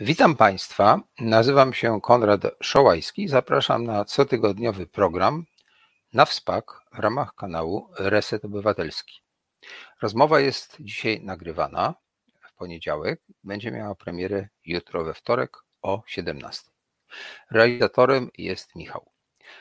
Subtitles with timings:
[0.00, 1.00] Witam Państwa.
[1.20, 3.28] Nazywam się Konrad Szołajski.
[3.28, 5.44] Zapraszam na cotygodniowy program
[6.12, 9.20] na WSPAK w ramach kanału Reset Obywatelski.
[10.02, 11.94] Rozmowa jest dzisiaj nagrywana
[12.42, 13.22] w poniedziałek.
[13.44, 16.70] Będzie miała premierę jutro we wtorek o 17.
[17.50, 19.13] Realizatorem jest Michał.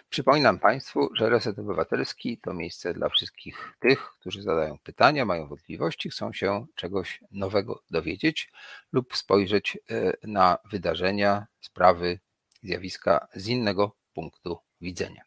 [0.10, 6.10] Przypominam Państwu, że Reset Obywatelski to miejsce dla wszystkich tych, którzy zadają pytania, mają wątpliwości,
[6.10, 8.52] chcą się czegoś nowego dowiedzieć
[8.92, 12.20] lub spojrzeć e, na wydarzenia, sprawy,
[12.64, 15.24] zjawiska z innego punktu widzenia.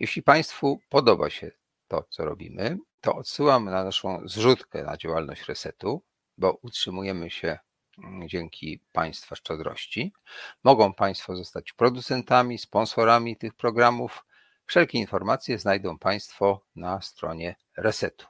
[0.00, 1.50] Jeśli Państwu podoba się
[1.88, 6.02] to, co robimy, to odsyłam na naszą zrzutkę na działalność Resetu,
[6.38, 7.58] bo utrzymujemy się
[8.26, 10.12] dzięki Państwa szczodrości.
[10.64, 14.24] Mogą Państwo zostać producentami, sponsorami tych programów.
[14.66, 18.26] Wszelkie informacje znajdą Państwo na stronie Resetu.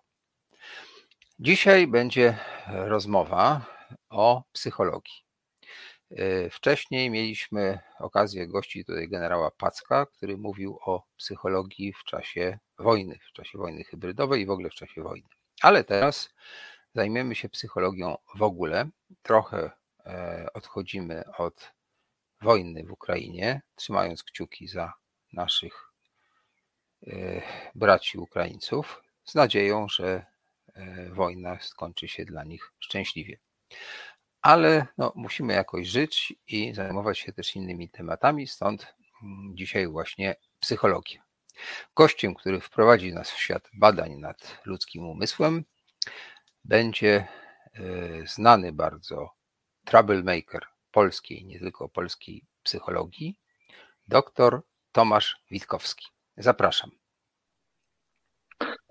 [1.39, 3.67] Dzisiaj będzie rozmowa
[4.09, 5.25] o psychologii.
[6.13, 13.19] Y, wcześniej mieliśmy okazję gościć tutaj generała Packa, który mówił o psychologii w czasie wojny,
[13.31, 15.29] w czasie wojny hybrydowej i w ogóle w czasie wojny.
[15.63, 16.35] Ale teraz
[16.95, 18.89] Zajmiemy się psychologią w ogóle.
[19.23, 19.71] Trochę
[20.07, 21.73] e, odchodzimy od
[22.43, 24.93] wojny w Ukrainie, trzymając kciuki za
[25.33, 25.93] naszych
[27.07, 27.43] e,
[27.75, 30.27] braci Ukraińców, z nadzieją, że
[30.75, 33.39] e, wojna skończy się dla nich szczęśliwie.
[34.43, 40.37] Ale no, musimy jakoś żyć i zajmować się też innymi tematami, stąd mm, dzisiaj właśnie
[40.61, 41.23] psychologia.
[41.97, 45.65] Gościem, który wprowadzi nas w świat badań nad ludzkim umysłem,
[46.65, 47.29] będzie
[47.75, 49.31] e, znany bardzo
[49.85, 53.39] troublemaker polskiej, nie tylko polskiej psychologii,
[54.09, 54.61] dr
[54.93, 56.07] Tomasz Witkowski.
[56.37, 56.91] Zapraszam.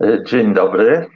[0.01, 1.09] E, dzień dobry.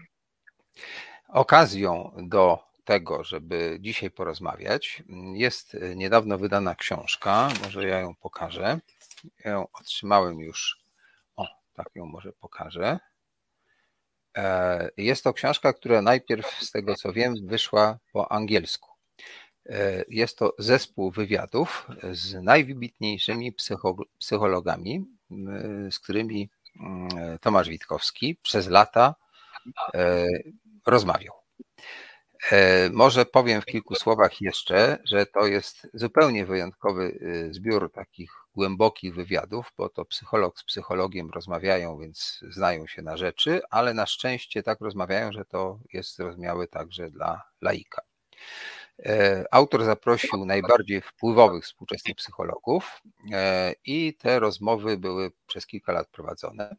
[1.28, 7.50] Okazją do tego, żeby dzisiaj porozmawiać, jest niedawno wydana książka.
[7.64, 8.80] Może ja ją pokażę.
[9.46, 10.80] Ja ją otrzymałem już.
[11.36, 13.00] O, tak ją może pokażę.
[14.38, 18.90] E, jest to książka, która najpierw, z tego co wiem, wyszła po angielsku.
[19.66, 23.54] E, jest to zespół wywiadów z najwybitniejszymi
[24.20, 25.06] psychologami,
[25.92, 26.50] z którymi
[27.42, 29.16] Tomasz Witkowski przez lata
[29.94, 30.28] e,
[30.86, 31.34] rozmawiał.
[32.52, 38.32] E, może powiem w kilku słowach jeszcze, że to jest zupełnie wyjątkowy y, zbiór takich
[38.56, 44.06] głębokich wywiadów, bo to psycholog z psychologiem rozmawiają, więc znają się na rzeczy, ale na
[44.06, 48.02] szczęście tak rozmawiają, że to jest zrozumiałe także dla laika.
[49.06, 53.02] E, autor zaprosił najbardziej wpływowych współczesnych psychologów
[53.34, 56.76] e, i te rozmowy były przez kilka lat prowadzone.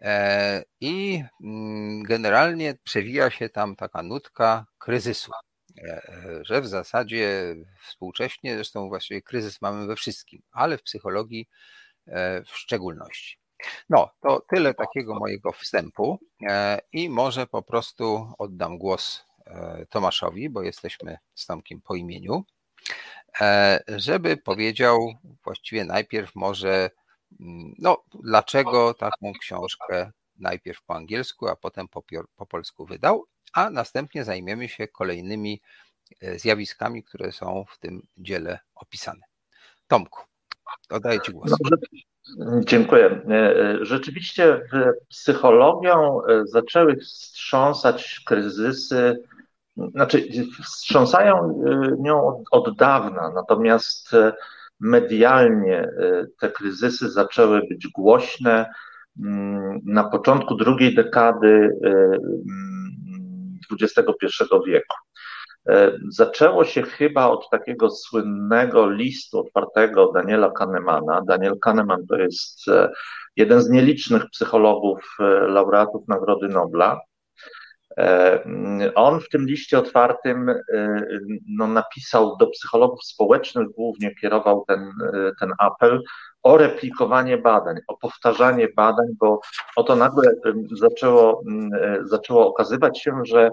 [0.00, 5.32] E, I mm, generalnie przewija się tam taka nutka kryzysu,
[5.78, 6.00] e,
[6.42, 11.48] że w zasadzie współcześnie, zresztą właściwie kryzys mamy we wszystkim, ale w psychologii
[12.06, 13.38] e, w szczególności.
[13.88, 16.18] No, to tyle takiego mojego wstępu
[16.92, 19.24] i może po prostu oddam głos
[19.90, 22.44] Tomaszowi, bo jesteśmy z Tomkiem po imieniu,
[23.88, 25.14] żeby powiedział
[25.44, 26.90] właściwie najpierw może
[27.78, 32.02] no, dlaczego taką książkę najpierw po angielsku, a potem po,
[32.36, 35.60] po polsku wydał, a następnie zajmiemy się kolejnymi
[36.20, 39.20] e, zjawiskami, które są w tym dziele opisane.
[39.88, 40.20] Tomku,
[40.90, 41.50] oddaję Ci głos.
[41.50, 41.76] Dobrze.
[42.64, 43.22] Dziękuję.
[43.28, 44.60] E, e, rzeczywiście
[45.08, 49.22] psychologią zaczęły wstrząsać kryzysy,
[49.76, 50.28] znaczy
[50.64, 51.62] wstrząsają
[51.98, 54.10] nią od, od dawna, natomiast
[54.80, 58.66] medialnie y, te kryzysy zaczęły być głośne.
[59.22, 61.70] Mm, na początku drugiej dekady
[63.80, 64.96] XXI y, mm, wieku.
[65.70, 71.22] Y, zaczęło się chyba od takiego słynnego listu otwartego Daniela Kahnemana.
[71.22, 72.64] Daniel Kahneman to jest
[73.36, 75.16] jeden z nielicznych psychologów,
[75.48, 77.00] laureatów Nagrody Nobla.
[77.98, 80.62] E, on w tym liście otwartym e,
[81.48, 86.02] no, napisał do psychologów społecznych, głównie kierował ten, e, ten apel
[86.42, 89.40] o replikowanie badań, o powtarzanie badań, bo
[89.76, 90.30] oto nagle
[90.72, 91.42] zaczęło,
[92.02, 93.50] zaczęło okazywać się, że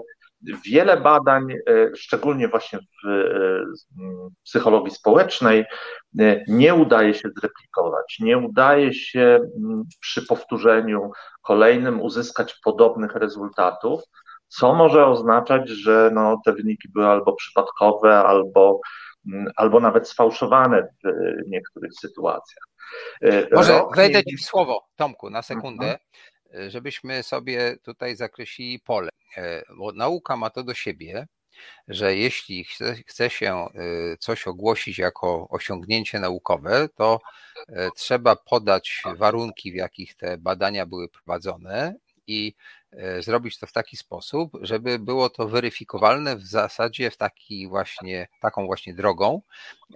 [0.66, 1.54] wiele badań,
[1.94, 3.08] szczególnie właśnie w
[4.44, 5.64] psychologii społecznej,
[6.48, 9.40] nie udaje się zreplikować, nie udaje się
[10.00, 11.10] przy powtórzeniu
[11.42, 14.02] kolejnym uzyskać podobnych rezultatów
[14.58, 18.80] co może oznaczać, że no, te wyniki były albo przypadkowe, albo,
[19.32, 22.64] mm, albo nawet sfałszowane w niektórych sytuacjach.
[23.22, 25.98] E, może wejdę Ci w słowo, Tomku, na sekundę,
[26.50, 26.70] mhm.
[26.70, 31.26] żebyśmy sobie tutaj zakreślili pole, e, bo nauka ma to do siebie,
[31.88, 33.66] że jeśli chce, chce się
[34.20, 37.20] coś ogłosić jako osiągnięcie naukowe, to
[37.96, 41.94] trzeba podać warunki, w jakich te badania były prowadzone
[42.26, 42.54] i
[42.96, 48.28] E, zrobić to w taki sposób, żeby było to weryfikowalne w zasadzie w taki właśnie,
[48.40, 49.42] taką właśnie drogą,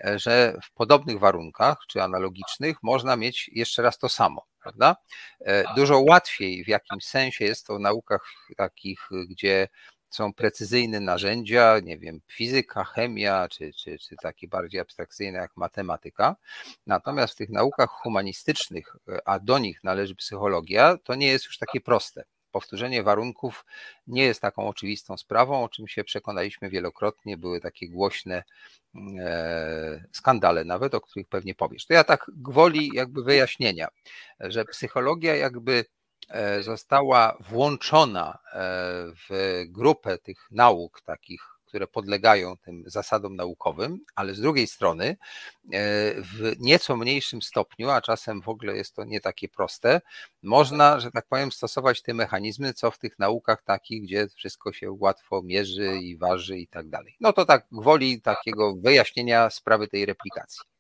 [0.04, 4.96] e, że w podobnych warunkach czy analogicznych można mieć jeszcze raz to samo, prawda?
[5.40, 8.22] E, dużo łatwiej w jakimś sensie jest to w naukach
[8.56, 9.68] takich, gdzie
[10.10, 16.36] są precyzyjne narzędzia, nie wiem, fizyka, chemia, czy, czy, czy takie bardziej abstrakcyjne jak matematyka.
[16.86, 21.80] Natomiast w tych naukach humanistycznych, a do nich należy psychologia, to nie jest już takie
[21.80, 23.64] proste powtórzenie warunków
[24.06, 27.36] nie jest taką oczywistą sprawą, o czym się przekonaliśmy wielokrotnie.
[27.36, 28.44] Były takie głośne
[28.94, 31.86] mm, e, skandale nawet, o których pewnie powiesz.
[31.86, 33.88] To ja tak gwoli jakby wyjaśnienia,
[34.40, 35.84] że psychologia jakby e,
[36.60, 38.58] została włączona e,
[39.28, 45.16] w grupę tych nauk takich które podlegają tym zasadom naukowym, ale z drugiej strony e,
[46.22, 50.00] w nieco mniejszym stopniu, a czasem w ogóle jest to nie takie proste,
[50.42, 54.92] można, że tak powiem, stosować te mechanizmy, co w tych naukach takich, gdzie wszystko się
[55.00, 57.16] łatwo mierzy i waży i tak dalej.
[57.20, 60.77] No to tak gwoli takiego wyjaśnienia sprawy tej replikacji.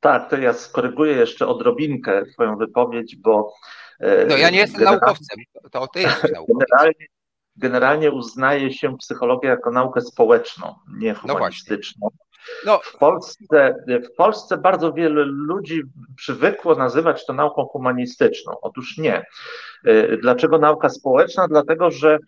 [0.00, 3.54] Tak, to ja skoryguję jeszcze odrobinkę Twoją wypowiedź, bo.
[4.00, 5.38] E, no ja nie jestem naukowcem,
[5.70, 6.66] to ty jesteś naukowcem.
[6.68, 7.06] Generalnie,
[7.56, 12.08] generalnie uznaje się psychologię jako naukę społeczną, nie no humanistyczną.
[12.66, 15.82] No w, Polsce, w Polsce bardzo wiele ludzi
[16.16, 18.52] przywykło nazywać to nauką humanistyczną.
[18.62, 19.26] Otóż nie.
[19.86, 21.48] Y, dlaczego nauka społeczna?
[21.48, 22.18] Dlatego, że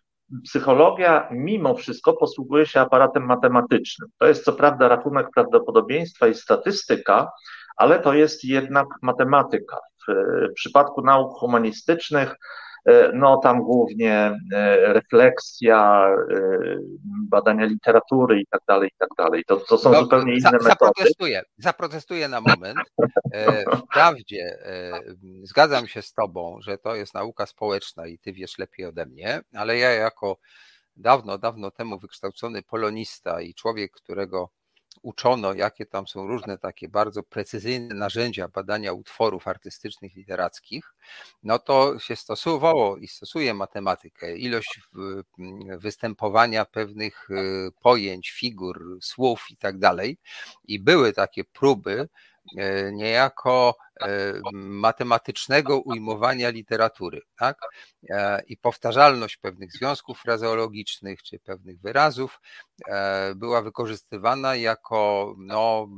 [0.45, 4.09] psychologia mimo wszystko posługuje się aparatem matematycznym.
[4.19, 7.31] To jest co prawda rachunek prawdopodobieństwa i statystyka,
[7.77, 9.79] ale to jest jednak matematyka.
[10.09, 12.68] W przypadku nauk humanistycznych E,
[13.15, 14.15] no tam głównie
[14.55, 16.49] e, refleksja, e,
[17.31, 19.45] badania literatury i tak dalej, i tak dalej.
[19.47, 20.69] To, to są no, zupełnie inne za, metody.
[20.69, 22.79] Zaprotestuję, zaprotestuję na moment.
[23.85, 24.59] Wprawdzie
[25.43, 29.41] zgadzam się z tobą, że to jest nauka społeczna i ty wiesz lepiej ode mnie,
[29.55, 30.37] ale ja jako
[30.97, 34.51] dawno, dawno temu wykształcony polonista i człowiek, którego
[35.03, 40.95] uczono, jakie tam są różne takie bardzo precyzyjne narzędzia badania utworów artystycznych, literackich,
[41.43, 44.81] no to się stosowało i stosuje matematykę, ilość
[45.79, 50.19] występowania pewnych y, pojęć, figur, słów i tak dalej.
[50.65, 52.09] I były takie próby
[52.57, 53.77] E, niejako
[54.53, 57.23] matematycznego ujmowania literatury.
[57.39, 57.59] Tak?
[58.11, 62.41] E, I powtarzalność pewnych związków frazeologicznych czy pewnych wyrazów
[63.37, 65.89] była wykorzystywana jako no,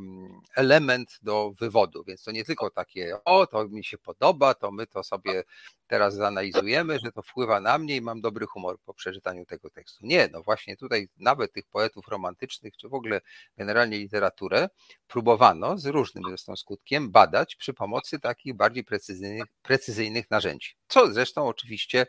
[0.57, 2.05] element do wywodu.
[2.05, 5.43] Więc to nie tylko takie, o, to mi się podoba, to my to sobie
[5.87, 10.07] teraz zanalizujemy, że to wpływa na mnie i mam dobry humor po przeczytaniu tego tekstu.
[10.07, 13.21] Nie, no właśnie tutaj nawet tych poetów romantycznych, czy w ogóle
[13.57, 14.69] generalnie literaturę,
[15.09, 17.90] próbowano z różnym zresztą skutkiem badać przy pomocy
[18.23, 20.75] takich bardziej precyzyjnych, precyzyjnych narzędzi.
[20.89, 22.07] Co zresztą oczywiście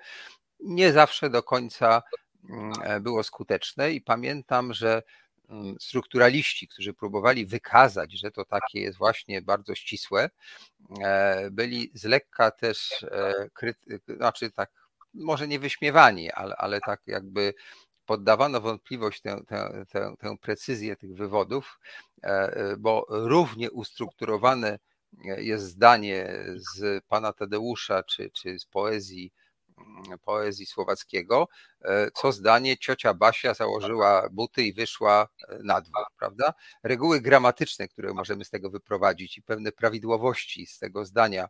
[0.60, 2.01] nie zawsze do końca
[2.50, 5.04] mm, było skuteczne i pamiętam, że
[5.50, 10.30] mm, strukturaliści, którzy próbowali wykazać, że to takie jest właśnie bardzo ścisłe,
[11.04, 13.48] e, byli z lekka też, e,
[14.07, 14.72] znaczy tak,
[15.13, 17.54] może nie wyśmiewani, ale, ale tak jakby
[18.06, 21.80] poddawano wątpliwość tę, tę, tę, tę precyzję tych wywodów,
[22.24, 24.79] e, bo równie ustrukturowane
[25.38, 29.34] jest zdanie z pana Tadeusza czy, czy z poezji
[29.77, 31.48] mm, poezji słowackiego,
[31.82, 36.53] e, co zdanie ciocia Basia założyła buty i wyszła e, na dwór, prawda?
[36.84, 41.48] Reguły gramatyczne, które możemy z tego wyprowadzić i pewne prawidłowości z tego zdania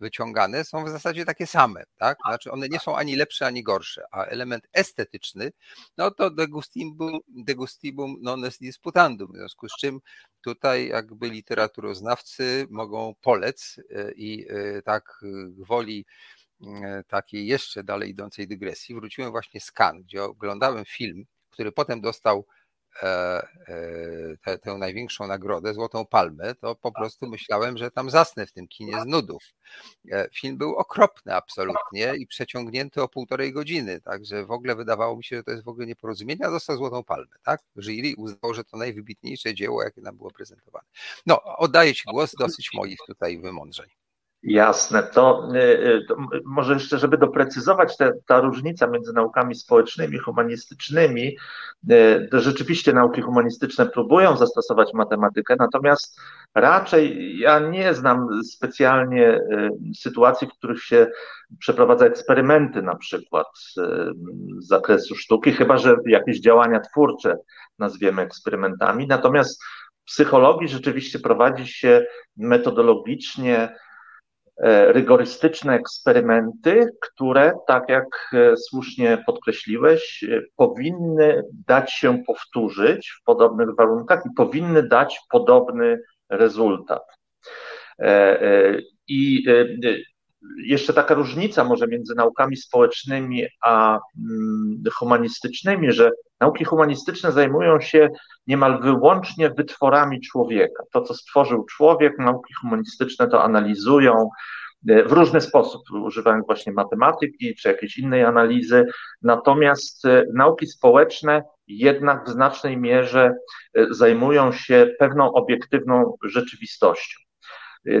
[0.00, 2.18] wyciągane są w zasadzie takie same, tak?
[2.28, 5.52] Znaczy one nie są ani lepsze, ani gorsze, a element estetyczny,
[5.98, 10.00] no to degustibum, degustibum non est disputandum, w związku z czym
[10.40, 15.20] tutaj jakby literaturoznawcy mogą polec e, i e, tak
[15.58, 16.06] woli
[16.62, 22.00] e, takiej jeszcze dalej idącej dygresji, wróciłem właśnie z Cannes, gdzie oglądałem film, który potem
[22.00, 22.46] dostał
[23.02, 23.06] E,
[24.44, 28.68] e, tę, największą nagrodę, Złotą Palmę, to po prostu myślałem, że tam zasnę w tym
[28.68, 29.42] kinie z nudów.
[30.12, 35.24] E, film był okropny absolutnie i przeciągnięty o półtorej godziny, także w ogóle wydawało mi
[35.24, 37.62] się, że to jest w ogóle nieporozumienie, a dostał Złotą Palmę, tak?
[37.76, 40.86] Jury uznało, że to najwybitniejsze dzieło, jakie nam było prezentowane.
[41.26, 44.03] No, oddaję Ci głos, dosyć moich tutaj wymądrzeń.
[44.46, 50.18] Jasne, to, y, y, to, może jeszcze, żeby doprecyzować te, ta różnica między naukami społecznymi,
[50.18, 51.36] humanistycznymi,
[51.90, 56.20] y, rzeczywiście nauki humanistyczne próbują zastosować matematykę, natomiast
[56.54, 59.40] raczej ja nie znam specjalnie
[59.96, 61.06] sytuacji, w których się
[61.58, 63.74] przeprowadza eksperymenty na przykład z
[64.58, 67.36] zakresu sztuki, chyba że jakieś działania twórcze
[67.78, 73.74] nazwiemy eksperymentami, natomiast w psychologii rzeczywiście prowadzi się metodologicznie
[74.86, 83.68] rygorystyczne eksperymenty, które, tak jak e, słusznie podkreśliłeś, e, powinny dać się powtórzyć w podobnych
[83.78, 85.98] warunkach i powinny dać podobny
[86.30, 87.02] rezultat.
[89.08, 89.44] I
[90.64, 96.10] jeszcze taka różnica może między naukami społecznymi a mm, humanistycznymi, że
[96.40, 98.08] nauki humanistyczne zajmują się
[98.46, 100.82] niemal wyłącznie wytworami człowieka.
[100.92, 104.28] To, co stworzył człowiek, nauki humanistyczne to analizują
[104.88, 108.86] e, w różny sposób, używając właśnie matematyki czy jakiejś innej analizy.
[109.22, 113.34] Natomiast e, nauki społeczne jednak w znacznej mierze
[113.74, 117.23] e, zajmują się pewną obiektywną rzeczywistością.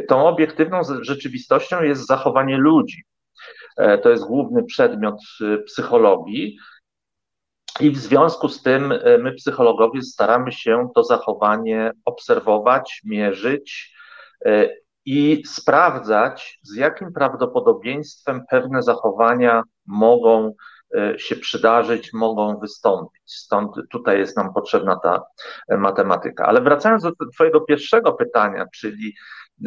[0.08, 3.04] Tą obiektywną rzeczywistością jest zachowanie ludzi.
[3.76, 6.58] E, to jest główny przedmiot e, psychologii.
[7.80, 13.94] I w związku z tym e, my, psychologowie, staramy się to zachowanie obserwować, mierzyć
[15.06, 20.54] i sprawdzać, z jakim prawdopodobieństwem pewne zachowania mogą
[21.16, 23.22] się przydarzyć, mogą wystąpić.
[23.26, 25.22] Stąd tutaj jest nam potrzebna ta
[25.68, 26.46] matematyka.
[26.46, 29.14] Ale wracając do Twojego pierwszego pytania, czyli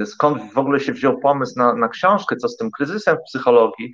[0.05, 3.91] skąd w ogóle się wziął pomysł na, na książkę, co z tym kryzysem w psychologii,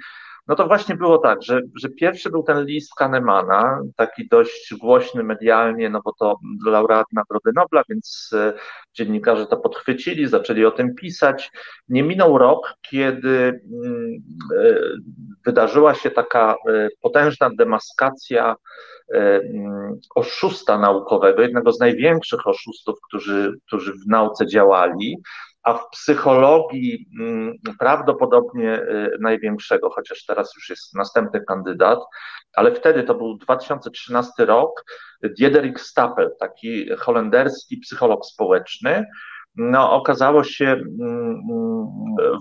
[0.48, 5.24] no to właśnie było tak, że, że pierwszy był ten list Kahnemana, taki dość głośny
[5.24, 6.36] medialnie, no bo to
[6.66, 8.54] laureat Nagrody Nobla, więc e,
[8.94, 11.52] dziennikarze to podchwycili, zaczęli o tym pisać.
[11.90, 14.14] Nie minął rok, kiedy mm,
[14.58, 14.80] e,
[15.46, 18.56] wydarzyła się taka e, potężna demaskacja
[19.14, 25.18] mm, oszusta naukowego, jednego z największych oszustów, którzy, którzy w nauce działali
[25.64, 32.00] a w psychologii mm, prawdopodobnie y, największego, chociaż teraz już jest następny kandydat,
[32.54, 34.86] ale wtedy to był 2013 rok,
[35.24, 39.06] Diederik Stapel, taki holenderski psycholog społeczny,
[39.56, 41.88] no, okazało się mm, mm,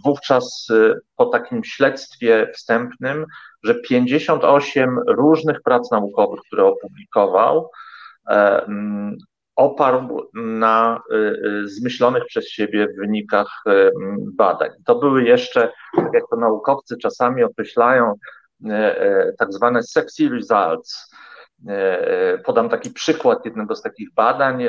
[0.04, 3.26] wówczas y, po takim śledztwie wstępnym,
[3.62, 7.70] że 58 różnych prac naukowych, które opublikował,
[8.28, 8.66] e,
[9.56, 13.90] oparł na y, y, zmyślonych przez siebie wynikach y,
[14.34, 14.70] badań.
[14.84, 15.72] To były jeszcze,
[16.12, 18.14] jak to naukowcy czasami określają,
[19.38, 21.14] tak zwane sexy results.
[22.44, 24.64] Podam taki przykład jednego z takich badań.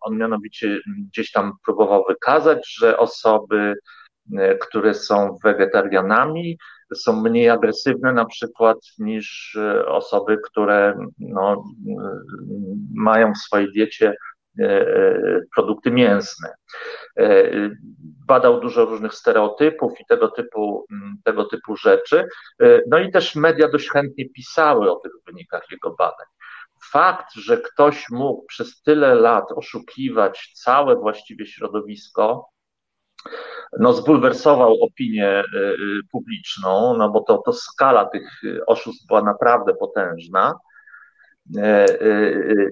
[0.00, 0.78] On mianowicie
[1.08, 3.74] gdzieś tam próbował wykazać, że osoby,
[4.60, 6.58] które są wegetarianami,
[6.94, 11.64] są mniej agresywne na przykład niż osoby, które no,
[12.94, 14.14] mają w swojej diecie
[14.60, 16.54] E, e, produkty mięsne.
[17.18, 17.50] E,
[18.26, 20.86] badał dużo różnych stereotypów i tego typu,
[21.24, 22.24] tego typu rzeczy.
[22.88, 26.26] No i też media dość chętnie pisały o tych wynikach jego badań.
[26.90, 32.48] Fakt, że ktoś mógł przez tyle lat oszukiwać całe właściwie środowisko,
[33.78, 35.42] no zbulwersował opinię
[36.12, 40.54] publiczną, no bo to, to skala tych oszustw była naprawdę potężna.
[41.56, 41.86] E, e,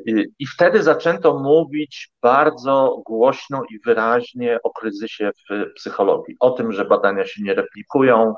[0.09, 6.73] e, I wtedy zaczęto mówić bardzo głośno i wyraźnie o kryzysie w psychologii, o tym,
[6.73, 8.35] że badania się nie replikują,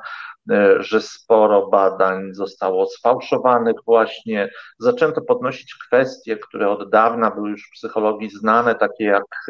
[0.78, 4.50] że sporo badań zostało sfałszowanych właśnie.
[4.78, 9.46] Zaczęto podnosić kwestie, które od dawna były już w psychologii znane, takie jak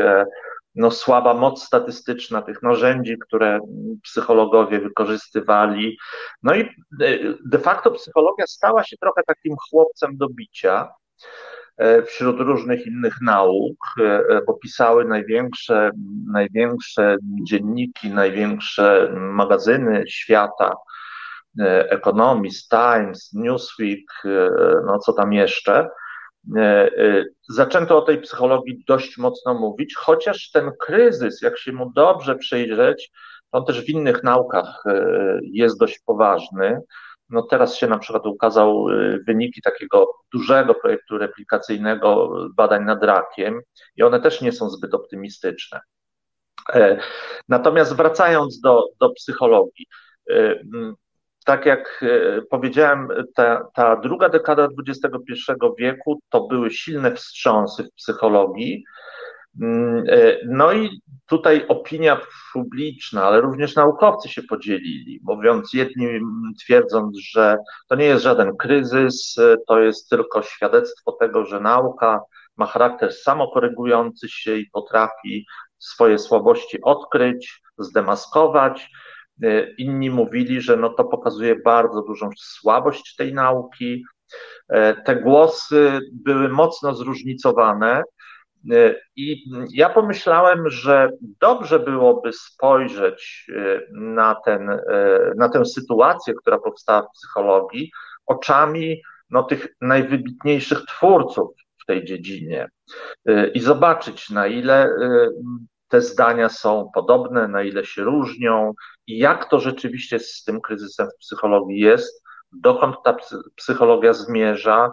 [0.76, 3.60] no, słaba moc statystyczna tych narzędzi, które
[4.02, 5.98] psychologowie wykorzystywali.
[6.42, 6.66] No i e,
[7.44, 10.88] de facto psychologia stała się trochę takim chłopcem do bicia
[11.76, 15.90] e, wśród różnych innych nauk, e, bo pisały największe,
[16.32, 17.16] największe
[17.48, 20.72] dzienniki, największe magazyny świata,
[21.88, 24.22] Economist, Times, Newsweek,
[24.86, 25.88] no co tam jeszcze.
[26.54, 31.92] E, e, zaczęto o tej psychologii dość mocno mówić, chociaż ten kryzys, jak się mu
[31.92, 33.10] dobrze przyjrzeć,
[33.52, 35.04] on też w innych naukach e,
[35.42, 36.80] jest dość poważny.
[37.30, 38.86] No teraz się na przykład ukazał
[39.26, 43.60] wyniki takiego dużego projektu replikacyjnego badań nad rakiem
[43.96, 45.80] i one też nie są zbyt optymistyczne.
[47.48, 49.86] Natomiast wracając do, do psychologii,
[51.46, 57.94] tak jak e, powiedziałem, ta, ta druga dekada XXI wieku to były silne wstrząsy w
[57.94, 58.84] psychologii.
[59.62, 62.20] Mm, e, no i tutaj opinia
[62.52, 66.08] publiczna, ale również naukowcy się podzielili, mówiąc jedni
[66.60, 67.56] twierdząc, że
[67.88, 69.36] to nie jest żaden kryzys,
[69.66, 72.20] to jest tylko świadectwo tego, że nauka
[72.56, 75.46] ma charakter samokorygujący się i potrafi
[75.78, 78.90] swoje słabości odkryć, zdemaskować.
[79.78, 84.04] Inni mówili, że no to pokazuje bardzo dużą słabość tej nauki.
[85.04, 88.02] Te głosy były mocno zróżnicowane.
[88.72, 94.80] E, I ja pomyślałem, że dobrze byłoby spojrzeć e, na, ten, e,
[95.36, 97.90] na tę sytuację, która powstała w psychologii,
[98.26, 101.48] oczami no, tych najwybitniejszych twórców
[101.82, 102.68] w tej dziedzinie
[103.54, 104.88] i zobaczyć, na ile
[105.88, 108.72] te zdania są podobne, na ile się różnią
[109.06, 113.16] i jak to rzeczywiście z tym kryzysem w psychologii jest, dokąd ta
[113.56, 114.90] psychologia zmierza,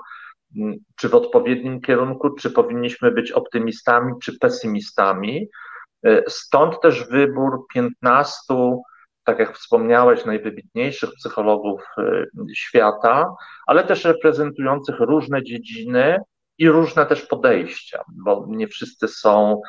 [0.96, 5.48] czy w odpowiednim kierunku, czy powinniśmy być optymistami, czy pesymistami.
[6.06, 8.54] E, stąd też wybór 15,
[9.24, 13.36] tak jak wspomniałeś, najwybitniejszych psychologów e, świata,
[13.68, 16.18] ale też reprezentujących różne dziedziny
[16.58, 19.62] i różne też podejścia, bo nie wszyscy są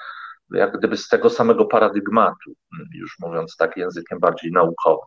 [0.55, 2.53] jak gdyby z tego samego paradygmatu,
[2.95, 5.07] już mówiąc tak językiem bardziej naukowym.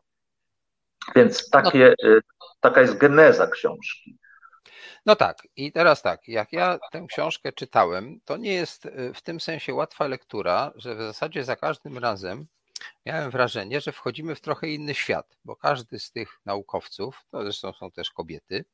[1.16, 2.10] Więc takie, no.
[2.10, 2.20] E,
[2.60, 4.18] taka jest geneza książki.
[5.06, 9.22] No tak, i teraz tak, jak ja tę książkę czytałem, to nie jest y, w
[9.22, 12.48] tym sensie łatwa lektura, że w zasadzie za każdym razem
[13.06, 17.74] miałem wrażenie, że wchodzimy w trochę inny świat, bo każdy z tych naukowców, to zresztą
[17.74, 18.66] są też kobiety,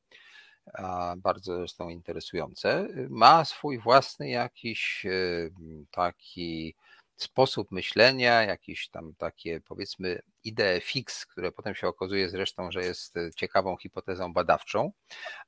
[1.18, 5.06] bardzo zresztą interesujące, ma swój własny jakiś
[5.92, 6.76] taki
[7.16, 13.16] sposób myślenia, jakieś tam takie powiedzmy idee fix, które potem się okazuje zresztą, że jest
[13.36, 14.92] ciekawą hipotezą badawczą,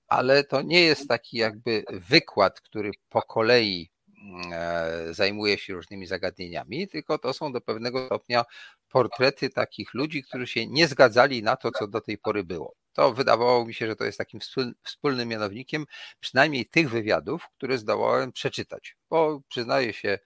[0.07, 6.07] ale to nie jest taki jakby wykład, który po kolei mm, e, zajmuje się różnymi
[6.07, 8.45] zagadnieniami, tylko to są do pewnego stopnia
[8.89, 12.73] portrety takich ludzi, którzy się nie zgadzali na to, co do tej pory było.
[12.95, 14.39] To wydawało mi się, że to jest takim
[14.83, 15.85] wspólnym mianownikiem,
[16.19, 20.19] przynajmniej tych wywiadów, które zdołałem przeczytać, bo przyznaję się,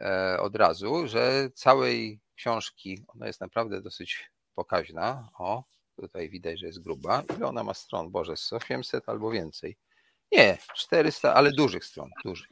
[0.00, 5.28] E, od razu, że całej książki, ona jest naprawdę dosyć pokaźna.
[5.38, 5.64] O,
[5.96, 7.22] tutaj widać, że jest gruba.
[7.36, 8.10] Ile ona ma stron?
[8.10, 9.76] Boże, z 800 albo więcej.
[10.32, 12.48] Nie, 400, ale dużych stron, dużych.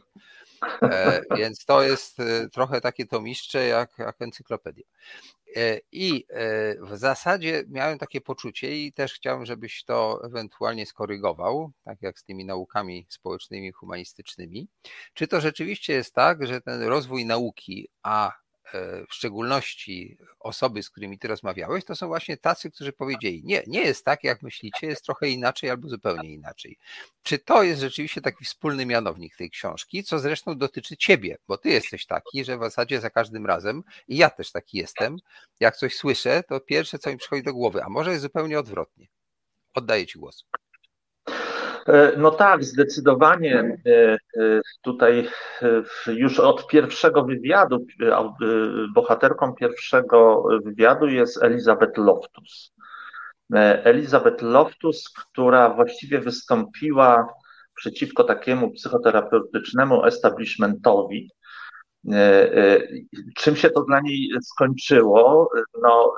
[0.82, 4.84] E, więc to jest e, trochę takie tomiszcze jak, jak encyklopedia.
[5.56, 11.72] E, I e, w zasadzie miałem takie poczucie i też chciałem, żebyś to ewentualnie skorygował,
[11.84, 14.68] tak jak z tymi naukami społecznymi, humanistycznymi.
[15.14, 18.32] Czy to rzeczywiście jest tak, że ten rozwój nauki, a
[19.10, 23.80] w szczególności osoby, z którymi ty rozmawiałeś, to są właśnie tacy, którzy powiedzieli, nie, nie
[23.80, 26.78] jest tak, jak myślicie, jest trochę inaczej albo zupełnie inaczej.
[27.22, 31.68] Czy to jest rzeczywiście taki wspólny mianownik tej książki, co zresztą dotyczy ciebie, bo ty
[31.68, 35.16] jesteś taki, że w zasadzie za każdym razem, i ja też taki jestem,
[35.60, 39.06] jak coś słyszę, to pierwsze, co mi przychodzi do głowy, a może jest zupełnie odwrotnie.
[39.74, 40.44] Oddaję ci głos.
[41.88, 43.90] E, no tak, zdecydowanie e,
[44.40, 45.28] e, tutaj
[46.06, 47.86] już od pierwszego wywiadu,
[48.94, 52.72] bohaterką pierwszego wywiadu jest Elizabeth Loftus.
[53.84, 57.34] Elizabeth Loftus, która właściwie wystąpiła
[57.74, 61.30] przeciwko takiemu psychoterapeutycznemu establishmentowi.
[63.36, 65.50] Czym się to dla niej skończyło?
[65.82, 66.14] No,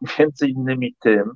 [0.18, 1.32] między innymi tym,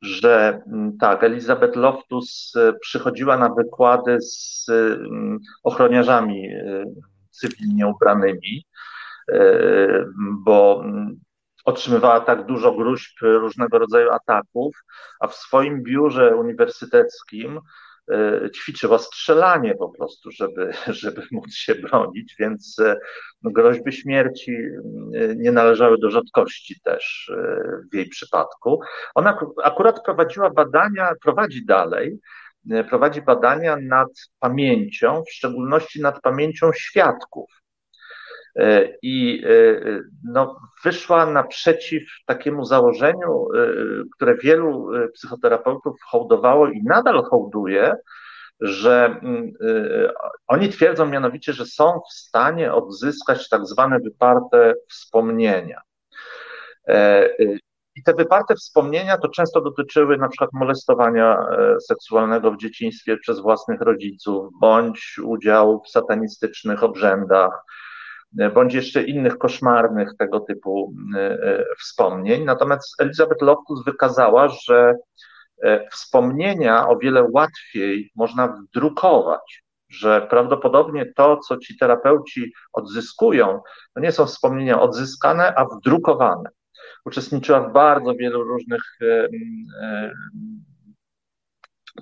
[0.00, 6.84] że mm, tak, Elizabeth Loftus e, przychodziła na wykłady z mm, ochroniarzami e,
[7.30, 8.66] cywilnie ubranymi,
[9.32, 10.04] e,
[10.44, 11.20] bo mm,
[11.64, 14.76] otrzymywała tak dużo gruźb różnego rodzaju ataków,
[15.20, 17.60] a w swoim biurze uniwersyteckim
[18.54, 22.96] ćwiczyła strzelanie po prostu, żeby, żeby móc się bronić, więc e,
[23.42, 27.32] no, groźby śmierci e, nie należały do rzadkości też
[27.92, 28.80] w jej przypadku.
[29.14, 32.18] Ona akurat prowadziła badania, prowadzi dalej,
[32.88, 37.50] prowadzi badania nad pamięcią, w szczególności nad pamięcią świadków.
[38.58, 43.58] E, I e, no, wyszła naprzeciw takiemu założeniu, e,
[44.16, 47.94] które wielu psychoterapeutów hołdowało i nadal hołduje,
[48.60, 49.52] że mm,
[50.46, 55.80] oni twierdzą mianowicie, że są w stanie odzyskać tak zwane wyparte wspomnienia.
[57.94, 61.46] I te wyparte wspomnienia to często dotyczyły na przykład molestowania
[61.88, 67.64] seksualnego w dzieciństwie przez własnych rodziców, bądź udziału w satanistycznych obrzędach,
[68.32, 72.44] bądź jeszcze innych koszmarnych tego typu e, e, wspomnień.
[72.44, 74.94] Natomiast Elizabeth Loftus wykazała, że
[75.62, 79.62] e, wspomnienia o wiele łatwiej można wdrukować.
[79.90, 83.60] że prawdopodobnie to, co ci terapeuci odzyskują,
[83.94, 86.50] to nie są wspomnienia odzyskane, a wdrukowane.
[87.04, 89.28] Uczestniczyła w bardzo wielu różnych e,
[89.82, 90.12] e,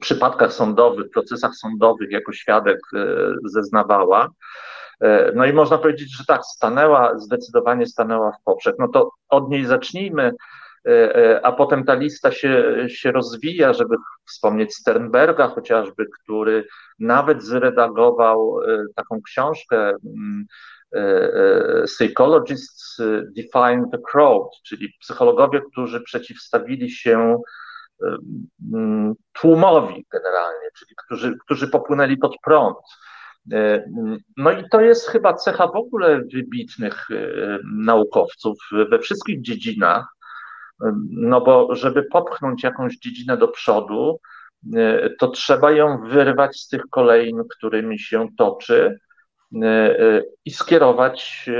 [0.00, 3.06] przypadkach sądowych, procesach sądowych jako świadek e,
[3.44, 4.28] zeznawała.
[5.35, 8.76] No i można powiedzieć, że tak, stanęła, zdecydowanie stanęła w poprzek.
[8.78, 10.32] No to od niej zacznijmy,
[11.42, 13.96] a potem ta lista się, się rozwija, żeby
[14.28, 16.66] wspomnieć Sternberga chociażby, który
[16.98, 18.59] nawet zredagował
[18.94, 20.46] taką książkę mm,
[20.94, 23.00] E, e, psychologists
[23.37, 27.42] define the crowd, czyli psychologowie, którzy przeciwstawili się
[28.02, 28.16] e,
[29.32, 32.76] tłumowi generalnie, czyli którzy, którzy popłynęli pod prąd.
[34.37, 37.09] No i to jest chyba cecha w ogóle wybitnych
[37.74, 38.59] naukowców
[38.90, 40.06] we wszystkich dziedzinach,
[41.11, 44.20] no bo żeby popchnąć jakąś dziedzinę do przodu,
[45.18, 48.98] to trzeba ją wyrwać z tych kolejn, którymi się toczy,
[49.62, 49.66] E,
[50.00, 51.52] e, i skierować e,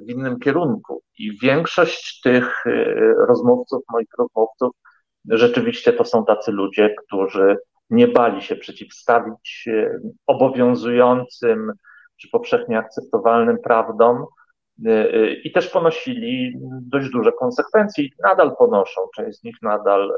[0.00, 1.02] w innym kierunku.
[1.18, 2.64] I większość tych
[3.28, 4.72] rozmówców, moich rozmówców,
[5.28, 7.56] rzeczywiście to są tacy ludzie, którzy
[7.90, 9.68] nie bali się przeciwstawić
[10.26, 11.72] obowiązującym
[12.16, 14.24] czy powszechnie akceptowalnym prawdom
[15.44, 19.00] i też ponosili dość duże konsekwencje i nadal ponoszą.
[19.16, 20.12] Część z nich nadal,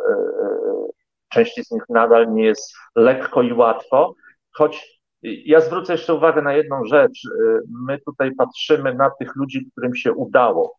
[1.28, 4.14] części z nich nadal nie jest lekko i łatwo,
[4.52, 7.20] choć ja zwrócę jeszcze uwagę na jedną rzecz.
[7.87, 10.76] My tutaj patrzymy na tych ludzi, którym się udało.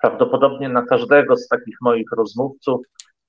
[0.00, 2.80] Prawdopodobnie na każdego z takich moich rozmówców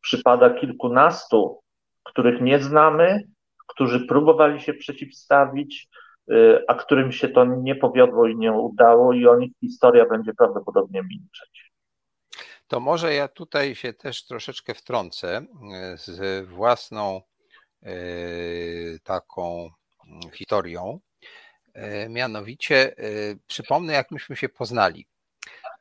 [0.01, 1.60] przypada kilkunastu,
[2.03, 3.23] których nie znamy,
[3.67, 5.89] którzy próbowali się przeciwstawić,
[6.67, 11.03] a którym się to nie powiodło i nie udało, i o nich historia będzie prawdopodobnie
[11.03, 11.71] milczeć.
[12.67, 15.45] To może ja tutaj się też troszeczkę wtrącę
[15.95, 17.21] z własną
[17.83, 17.93] E,
[19.03, 19.69] taką
[20.07, 20.99] mm, historią.
[22.09, 22.95] Mianowicie
[23.47, 25.07] przypomnę, jak myśmy się poznali.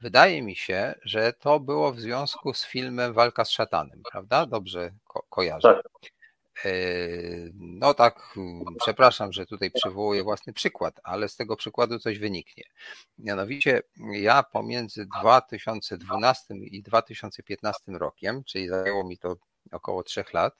[0.00, 4.46] Wydaje mi się, że to było w związku z filmem Walka z szatanem, prawda?
[4.46, 5.74] Dobrze ko kojarzę.
[5.74, 6.10] Tak.
[7.54, 8.34] No tak,
[8.78, 12.64] przepraszam, że tutaj przywołuję własny przykład, ale z tego przykładu coś wyniknie.
[13.18, 19.36] Mianowicie ja pomiędzy 2012 i 2015 rokiem, czyli zajęło mi to
[19.72, 20.54] około trzech lat,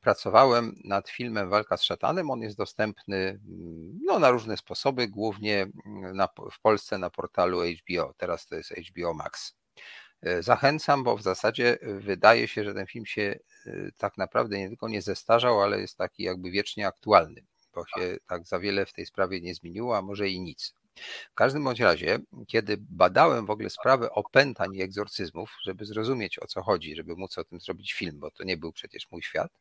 [0.00, 2.30] pracowałem nad filmem Walka z szatanem.
[2.30, 7.60] On jest dostępny mm, no, na różne sposoby, głównie mm, na, w Polsce na portalu
[7.60, 8.14] HBO.
[8.16, 9.54] Teraz to jest HBO Max.
[10.22, 14.68] E, zachęcam, bo w zasadzie wydaje się, że ten film się e, tak naprawdę nie
[14.68, 18.92] tylko nie zestarzał, ale jest taki jakby wiecznie aktualny, bo się tak za wiele w
[18.92, 20.74] tej sprawie nie zmieniło, a może i nic.
[21.30, 26.46] W każdym bądź razie, kiedy badałem w ogóle sprawę opętań i egzorcyzmów, żeby zrozumieć o
[26.46, 29.52] co chodzi, żeby móc o tym zrobić film, bo to nie był przecież mój świat,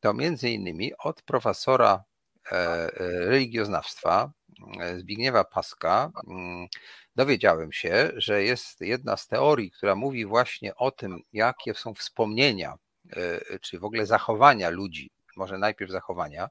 [0.00, 2.04] to między innymi od profesora
[2.52, 4.32] e, e, religioznawstwa
[4.80, 6.66] e, Zbigniewa Paska mm,
[7.16, 12.74] dowiedziałem się, że jest jedna z teorii, która mówi właśnie o tym, jakie są wspomnienia,
[13.60, 16.48] czy w ogóle zachowania ludzi, może najpierw zachowania,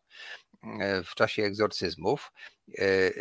[1.05, 2.31] w czasie egzorcyzmów
[2.79, 3.11] e, e,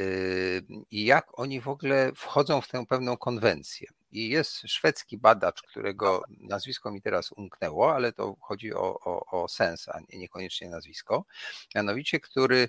[0.90, 3.88] i jak oni w ogóle wchodzą w tę pewną konwencję.
[4.11, 9.49] I jest szwedzki badacz, którego nazwisko mi teraz umknęło, ale to chodzi o, o, o
[9.49, 11.25] sens, a niekoniecznie nazwisko,
[11.75, 12.68] mianowicie, który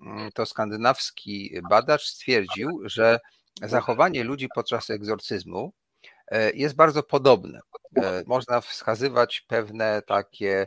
[0.00, 3.20] mm, to skandynawski badacz stwierdził, że
[3.62, 5.72] zachowanie ludzi podczas egzorcyzmu
[6.54, 7.60] jest bardzo podobne.
[8.26, 10.66] Można wskazywać pewne takie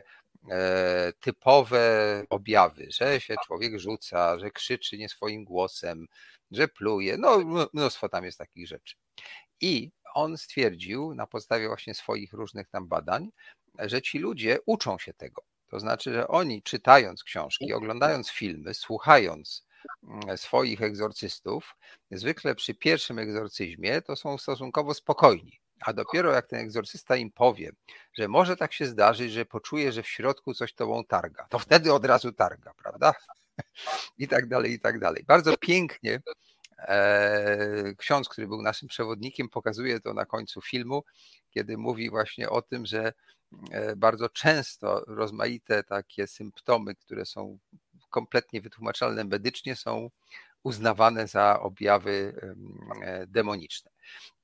[1.20, 6.06] typowe objawy, że się człowiek rzuca, że krzyczy nie swoim głosem,
[6.50, 7.38] że pluje, no
[7.72, 8.96] mnóstwo tam jest takich rzeczy.
[9.60, 13.30] I on stwierdził na podstawie właśnie swoich różnych tam badań,
[13.78, 15.42] że ci ludzie uczą się tego.
[15.68, 19.66] To znaczy, że oni czytając książki, oglądając filmy, słuchając
[20.02, 21.76] mm, swoich egzorcystów,
[22.10, 25.61] zwykle przy pierwszym egzorcyzmie to są stosunkowo spokojni.
[25.86, 27.72] A dopiero jak ten egzorcysta im powie,
[28.18, 31.92] że może tak się zdarzyć, że poczuje, że w środku coś tobą targa, to wtedy
[31.92, 33.14] od razu targa, prawda?
[34.18, 35.24] I tak dalej, i tak dalej.
[35.26, 36.22] Bardzo pięknie
[36.78, 41.04] e, ksiądz, który był naszym przewodnikiem, pokazuje to na końcu filmu,
[41.50, 43.12] kiedy mówi właśnie o tym, że
[43.70, 47.58] e, bardzo często rozmaite takie symptomy, które są
[48.10, 50.10] kompletnie wytłumaczalne medycznie, są
[50.62, 52.34] uznawane za objawy
[53.02, 53.90] e, demoniczne.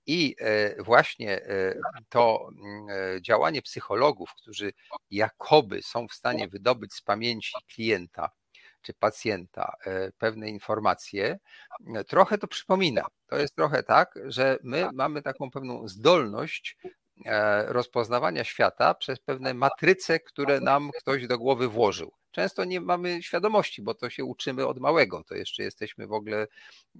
[0.09, 1.75] I e, właśnie e,
[2.09, 4.73] to mm, e, działanie psychologów, którzy
[5.11, 8.31] jakoby są w stanie wydobyć z pamięci klienta
[8.83, 9.77] czy pacjenta
[10.19, 11.39] pewne informacje,
[12.07, 13.07] trochę to przypomina.
[13.27, 16.77] To jest trochę tak, że my mamy taką pewną zdolność
[17.67, 23.83] rozpoznawania świata przez pewne matryce, które nam ktoś do głowy włożył często nie mamy świadomości,
[23.83, 25.25] bo to się uczymy od małego.
[25.25, 26.47] To jeszcze jesteśmy w ogóle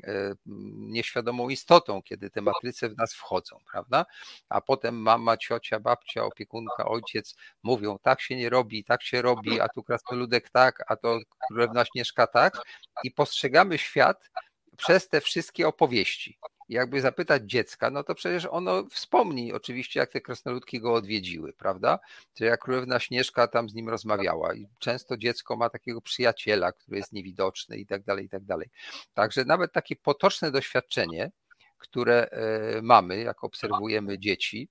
[0.05, 0.35] e,
[0.77, 4.07] nieświadomą istotą, kiedy te matryce w nas wchodzą, prawda?
[4.49, 9.61] A potem mama, ciocia, babcia, opiekunka, ojciec mówią, tak się nie robi, tak się robi,
[9.61, 12.59] a tu krasnoludek tak, a to królewna Śnieżka tak.
[13.05, 14.31] I postrzegamy świat
[14.77, 16.39] przez te wszystkie opowieści
[16.69, 21.99] jakby zapytać dziecka, no to przecież ono wspomni oczywiście, jak te krasnoludki go odwiedziły, prawda?
[22.35, 24.55] Czy jak królewna Śnieżka tam z nim rozmawiała.
[24.55, 28.71] I często dziecko ma takiego przyjaciela, który jest niewidoczny i tak dalej, i tak dalej.
[29.15, 31.31] Także nawet takie potoczne doświadczenie,
[31.79, 34.69] które e, mamy, jak obserwujemy dzieci,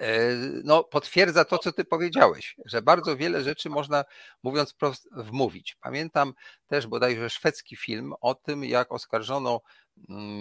[0.00, 4.04] e, no, potwierdza to, co ty powiedziałeś, że bardzo wiele rzeczy można,
[4.42, 5.76] mówiąc prosto, wmówić.
[5.80, 6.34] Pamiętam
[6.66, 9.60] też bodajże szwedzki film o tym, jak oskarżono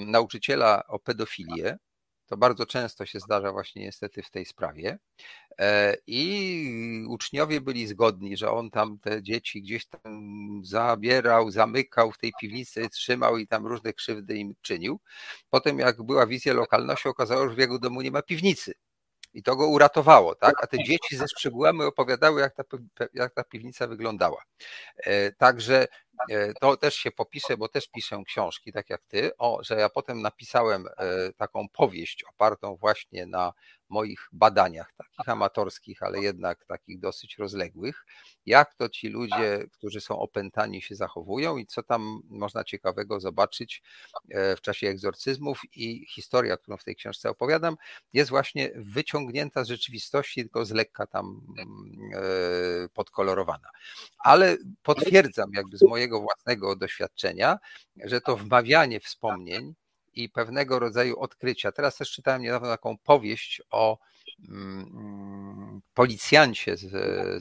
[0.05, 1.77] nauczyciela o pedofilię.
[2.27, 4.99] To bardzo często się zdarza właśnie niestety w tej sprawie.
[5.59, 12.17] E, I uczniowie byli zgodni, że on tam te dzieci gdzieś tam zabierał, zamykał w
[12.17, 14.99] tej piwnicy, trzymał i tam różne krzywdy im czynił.
[15.49, 18.73] Potem jak była wizja lokalna, się okazało, że w jego domu nie ma piwnicy.
[19.37, 20.63] I to go uratowało, tak?
[20.63, 22.63] A te dzieci ze szczegółami opowiadały, jak ta,
[23.13, 24.43] jak ta piwnica wyglądała.
[24.97, 25.87] E, także
[26.31, 29.89] E, to też się popiszę, bo też piszę książki, tak jak ty, o, że ja
[29.89, 33.53] potem napisałem e, taką powieść opartą właśnie na
[33.89, 38.05] moich badaniach, takich amatorskich, ale jednak takich dosyć rozległych,
[38.45, 43.81] jak to ci ludzie, którzy są opętani, się zachowują i co tam można ciekawego zobaczyć
[44.29, 45.61] e, w czasie egzorcyzmów.
[45.75, 47.75] I historia, którą w tej książce opowiadam,
[48.13, 51.41] jest właśnie wyciągnięta z rzeczywistości, tylko z lekka tam
[52.93, 53.69] podkolorowana.
[54.19, 57.57] Ale potwierdzam jakby z mojego własnego doświadczenia,
[58.05, 59.73] że to wmawianie wspomnień
[60.17, 61.71] i pewnego rodzaju odkrycia.
[61.71, 63.97] Teraz też czytałem niedawno taką powieść o
[64.49, 66.91] mm, policjancie z,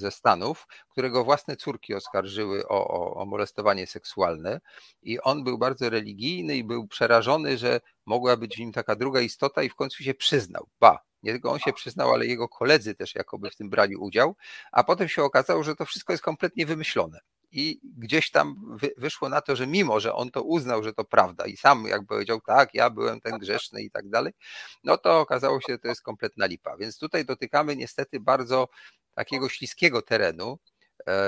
[0.01, 4.61] ze Stanów, którego własne córki oskarżyły o, o, o, molestowanie seksualne
[5.03, 9.21] i on był bardzo religijny i był przerażony, że mogła być w nim taka druga
[9.21, 10.69] istota i w końcu się przyznał.
[10.81, 14.37] Ba, nie tylko on się przyznał, ale jego koledzy też jakoby w tym brali udział,
[14.73, 17.21] a potem się okazało, że to wszystko jest kompletnie wymyślone
[17.57, 21.47] i gdzieś tam wyszło na to, że mimo, że on to uznał, że to prawda
[21.47, 24.33] i sam jak powiedział, tak, ja byłem ten grzeszny i tak dalej,
[24.85, 26.77] no to okazało się, że to jest kompletna lipa.
[26.77, 28.69] Więc tutaj dotykamy niestety bardzo
[29.15, 30.59] takiego śliskiego terenu,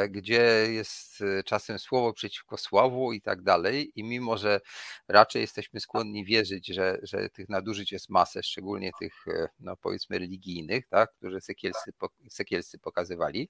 [0.09, 3.93] gdzie jest e, czasem słowo przeciwko słowu i tak dalej.
[3.95, 4.61] I mimo, że
[5.09, 10.19] raczej jesteśmy skłonni wierzyć, że, że tych nadużyć jest masę, szczególnie tych, e, no powiedzmy,
[10.19, 11.93] religijnych, tak, które sekielscy,
[12.31, 13.49] sekielscy pokazywali,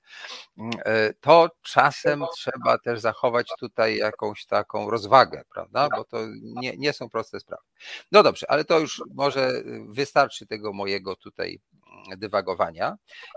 [0.58, 0.72] mm,
[1.20, 5.88] to czasem trzeba też zachować tutaj jakąś taką rozwagę, prawda?
[5.96, 7.62] Bo to nie, nie są proste sprawy.
[8.12, 11.60] No dobrze, ale to już może wystarczy tego mojego tutaj
[12.16, 12.96] dywagowania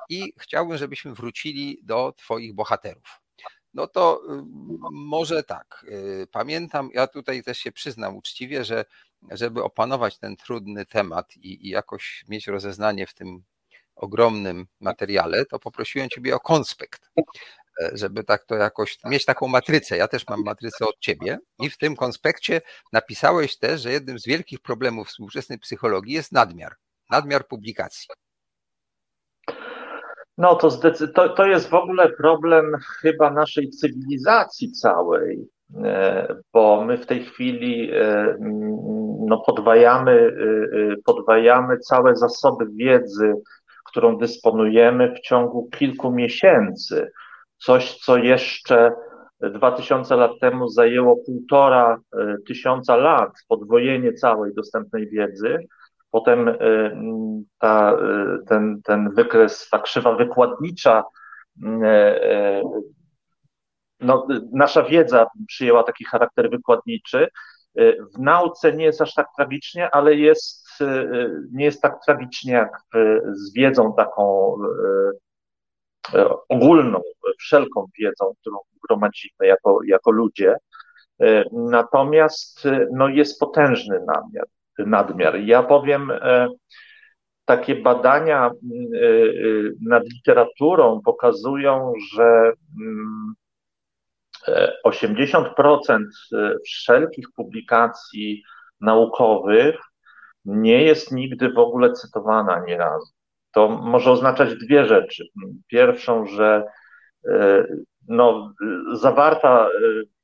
[0.10, 3.22] i chciałbym, żebyśmy wrócili do Twoich bohaterów.
[3.74, 4.44] No to y,
[4.92, 5.86] może tak.
[5.88, 8.86] Y, pamiętam, ja tutaj też się przyznam uczciwie, że
[9.32, 13.44] żeby opanować ten trudny temat i, i jakoś mieć rozeznanie w tym
[13.96, 17.10] ogromnym materiale, to poprosiłem Ciebie o konspekt,
[17.82, 19.98] e, żeby tak to jakoś mieć taką matrycę.
[19.98, 22.62] Ja też mam matrycę od Ciebie i w tym konspekcie
[22.94, 26.76] napisałeś też, że jednym z wielkich problemów współczesnej psychologii jest nadmiar,
[27.10, 28.08] nadmiar publikacji.
[30.38, 30.70] No to,
[31.16, 35.48] to, to jest w ogóle problem chyba naszej cywilizacji całej,
[35.84, 38.38] e, bo my w tej chwili e,
[39.28, 43.34] no, podwajamy, e, podwajamy całe zasoby wiedzy,
[43.86, 47.12] którą dysponujemy w ciągu kilku miesięcy.
[47.58, 48.92] Coś, co jeszcze
[49.42, 51.98] 2000 lat temu zajęło półtora
[52.48, 55.68] tysiąca lat, podwojenie całej dostępnej wiedzy,
[56.12, 56.92] Potem y,
[57.60, 61.04] ta, y, ten, ten wykres, ta krzywa wykładnicza,
[61.64, 62.62] y,
[64.00, 67.28] no, nasza wiedza przyjęła taki charakter wykładniczy.
[68.16, 70.68] W nauce nie jest aż tak tragicznie, ale jest,
[71.52, 72.82] nie jest tak tragicznie jak
[73.32, 74.56] z wiedzą taką
[76.50, 77.02] ogólną,
[77.40, 80.56] wszelką wiedzą, którą gromadzimy jako, jako ludzie.
[81.52, 84.46] Natomiast no, jest potężny namiar
[84.78, 85.40] nadmiar.
[85.40, 86.48] Ja powiem, e,
[87.46, 88.52] takie badania e, e,
[89.82, 92.54] nad literaturą pokazują, że
[94.86, 95.46] 80%
[96.32, 98.44] mm, wszelkich publikacji
[98.82, 99.76] naukowych
[100.46, 103.14] nie jest nigdy w ogóle cytowana nieraz.
[103.52, 105.26] To może oznaczać dwie rzeczy.
[105.68, 106.64] Pierwszą, że
[108.08, 108.54] no,
[108.94, 109.70] zawarta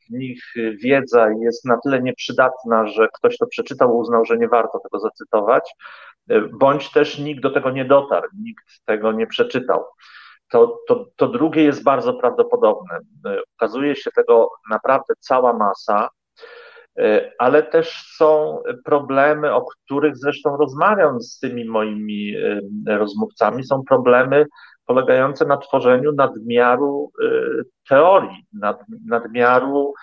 [0.09, 0.43] nich
[0.83, 5.73] wiedza jest na tyle nieprzydatna, że ktoś to przeczytał, uznał, że nie warto tego zacytować.
[6.53, 9.85] bądź też nikt do tego nie dotarł, nikt tego nie przeczytał.
[10.51, 12.99] To, to, to drugie jest bardzo prawdopodobne.
[13.55, 16.09] Okazuje się tego naprawdę cała masa,
[17.39, 22.33] ale też są problemy, o których zresztą rozmawiam z tymi moimi
[22.87, 24.45] rozmówcami, są problemy
[24.87, 27.11] polegające na tworzeniu nadmiaru
[27.89, 29.93] teorii, nad, nadmiaru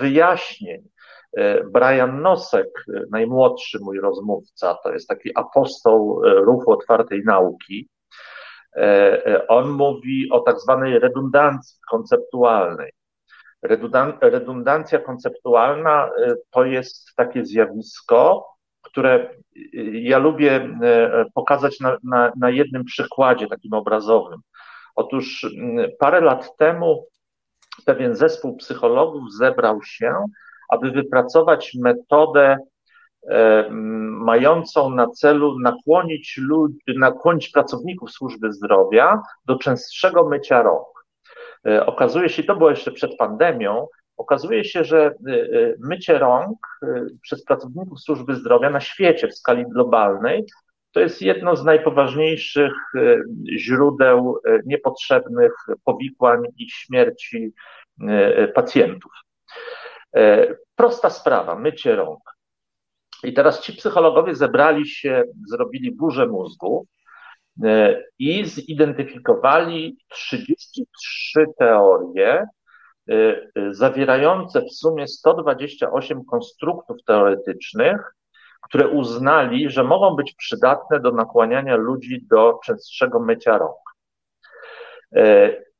[0.00, 0.88] wyjaśnień.
[1.36, 2.68] E, Brian Nosek,
[3.10, 7.88] najmłodszy mój rozmówca, to jest taki apostoł ruchu otwartej nauki.
[9.48, 12.92] On mówi o tak zwanej redundancji konceptualnej.
[14.20, 16.10] Redundancja konceptualna
[16.50, 18.46] to jest takie zjawisko,
[18.90, 19.30] które
[19.92, 20.78] ja lubię
[21.34, 24.40] pokazać na, na, na jednym przykładzie takim obrazowym.
[24.94, 25.46] Otóż
[25.98, 27.06] parę lat temu
[27.84, 30.24] pewien zespół psychologów zebrał się
[30.70, 32.58] aby wypracować metodę
[34.10, 36.40] mającą na celu nakłonić,
[36.96, 40.86] nakłonić pracowników służby zdrowia do częstszego mycia rąk.
[41.86, 43.86] Okazuje się, to było jeszcze przed pandemią,
[44.20, 45.12] okazuje się, że e,
[45.78, 46.58] mycie rąk
[47.22, 50.44] przez pracowników służby zdrowia na świecie w skali globalnej
[50.92, 52.72] to jest jedno z najpoważniejszych
[53.58, 55.52] źródeł niepotrzebnych
[55.84, 57.52] powikłań i śmierci
[58.54, 59.12] pacjentów.
[60.76, 62.20] Prosta sprawa, mycie rąk.
[63.24, 66.86] I teraz ci psychologowie zebrali się, zrobili burzę mózgu
[68.18, 72.46] i zidentyfikowali 33 teorie
[73.70, 78.14] zawierające w sumie 128 konstruktów teoretycznych,
[78.62, 83.78] które uznali, że mogą być przydatne do nakłaniania ludzi do częstszego mycia rąk.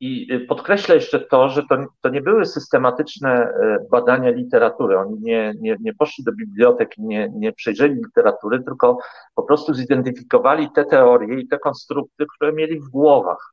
[0.00, 4.98] I y, podkreślę jeszcze to, że to, to nie były systematyczne y, badania literatury.
[4.98, 8.98] Oni nie, nie, nie poszli do bibliotek, nie, nie przejrzeli literatury, tylko
[9.34, 13.52] po prostu zidentyfikowali te teorie i te konstrukty, które mieli w głowach.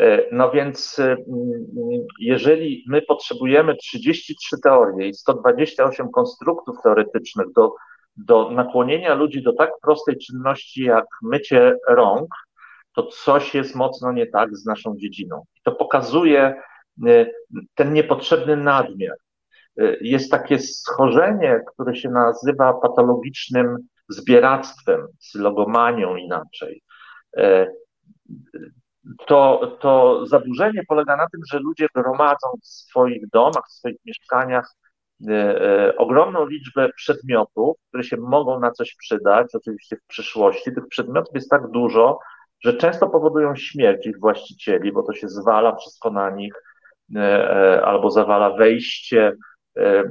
[0.00, 1.00] Y, no więc,
[2.18, 7.74] jeżeli my potrzebujemy 33 teorie i 128 konstruktów teoretycznych do,
[8.16, 12.28] do nakłonienia ludzi do tak prostej czynności jak mycie rąk,
[12.94, 15.44] to coś jest mocno nie tak z naszą dziedziną.
[15.64, 16.62] To pokazuje
[17.06, 17.26] e,
[17.74, 19.16] ten niepotrzebny nadmiar.
[19.78, 23.76] E, jest takie schorzenie, które się nazywa patologicznym
[24.08, 26.82] zbieractwem, logomanią inaczej.
[29.06, 33.98] E, to, to zaburzenie polega na tym, że ludzie gromadzą w swoich domach, w swoich
[34.06, 34.74] mieszkaniach
[35.98, 40.74] ogromną liczbę przedmiotów, które się mogą na coś przydać, oczywiście w przyszłości.
[40.74, 42.18] Tych przedmiotów jest tak dużo,
[42.64, 46.54] że często powodują śmierć ich właścicieli, bo to się zwala wszystko na nich,
[47.16, 49.32] e, e, albo zawala wejście,
[49.78, 50.04] e,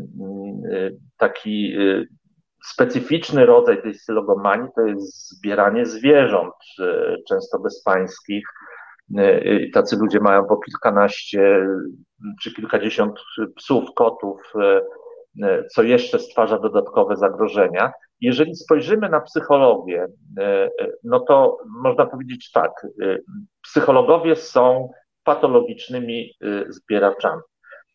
[1.18, 1.76] taki
[2.66, 6.54] specyficzny rodzaj tej sylogomanii to jest zbieranie zwierząt,
[7.30, 8.44] często bezpańskich.
[9.74, 11.68] Tacy ludzie mają po kilkanaście
[12.42, 13.20] czy kilkadziesiąt
[13.56, 14.54] psów, kotów,
[15.72, 17.92] co jeszcze stwarza dodatkowe zagrożenia.
[18.22, 20.70] Jeżeli spojrzymy na psychologię, e, e,
[21.04, 22.72] no to można powiedzieć tak,
[23.02, 23.18] e,
[23.62, 24.90] psychologowie są
[25.24, 26.34] patologicznymi
[26.70, 27.42] zbieraczami.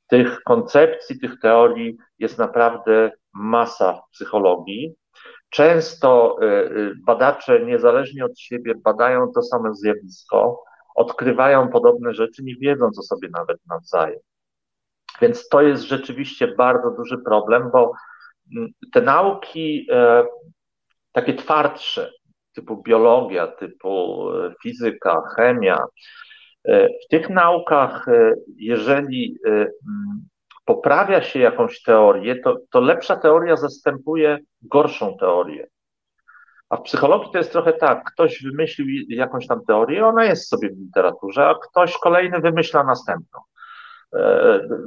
[0.09, 4.95] Tych koncepcji, tych teorii jest naprawdę masa w psychologii.
[5.51, 6.37] Często
[7.07, 10.65] badacze niezależnie od siebie badają to same zjawisko,
[10.97, 14.21] odkrywają podobne rzeczy, nie wiedząc o sobie nawet nawzajem.
[15.21, 17.93] Więc to jest rzeczywiście bardzo duży problem, bo
[18.93, 20.25] te nauki e,
[21.13, 22.11] takie twardsze,
[22.55, 25.85] typu biologia, typu e, fizyka, chemia,
[26.65, 28.07] e, w tych naukach,
[28.57, 29.39] jeżeli
[30.65, 35.67] poprawia się jakąś teorię, to, to lepsza teoria zastępuje gorszą teorię.
[36.71, 40.71] A w psychologii to jest trochę tak, ktoś wymyślił jakąś tam teorię, ona jest sobie
[40.71, 43.41] w literaturze, a ktoś kolejny wymyśla następną.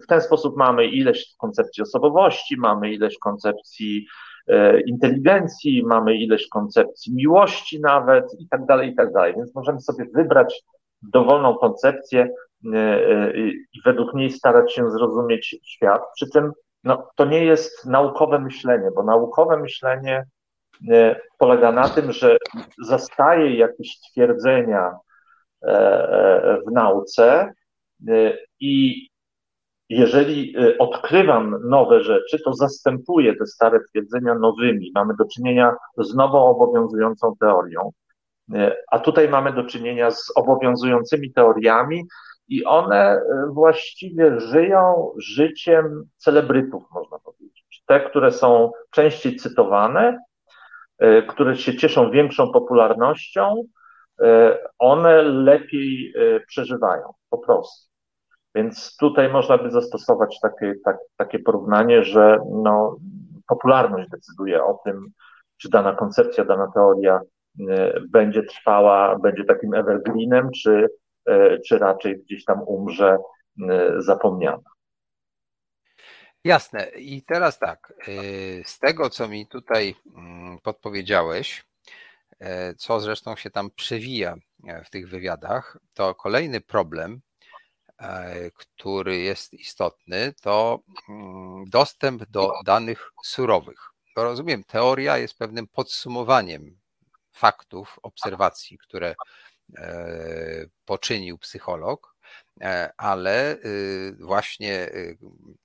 [0.04, 4.06] W ten sposób mamy ileś koncepcji osobowości, mamy ileś koncepcji
[4.48, 9.34] e, inteligencji, mamy ileś koncepcji miłości nawet i tak dalej, i tak dalej.
[9.38, 10.63] Więc możemy sobie wybrać
[11.02, 12.30] dowolną koncepcję
[12.74, 16.02] e, e, i według niej starać się zrozumieć świat.
[16.15, 16.52] Przy czym
[16.84, 20.26] no, to nie jest naukowe myślenie, bo naukowe myślenie
[21.38, 22.38] polega na tym, że
[22.86, 24.92] zastaje jakieś twierdzenia
[26.68, 27.54] w nauce
[28.60, 29.08] i
[29.89, 34.92] jeżeli odkrywam nowe rzeczy, to zastępuję te stare twierdzenia nowymi.
[34.96, 37.92] Mamy do czynienia z nową obowiązującą teorią.
[38.92, 42.08] A tutaj mamy do czynienia z obowiązującymi teoriami,
[42.52, 47.84] i one właściwie żyją życiem celebrytów, można powiedzieć.
[47.86, 50.19] Te, które są częściej cytowane,
[51.27, 53.63] które się cieszą większą popularnością,
[54.79, 56.13] one lepiej
[56.47, 57.89] przeżywają po prostu.
[58.56, 62.97] Więc tutaj można by zastosować takie, tak, takie porównanie, że no,
[63.47, 65.08] popularność decyduje o tym,
[65.58, 67.19] czy dana koncepcja, dana teoria
[68.10, 70.89] będzie trwała, będzie takim evergreenem, czy,
[71.67, 73.17] czy raczej gdzieś tam umrze
[73.97, 74.69] zapomniana.
[76.44, 76.90] Jasne.
[76.96, 81.65] I teraz tak, y, z tego, co mi tutaj mm, podpowiedziałeś,
[82.40, 84.35] e, co zresztą się tam przewija
[84.67, 87.21] e, w tych wywiadach, to kolejny problem,
[88.00, 90.79] e, który jest istotny, to
[91.10, 93.90] mm, dostęp do danych surowych.
[94.15, 96.79] Bo rozumiem, teoria jest pewnym podsumowaniem
[97.31, 99.15] faktów, obserwacji, które
[100.85, 102.19] poczynił psycholog, E,
[102.98, 105.18] ale y, właśnie y,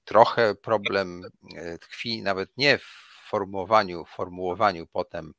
[0.05, 1.23] trochę problem
[1.57, 5.33] e, tkwi nawet nie w formułowaniu, formułowaniu potem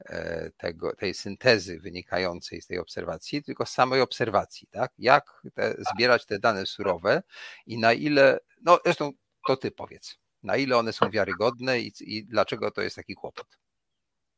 [0.00, 4.92] e, tego, tej syntezy wynikającej z tej obserwacji, tylko z samej obserwacji, tak?
[4.98, 7.22] Jak te, zbierać te dane surowe
[7.66, 9.12] i na ile, no zresztą
[9.46, 13.46] to ty powiedz, na ile one są wiarygodne i, i dlaczego to jest taki kłopot?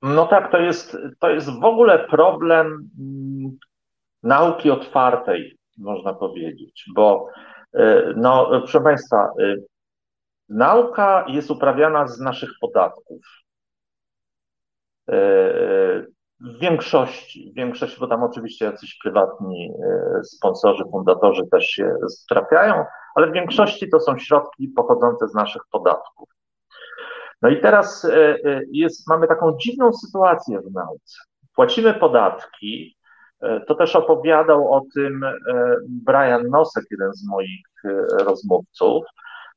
[0.02, 3.58] No tak, to jest, to jest w ogóle problem mm,
[4.22, 7.28] nauki otwartej można powiedzieć, bo
[7.74, 9.56] e, no, proszę Państwa, e,
[10.48, 13.20] nauka jest uprawiana z naszych podatków.
[15.08, 15.14] E,
[16.40, 19.72] w większości, w większości, bo tam oczywiście jacyś prywatni
[20.22, 21.94] sponsorzy, fundatorzy też się
[22.28, 26.28] trafiają, ale w większości to są środki pochodzące z naszych podatków.
[27.42, 28.06] No i teraz
[28.72, 31.16] jest, mamy taką dziwną sytuację w nauce.
[31.54, 32.96] Płacimy podatki,
[33.66, 35.34] to też opowiadał o tym e,
[35.88, 37.88] Brian Nosek, jeden z moich e,
[38.24, 39.04] rozmówców.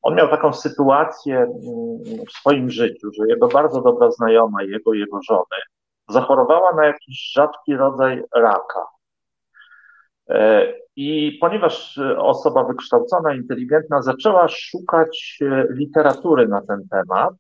[0.02, 5.20] On miał taką sytuację mm, w swoim życiu, że jego bardzo dobra znajoma, jego jego
[5.30, 5.62] żony,
[6.10, 8.86] zachorowała na jakiś rzadki rodzaj raka.
[10.96, 17.34] I ponieważ osoba wykształcona, inteligentna zaczęła szukać literatury na ten temat,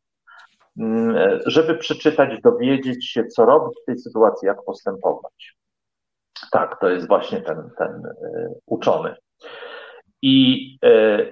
[0.79, 5.55] mm, żeby przeczytać, dowiedzieć się, co robić w tej sytuacji, jak postępować.
[6.51, 9.15] Tak, to jest właśnie ten, ten e, uczony.
[10.21, 11.31] I e, e,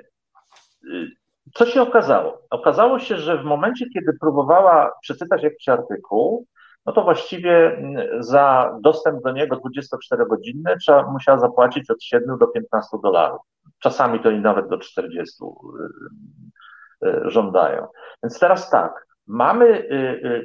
[1.53, 2.41] co się okazało?
[2.49, 6.45] Okazało się, że w momencie, kiedy próbowała przeczytać jakiś artykuł,
[6.85, 7.81] no to właściwie
[8.19, 13.41] za dostęp do niego 24-godzinny trzeba, musiała zapłacić od 7 do 15 dolarów.
[13.79, 15.45] Czasami to i nawet do 40
[17.25, 17.87] żądają.
[18.23, 19.87] Więc teraz tak, mamy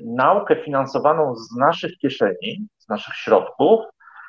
[0.04, 3.80] naukę finansowaną z naszych kieszeni, z naszych środków,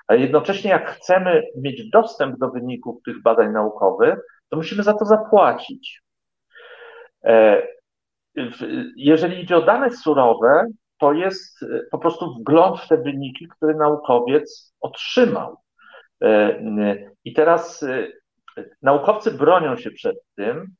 [0.09, 5.05] ale jednocześnie jak chcemy mieć dostęp do wyników tych badań naukowych, to musimy za to
[5.05, 6.01] zapłacić.
[7.23, 7.61] E,
[8.95, 10.65] jeżeli idzie o dane surowe,
[10.99, 15.57] to jest e, po prostu wgląd w te wyniki, które naukowiec otrzymał.
[16.23, 16.59] E,
[17.23, 17.85] I teraz
[18.81, 20.75] naukowcy bronią się przed tym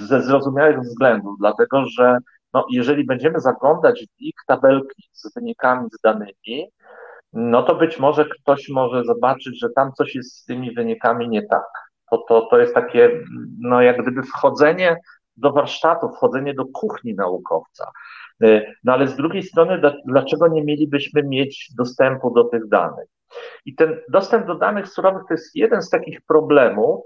[0.00, 2.18] ze zrozumiałych względów, dlatego że
[2.54, 6.70] no, jeżeli będziemy zaglądać w ich tabelki z wynikami, z danymi,
[7.34, 11.46] no to być może ktoś może zobaczyć, że tam coś jest z tymi wynikami nie
[11.46, 11.66] tak.
[12.10, 13.10] To, to, to jest takie,
[13.60, 14.96] no jak gdyby wchodzenie
[15.36, 17.90] do warsztatu, wchodzenie do kuchni naukowca.
[18.44, 23.08] Y, no ale z drugiej strony, dlaczego nie mielibyśmy mieć dostępu do tych danych?
[23.64, 27.04] I ten dostęp do danych surowych to jest jeden z takich problemów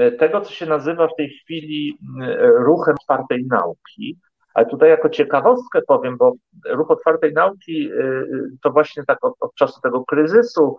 [0.00, 4.18] y, tego, co się nazywa w tej chwili y, ruchem otwartej nauki,
[4.60, 6.32] ale tutaj jako ciekawostkę powiem, bo
[6.68, 10.76] ruch otwartej nauki y, y, to właśnie tak od, od czasu tego kryzysu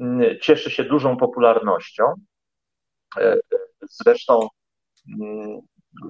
[0.00, 2.14] y, cieszy się dużą popularnością.
[3.18, 3.36] E,
[3.82, 4.48] zresztą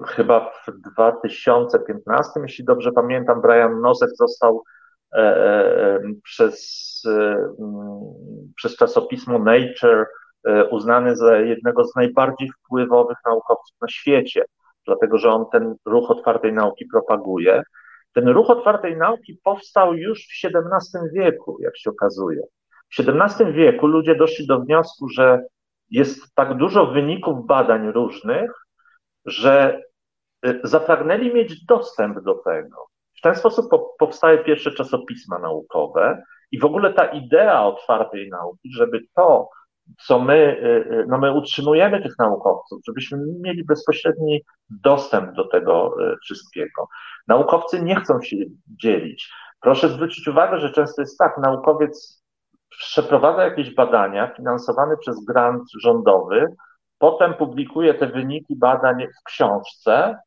[0.07, 4.63] chyba w 2015, jeśli dobrze pamiętam, Brian Nosek został
[5.13, 7.01] e, e, przez,
[8.55, 10.05] przez czasopismo Nature
[10.71, 14.45] uznany za jednego z najbardziej wpływowych naukowców na świecie
[14.85, 17.63] dlatego że on ten ruch otwartej nauki propaguje.
[18.13, 22.41] Ten ruch otwartej nauki powstał już w XVII wieku, jak się okazuje.
[22.97, 25.43] W XVII wieku ludzie doszli do wniosku, że
[25.89, 28.51] jest tak dużo wyników badań różnych,
[29.25, 29.81] że
[30.45, 32.87] y, zapragnęli mieć dostęp do tego.
[33.17, 33.69] W ten sposób
[33.99, 39.49] powstały pierwsze czasopisma naukowe i w ogóle ta idea otwartej nauki, żeby to,
[39.97, 45.95] co my, y, y, no my utrzymujemy tych naukowców, żebyśmy mieli bezpośredni dostęp do tego
[46.01, 46.87] y, wszystkiego.
[47.27, 48.35] Naukowcy nie chcą się
[48.67, 49.31] dzielić.
[49.61, 52.23] Proszę zwrócić uwagę, że często jest tak, naukowiec
[52.69, 56.45] przeprowadza jakieś badania finansowane przez grant rządowy,
[56.97, 60.17] potem publikuje te wyniki badań w książce,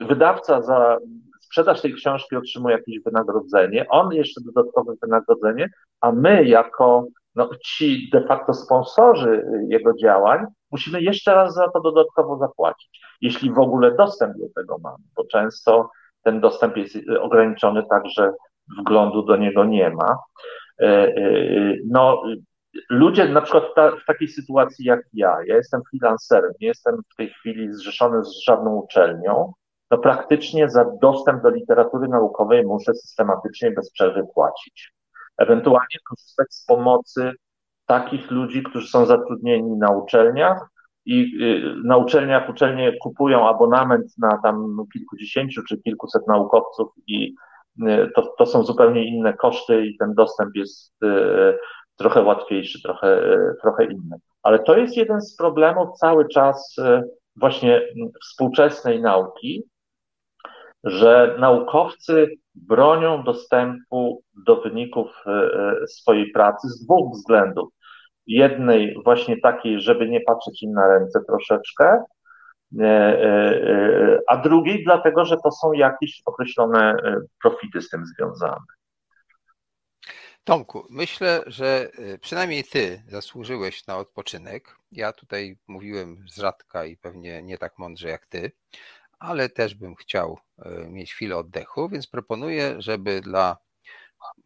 [0.00, 0.98] wydawca za
[1.50, 5.68] sprzedaż tej książki otrzymuje jakieś wynagrodzenie, on jeszcze dodatkowe wynagrodzenie,
[6.00, 11.80] a my jako no, ci de facto sponsorzy jego działań musimy jeszcze raz za to
[11.80, 15.90] dodatkowo zapłacić, jeśli w ogóle dostęp do tego mamy, bo często
[16.22, 18.32] ten dostęp jest ograniczony tak, że
[18.78, 20.18] wglądu do niego nie ma.
[20.80, 21.12] E, e,
[21.90, 22.22] no,
[22.90, 27.16] ludzie na przykład ta, w takiej sytuacji jak ja, ja jestem freelancerem, nie jestem w
[27.16, 29.52] tej chwili zrzeszony z żadną uczelnią,
[29.90, 34.92] no praktycznie za dostęp do literatury naukowej muszę systematycznie bez przerwy płacić.
[35.40, 37.32] Ewentualnie korzystać z pomocy
[37.86, 40.68] takich ludzi, którzy są zatrudnieni na uczelniach
[41.04, 47.34] i y, na uczelniach uczelnie kupują abonament na tam kilkudziesięciu czy kilkuset naukowców i
[47.82, 51.58] y, to, to są zupełnie inne koszty i ten dostęp jest y,
[51.96, 54.16] trochę łatwiejszy, trochę, trochę inny.
[54.42, 56.76] Ale to jest jeden z problemów cały czas
[57.36, 57.82] właśnie
[58.22, 59.62] współczesnej nauki,
[60.84, 65.24] że naukowcy bronią dostępu do wyników
[65.88, 67.68] swojej pracy z dwóch względów
[68.30, 72.04] jednej właśnie takiej, żeby nie patrzeć im na ręce troszeczkę,
[72.80, 76.96] e, e, e, a drugiej dlatego, że to są jakieś określone
[77.42, 78.64] profity z tym związane.
[80.44, 81.88] Tomku, myślę, że
[82.20, 84.76] przynajmniej ty zasłużyłeś na odpoczynek.
[84.92, 88.52] Ja tutaj mówiłem z rzadka i pewnie nie tak mądrze jak ty,
[89.20, 90.38] ale też bym chciał
[90.88, 93.56] mieć chwilę oddechu, więc proponuję, żeby dla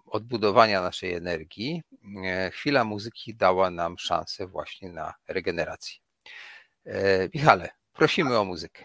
[0.06, 1.82] odbudowania naszej energii,
[2.24, 5.96] e, chwila muzyki dała nam szansę właśnie na regenerację.
[6.86, 8.84] E, Michale, prosimy o muzykę.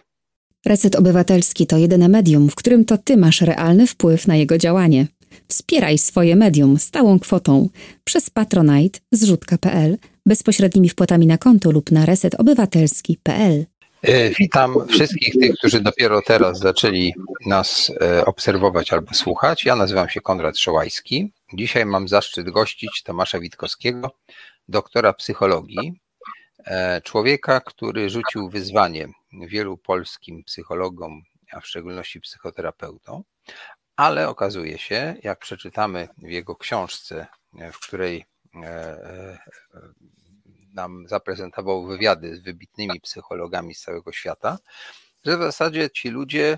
[0.66, 5.08] Reset Obywatelski to jedyne medium, w którym to ty masz realny wpływ na jego działanie.
[5.48, 7.70] Wspieraj swoje medium stałą kwotą
[8.04, 13.66] przez Patronite zrzutka.pl, bezpośrednimi wpłatami na konto lub na resetobywatelski.pl.
[14.02, 17.14] E, witam wszystkich tych, którzy dopiero teraz zaczęli
[17.46, 19.66] nas e, obserwować albo słuchać.
[19.66, 21.34] Ja nazywam się Konrad Szołajski.
[21.54, 24.12] Dzisiaj mam zaszczyt gościć Tomasza Witkowskiego,
[24.68, 26.00] doktora psychologii,
[26.66, 31.22] e, człowieka, który rzucił wyzwanie wielu polskim psychologom,
[31.52, 33.24] a w szczególności psychoterapeutom,
[33.96, 37.28] ale okazuje się, jak przeczytamy w jego książce,
[37.74, 38.26] w której
[40.74, 44.58] nam zaprezentował wywiady z wybitnymi psychologami z całego świata,
[45.26, 46.56] że w zasadzie ci ludzie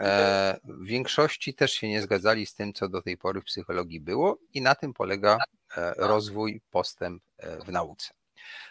[0.00, 4.00] e, w większości też się nie zgadzali z tym, co do tej pory w psychologii
[4.00, 5.38] było, i na tym polega
[5.76, 8.10] e, rozwój, postęp e, w nauce.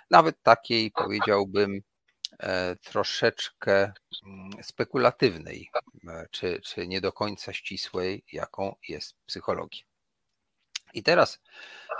[0.10, 1.82] Nawet takiej, powiedziałbym,
[2.84, 3.92] troszeczkę
[4.26, 5.70] mm, spekulatywnej,
[6.32, 9.91] czy, czy nie do końca ścisłej, jaką jest psychologia.
[10.94, 11.40] I teraz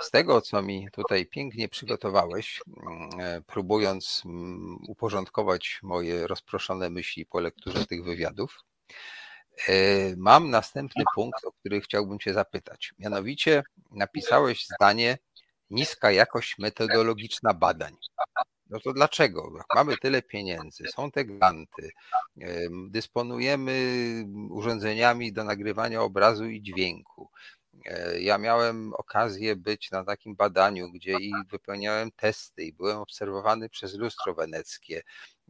[0.00, 7.26] z tego, co mi tutaj pięknie przygotowałeś, mm, e, próbując mm, uporządkować moje rozproszone myśli
[7.26, 8.58] po lekturze tych wywiadów,
[9.68, 9.74] e,
[10.16, 12.94] mam następny punkt, o który chciałbym Cię zapytać.
[12.98, 15.18] Mianowicie napisałeś zdanie
[15.70, 17.96] niska jakość metodologiczna badań.
[18.70, 19.52] No to dlaczego?
[19.74, 21.90] Mamy tyle pieniędzy, są te granty,
[22.88, 23.74] dysponujemy
[24.50, 27.30] urządzeniami do nagrywania obrazu i dźwięku.
[27.86, 33.68] E, ja miałem okazję być na takim badaniu, gdzie i wypełniałem testy, i byłem obserwowany
[33.68, 35.02] przez lustro weneckie,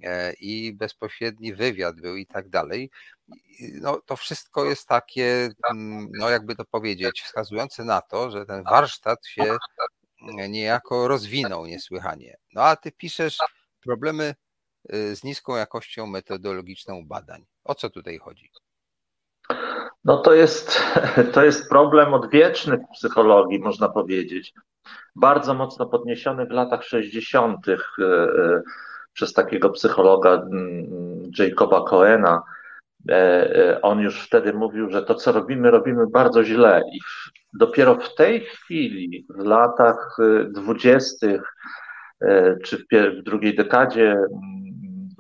[0.03, 2.91] e, i bezpośredni wywiad był i tak dalej.
[3.61, 8.64] No, to wszystko jest takie, mm, no jakby to powiedzieć, wskazujące na to, że ten
[8.64, 9.57] warsztat się
[10.49, 12.37] niejako rozwinął niesłychanie.
[12.55, 13.39] No a ty piszesz
[13.80, 14.35] problemy
[14.95, 17.47] y, z niską jakością metodologiczną badań.
[17.64, 18.51] O co tutaj chodzi?
[20.05, 20.82] No to jest,
[21.34, 24.55] to jest problem odwieczny w psychologii, można powiedzieć.
[25.16, 27.68] Bardzo mocno podniesiony w latach 60.
[27.68, 28.62] E, e,
[29.12, 32.42] przez takiego psychologa mm, Jacoba Coena.
[33.11, 36.82] E, on już wtedy mówił, że to, co robimy, robimy bardzo źle.
[36.92, 36.98] I
[37.53, 40.16] dopiero w tej chwili, w latach
[40.48, 41.42] dwudziestych,
[42.64, 42.84] czy
[43.20, 44.16] w drugiej dekadzie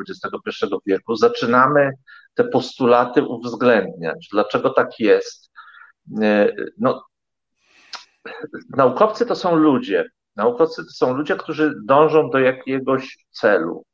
[0.08, 0.28] XXI
[0.64, 1.90] mm, wieku, zaczynamy
[2.34, 4.28] te postulaty uwzględniać.
[4.32, 5.50] Dlaczego tak jest?
[6.22, 7.04] E, no,
[8.76, 10.10] naukowcy to są ludzie.
[10.36, 13.84] Naukowcy to są ludzie, którzy dążą do jakiegoś celu.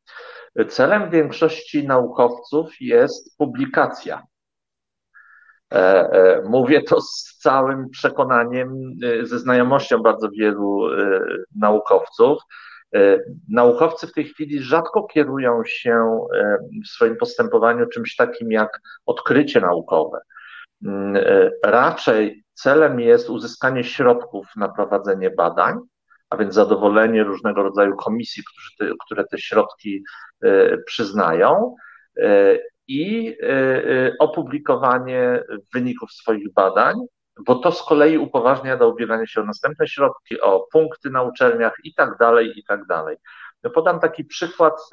[0.68, 4.22] Celem większości naukowców jest publikacja.
[5.72, 5.76] E,
[6.10, 8.74] e, mówię to z całym przekonaniem,
[9.22, 10.80] ze znajomością bardzo wielu
[11.54, 12.42] naukowców.
[12.94, 13.18] E,
[13.48, 19.60] naukowcy w tej chwili rzadko kierują się e, w swoim postępowaniu czymś takim jak odkrycie
[19.60, 20.20] naukowe.
[20.84, 25.78] Mm, e, raczej celem jest uzyskanie środków na prowadzenie badań,
[26.30, 28.42] a więc zadowolenie różnego rodzaju komisji,
[29.06, 30.04] które te środki
[30.86, 31.74] przyznają.
[32.88, 33.36] i
[34.18, 35.42] opublikowanie
[35.74, 36.96] wyników swoich badań,
[37.46, 41.74] bo to z kolei upoważnia do ubiegania się o następne środki, o punkty na uczelniach
[41.84, 43.16] i tak dalej, i tak dalej.
[43.74, 44.90] Podam taki przykład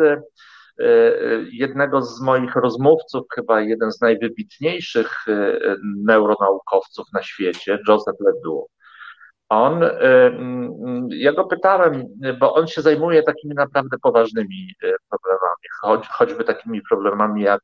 [1.52, 5.26] jednego z moich rozmówców, chyba jeden z najwybitniejszych
[6.04, 8.72] neuronaukowców na świecie, Joseph Ledoux.
[9.50, 9.82] On,
[11.10, 12.04] ja go pytałem,
[12.40, 14.74] bo on się zajmuje takimi naprawdę poważnymi
[15.10, 17.62] problemami, choć, choćby takimi problemami jak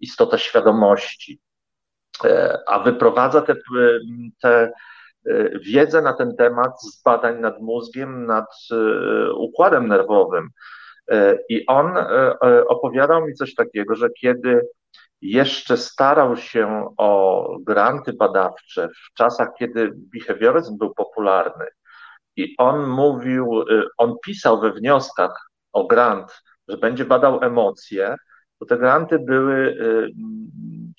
[0.00, 1.40] istota świadomości,
[2.66, 3.42] a wyprowadza
[4.40, 4.72] tę
[5.60, 8.50] wiedzę na ten temat z badań nad mózgiem, nad
[9.36, 10.48] układem nerwowym.
[11.48, 11.92] I on
[12.68, 14.68] opowiadał mi coś takiego, że kiedy
[15.22, 21.66] jeszcze starał się o granty badawcze w czasach, kiedy behawioryzm był popularny
[22.36, 23.64] i on mówił,
[23.98, 28.16] on pisał we wnioskach o grant, że będzie badał emocje,
[28.58, 29.76] to te granty były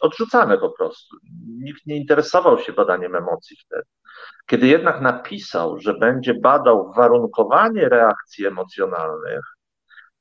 [0.02, 1.18] odrzucane po prostu.
[1.48, 3.84] Nikt nie interesował się badaniem emocji wtedy.
[4.46, 9.42] Kiedy jednak napisał, że będzie badał warunkowanie reakcji emocjonalnych,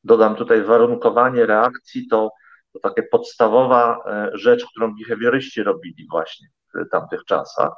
[0.05, 2.31] dodam tutaj warunkowanie reakcji, to
[2.75, 7.72] to takie podstawowa e, rzecz, którą behawioryści robili właśnie w tamtych czasach.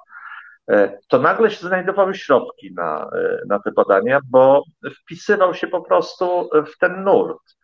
[0.71, 4.63] E, to nagle się znajdowały środki na, e, na te badania, bo
[5.03, 7.56] wpisywał się po prostu w ten nurt.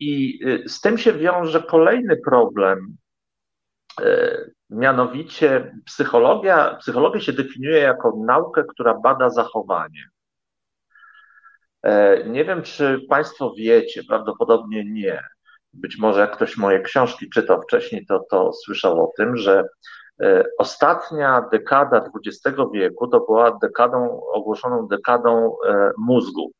[0.00, 2.96] I z tym się wiąże kolejny problem,
[4.70, 10.08] mianowicie psychologia, psychologia się definiuje jako naukę, która bada zachowanie.
[12.26, 15.22] Nie wiem, czy Państwo wiecie, prawdopodobnie nie,
[15.72, 19.64] być może jak ktoś moje książki czytał wcześniej, to, to słyszał o tym, że
[20.22, 26.52] e, ostatnia dekada XX wieku to była dekadą, ogłoszoną dekadą e, mózgu.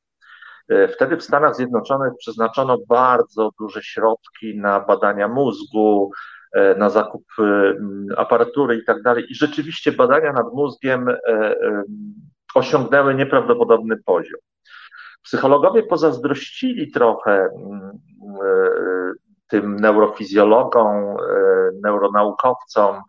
[0.73, 6.11] E, wtedy w Stanach Zjednoczonych przeznaczono bardzo duże środki na badania mózgu,
[6.77, 7.25] na zakup
[8.17, 9.25] aparatury i tak dalej.
[9.31, 11.07] I rzeczywiście badania nad mózgiem
[12.55, 14.41] osiągnęły nieprawdopodobny poziom.
[15.23, 17.49] Psychologowie pozazdrościli trochę
[19.53, 21.17] tym neurofizjologom, e,
[21.83, 23.01] neuronaukowcom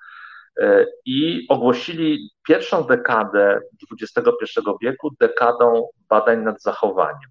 [0.59, 3.59] e, i ogłosili pierwszą dekadę
[4.01, 7.29] XXI wieku dekadą badań nad zachowaniem.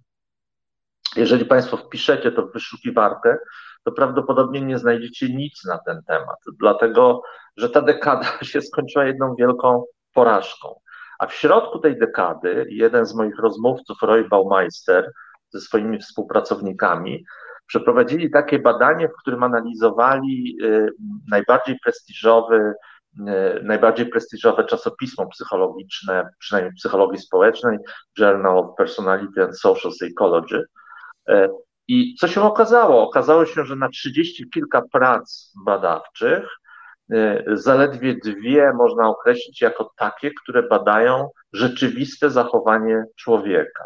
[1.17, 3.39] Jeżeli Państwo wpiszecie to w wyszukiwarkę,
[3.85, 7.23] to prawdopodobnie nie znajdziecie nic na ten temat, dlatego
[7.57, 9.85] że ta dekada się skończyła jedną wielką
[10.15, 10.75] porażką.
[11.19, 15.13] A w środku tej dekady jeden z moich rozmówców, Roy Baumeister,
[15.49, 17.25] ze swoimi współpracownikami,
[17.67, 20.89] przeprowadzili takie badanie, w którym analizowali y,
[21.31, 22.75] najbardziej prestiżowy,
[23.19, 27.79] y, najbardziej prestiżowe czasopismo psychologiczne, przynajmniej psychologii społecznej,
[28.19, 30.65] Journal of Personality and Social Psychology.
[31.31, 31.49] Y,
[31.89, 33.03] I co się okazało?
[33.09, 36.49] Okazało się, że na trzydzieści kilka prac badawczych
[37.53, 43.85] zaledwie dwie można określić jako takie, które badają rzeczywiste zachowanie człowieka.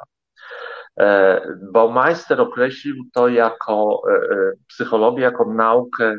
[1.00, 1.40] E,
[1.72, 6.16] Baumeister określił to jako e, e, psychologię, jako naukę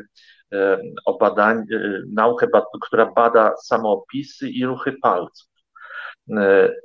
[1.04, 1.64] o badaniu,
[2.12, 2.46] naukę,
[2.82, 5.48] która bada samoopisy i ruchy palców.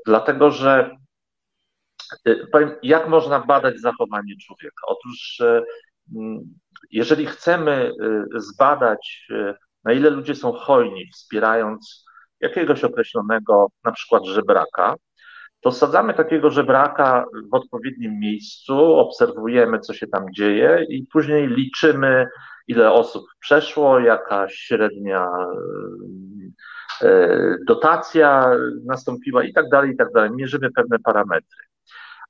[0.05, 0.97] Dlatego, że
[2.51, 4.81] powiem, jak można badać zachowanie człowieka?
[4.87, 5.41] Otóż,
[6.91, 7.91] jeżeli chcemy
[8.35, 9.27] zbadać,
[9.83, 12.05] na ile ludzie są hojni, wspierając
[12.39, 14.95] jakiegoś określonego, na przykład żebraka,
[15.61, 22.27] to sadzamy takiego żebraka w odpowiednim miejscu, obserwujemy, co się tam dzieje i później liczymy,
[22.67, 25.27] ile osób przeszło, jaka średnia
[27.01, 28.51] e, dotacja
[28.85, 30.31] nastąpiła i tak dalej, i tak dalej.
[30.31, 31.72] Mierzymy pewne parametry.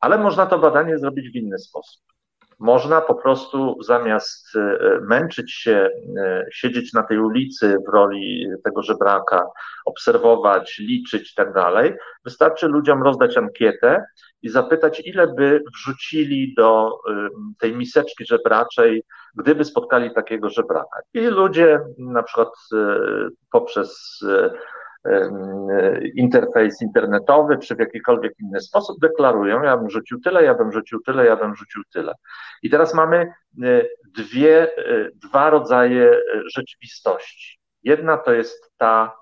[0.04, 2.02] Ale można to badanie zrobić w inny sposób.
[2.60, 8.82] Można po prostu zamiast e, męczyć się, e, siedzieć na tej ulicy w roli tego
[8.82, 9.48] żebraka,
[9.86, 11.94] obserwować, liczyć i tak dalej,
[12.26, 14.06] wystarczy ludziom rozdać ankietę
[14.42, 17.30] i zapytać, ile by wrzucili do e,
[17.60, 19.04] tej miseczki żebraczej,
[19.36, 21.00] gdyby spotkali takiego żebraka.
[21.14, 22.50] I ludzie na przykład
[23.52, 24.20] poprzez
[26.16, 31.00] interfejs internetowy, czy w jakikolwiek inny sposób deklarują, ja bym rzucił tyle, ja bym rzucił
[31.06, 32.14] tyle, ja bym rzucił tyle.
[32.64, 33.86] I teraz mamy e,
[34.18, 36.20] dwie, e, dwa rodzaje e,
[36.56, 37.60] rzeczywistości.
[37.84, 39.16] Jedna to jest ta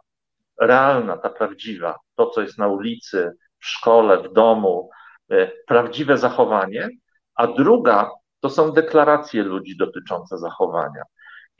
[0.59, 4.89] realna, ta prawdziwa, to co jest na ulicy, w szkole, w domu,
[5.67, 6.89] prawdziwe zachowanie,
[7.35, 11.03] a druga to są deklaracje ludzi dotyczące zachowania.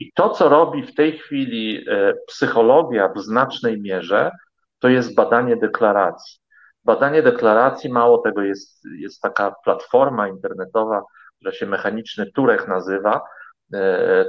[0.02, 4.30] I to, co robi w tej chwili e, psychologia w znacznej mierze,
[4.78, 6.40] to jest badanie deklaracji.
[6.84, 11.02] Badanie deklaracji, mało tego, jest, jest taka platforma internetowa,
[11.36, 13.20] która się mechaniczny Turek nazywa,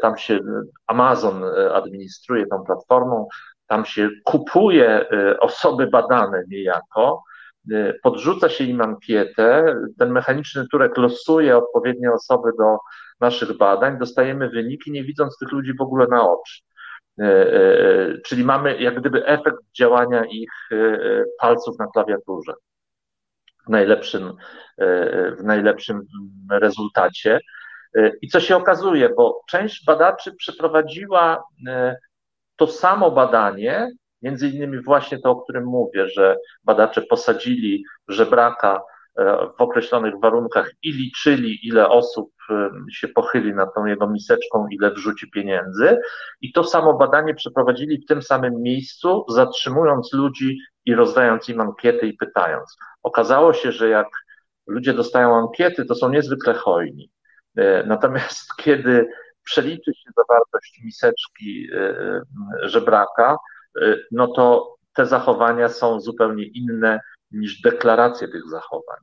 [0.01, 0.39] tam się
[0.87, 1.43] Amazon
[1.73, 3.27] administruje tą platformą,
[3.67, 5.05] tam się kupuje
[5.39, 7.23] osoby badane niejako,
[8.03, 12.77] podrzuca się im ankietę, ten mechaniczny turek losuje odpowiednie osoby do
[13.19, 16.61] naszych badań, dostajemy wyniki, nie widząc tych ludzi w ogóle na oczy.
[17.19, 20.69] E, e, czyli mamy jak gdyby efekt działania ich
[21.39, 22.53] palców na klawiaturze
[23.67, 24.33] w najlepszym,
[25.39, 26.01] w najlepszym
[26.51, 27.39] rezultacie.
[28.21, 31.43] I co się okazuje, bo część badaczy przeprowadziła
[32.55, 33.89] to samo badanie,
[34.23, 38.81] między innymi właśnie to, o którym mówię, że badacze posadzili żebraka
[39.57, 42.31] w określonych warunkach i liczyli, ile osób
[42.91, 45.97] się pochyli nad tą jego miseczką, ile wrzuci pieniędzy.
[46.41, 52.07] I to samo badanie przeprowadzili w tym samym miejscu, zatrzymując ludzi i rozdając im ankiety
[52.07, 52.77] i pytając.
[53.03, 54.07] Okazało się, że jak
[54.67, 57.11] ludzie dostają ankiety, to są niezwykle hojni.
[57.57, 59.07] E, natomiast kiedy
[59.43, 62.21] przeliczy się zawartość miseczki e, e,
[62.69, 63.37] żebraka,
[64.11, 66.99] no to te zachowania są zupełnie inne
[67.31, 68.99] niż deklaracje tych zachowań.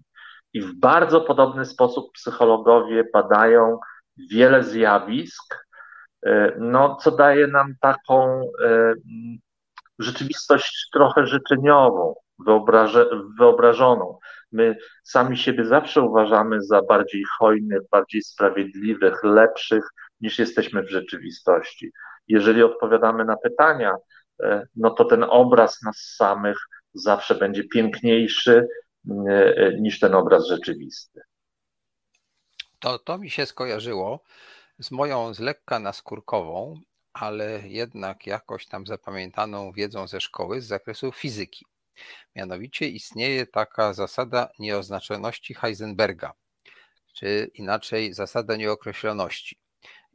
[0.53, 3.79] I w bardzo podobny sposób psychologowie badają
[4.31, 5.67] wiele zjawisk,
[6.27, 8.95] e, no, co daje nam taką e,
[9.99, 12.15] rzeczywistość trochę życzeniową,
[13.39, 14.19] wyobrażoną.
[14.53, 19.85] My sami siebie zawsze uważamy za bardziej hojnych, bardziej sprawiedliwych, lepszych
[20.21, 21.93] niż jesteśmy w rzeczywistości.
[22.29, 23.95] Jeżeli odpowiadamy na pytania,
[24.77, 26.59] no to ten obraz nas samych
[26.95, 28.69] zawsze będzie piękniejszy
[29.29, 31.21] e, niż ten obraz rzeczywisty.
[32.79, 34.23] To, to mi się skojarzyło
[34.79, 36.81] z moją z lekka naskórkową,
[37.13, 41.67] ale jednak jakoś tam zapamiętaną wiedzą ze szkoły z zakresu fizyki.
[42.37, 46.33] Mianowicie istnieje taka zasada nieoznaczoności Heisenberga,
[47.15, 49.59] czy inaczej zasada nieokreśloności.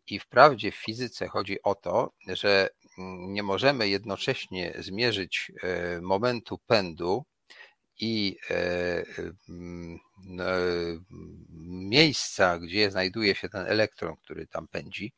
[0.07, 2.69] I wprawdzie w fizyce chodzi o to, że
[3.27, 7.25] nie możemy jednocześnie zmierzyć e, momentu pędu
[7.99, 9.03] i e, e,
[11.59, 15.13] miejsca, gdzie znajduje się ten elektron, który tam pędzi.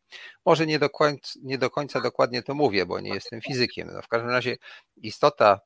[0.45, 3.89] Może nie do końca, nie do końca dokładnie to mówię, bo nie jestem fizykiem.
[3.93, 4.57] No w każdym razie
[4.97, 5.59] istota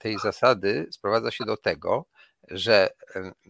[0.00, 2.06] tej zasady sprowadza się do tego,
[2.50, 2.90] że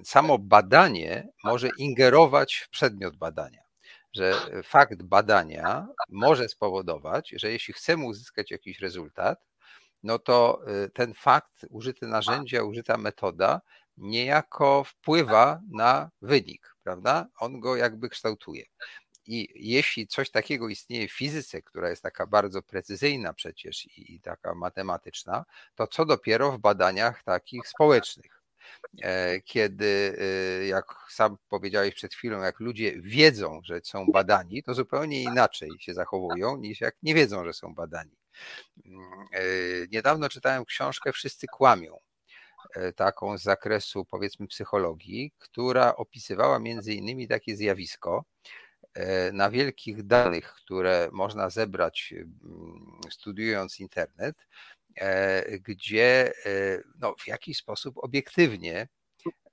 [0.04, 3.63] samo badanie może ingerować w przedmiot badania
[4.14, 4.32] że
[4.64, 9.46] fakt badania może spowodować, że jeśli chcemy uzyskać jakiś rezultat,
[10.02, 13.60] no to y, ten fakt, użyte narzędzie, użyta metoda
[13.96, 17.26] niejako wpływa na wynik, prawda?
[17.38, 18.64] On go jakby kształtuje.
[19.26, 24.54] I jeśli coś takiego istnieje w fizyce, która jest taka bardzo precyzyjna przecież i taka
[24.54, 25.44] matematyczna,
[25.74, 28.33] to co dopiero w badaniach takich społecznych.
[29.02, 30.16] E, kiedy,
[30.62, 35.70] e, jak sam powiedziałeś przed chwilą, jak ludzie wiedzą, że są badani, to zupełnie inaczej
[35.78, 38.16] się zachowują niż jak nie wiedzą, że są badani.
[38.86, 39.02] Mm,
[39.32, 39.40] e,
[39.90, 41.98] niedawno czytałem książkę Wszyscy kłamią,
[42.96, 48.24] taką z zakresu powiedzmy psychologii, która opisywała między innymi takie zjawisko,
[49.32, 54.36] na wielkich danych, które można zebrać mm, studiując internet,
[54.83, 54.83] E,
[55.60, 58.88] gdzie e, no, w jakiś sposób obiektywnie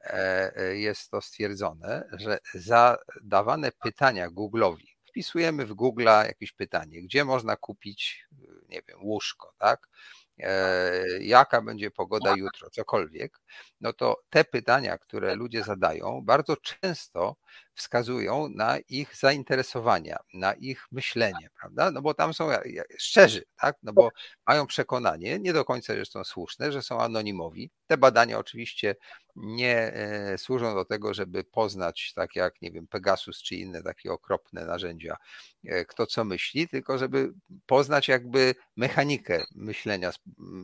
[0.02, 7.56] e, jest to stwierdzone, że zadawane pytania Google'owi, wpisujemy w Google'a jakieś pytanie, gdzie można
[7.56, 8.26] kupić,
[8.70, 9.88] nie wiem, łóżko, tak?
[11.20, 13.38] Jaka będzie pogoda jutro, cokolwiek,
[13.82, 17.36] no to te pytania, które ludzie zadają, bardzo często
[17.74, 21.92] wskazują na ich zainteresowania, na ich myślenie, prawda?
[21.92, 22.50] No bo tam są
[22.98, 23.78] szczerzy, tak?
[23.84, 24.10] No bo
[24.48, 27.72] mają przekonanie, nie do końca zresztą słuszne, że są anonimowi.
[27.88, 28.96] Te badania oczywiście
[29.36, 34.12] nie e, służą do tego, żeby poznać, tak jak, nie wiem, Pegasus czy inne takie
[34.12, 35.18] okropne narzędzia,
[35.66, 37.34] e, kto co myśli, tylko żeby
[37.66, 40.12] poznać jakby mechanikę myślenia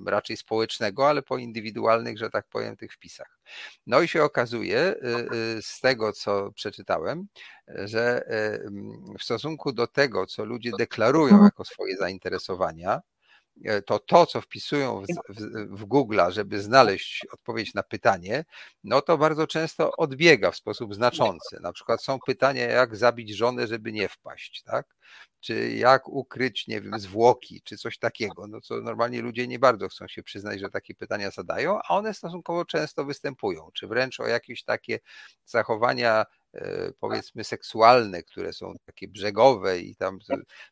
[0.06, 3.07] raczej społecznego, ale po indywidualnych, że tak powiem, tych wpisach.
[3.88, 4.98] No i się okazuje y,
[5.58, 7.28] y, z tego, co przeczytałem,
[7.68, 11.44] że y, w stosunku do tego, co ludzie deklarują mhm.
[11.44, 13.02] jako swoje zainteresowania,
[13.86, 15.06] to to, co wpisują w,
[15.36, 18.46] w, w Google, żeby znaleźć odpowiedź na pytanie,
[18.84, 21.60] no to bardzo często odbiega w sposób znaczący.
[21.62, 24.96] Na przykład są pytania, jak zabić żonę, żeby nie wpaść, tak?
[25.40, 28.48] Czy jak ukryć, nie wiem, zwłoki, czy coś takiego.
[28.48, 32.14] No co normalnie ludzie nie bardzo chcą się przyznać, że takie pytania zadają, a one
[32.14, 35.00] stosunkowo często występują, czy wręcz o jakieś takie
[35.46, 40.20] zachowania e, powiedzmy seksualne, które są takie brzegowe i tam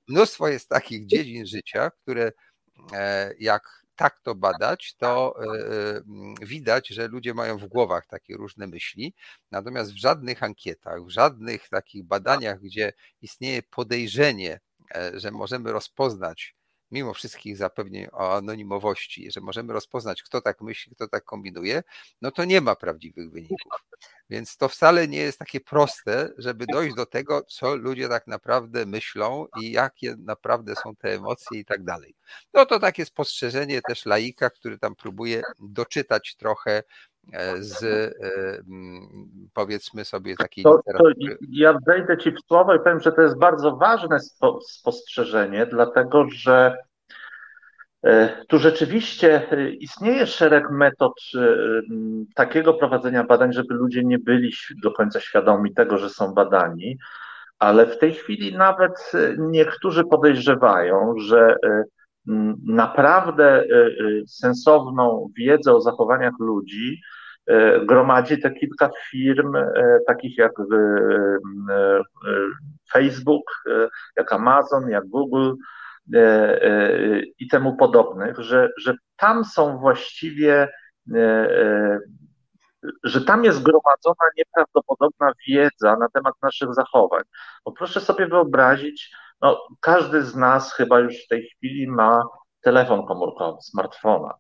[0.08, 2.32] mnóstwo jest takich dziedzin życia, które E,
[3.40, 5.36] jak tak to badać, to
[6.42, 9.14] widać, że ludzie mają w głowach takie różne myśli,
[9.52, 14.60] natomiast w żadnych ankietach, w żadnych takich badaniach, gdzie istnieje podejrzenie,
[15.14, 16.56] że możemy rozpoznać
[16.92, 21.84] mimo wszystkich zapewnień o anonimowości, że możemy rozpoznać, kto tak myśli, kto tak kombinuje,
[22.22, 23.82] no to nie ma prawdziwych wyników.
[24.30, 28.86] Więc to wcale nie jest takie proste, żeby dojść do tego, co ludzie tak naprawdę
[28.86, 32.16] myślą i jakie naprawdę są te emocje i tak dalej.
[32.54, 36.84] No to takie spostrzeżenie też laika, który tam próbuje doczytać trochę
[37.60, 38.12] z e,
[39.54, 41.10] powiedzmy sobie takiej to, to
[41.50, 44.20] ja wejdę Ci w słowo i powiem, że to jest bardzo ważne
[44.62, 46.78] spostrzeżenie, dlatego że
[48.06, 51.40] E, tu rzeczywiście e, istnieje szereg metod e,
[52.36, 54.54] takiego prowadzenia badań, żeby ludzie nie byli
[54.84, 56.98] do końca świadomi tego, że są badani,
[57.60, 61.56] ale w tej chwili nawet niektórzy podejrzewają, że
[62.66, 63.64] naprawdę
[64.28, 67.02] sensowną wiedzę o zachowaniach ludzi
[67.86, 69.54] gromadzi te kilka firm,
[70.08, 70.52] takich jak
[72.94, 73.44] Facebook,
[74.18, 75.54] jak Amazon, jak Google,
[76.14, 76.20] E,
[76.64, 80.68] e, i temu podobnych, że, że tam są właściwie,
[81.16, 82.00] e,
[83.04, 87.22] że tam jest gromadzona nieprawdopodobna wiedza na temat naszych zachowań.
[87.66, 89.16] Bo proszę sobie wyobrazić,
[89.46, 92.24] no, każdy z nas chyba już w tej chwili ma
[92.62, 94.34] telefon komórkowy, smartfona.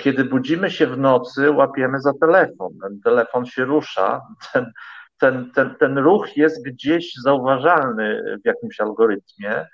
[0.00, 2.72] Kiedy budzimy się w nocy, łapiemy za telefon.
[2.82, 4.20] Ten telefon się rusza,
[4.52, 4.72] ten,
[5.18, 9.66] ten, ten, ten ruch jest gdzieś zauważalny w jakimś algorytmie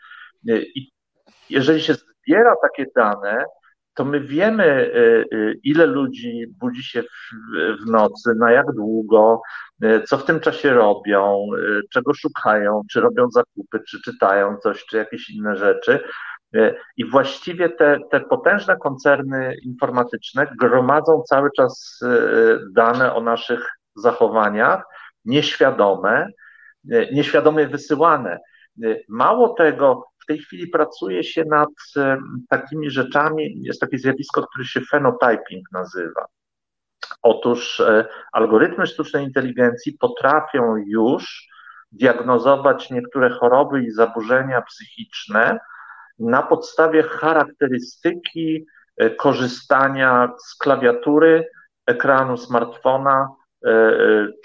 [0.46, 0.90] i
[1.50, 3.44] jeżeli się zbiera takie dane,
[3.94, 9.42] to my wiemy, y, y, ile ludzi budzi się w, nocy, na jak długo,
[9.84, 11.46] y, co w tym czasie robią,
[11.90, 16.00] czego szukają, czy robią zakupy, czy czytają coś, czy jakieś inne rzeczy.
[16.96, 22.00] I właściwie te, te potężne koncerny informatyczne gromadzą cały czas
[22.72, 24.82] dane o naszych zachowaniach,
[25.24, 26.26] nieświadome,
[27.12, 28.38] nieświadomie wysyłane.
[29.08, 31.68] Mało tego, w tej chwili pracuje się nad
[32.48, 36.26] takimi rzeczami, jest takie zjawisko, które się phenotyping nazywa.
[37.22, 41.48] Otóż e, algorytmy sztucznej inteligencji potrafią już
[41.92, 45.58] diagnozować niektóre choroby i zaburzenia psychiczne
[46.18, 48.66] na podstawie charakterystyki
[48.96, 51.48] e, korzystania z klawiatury,
[51.86, 53.28] ekranu smartfona
[53.64, 53.72] e,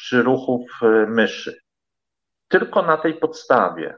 [0.02, 0.62] czy ruchów
[1.08, 1.62] myszy.
[2.48, 3.98] Tylko na tej podstawie.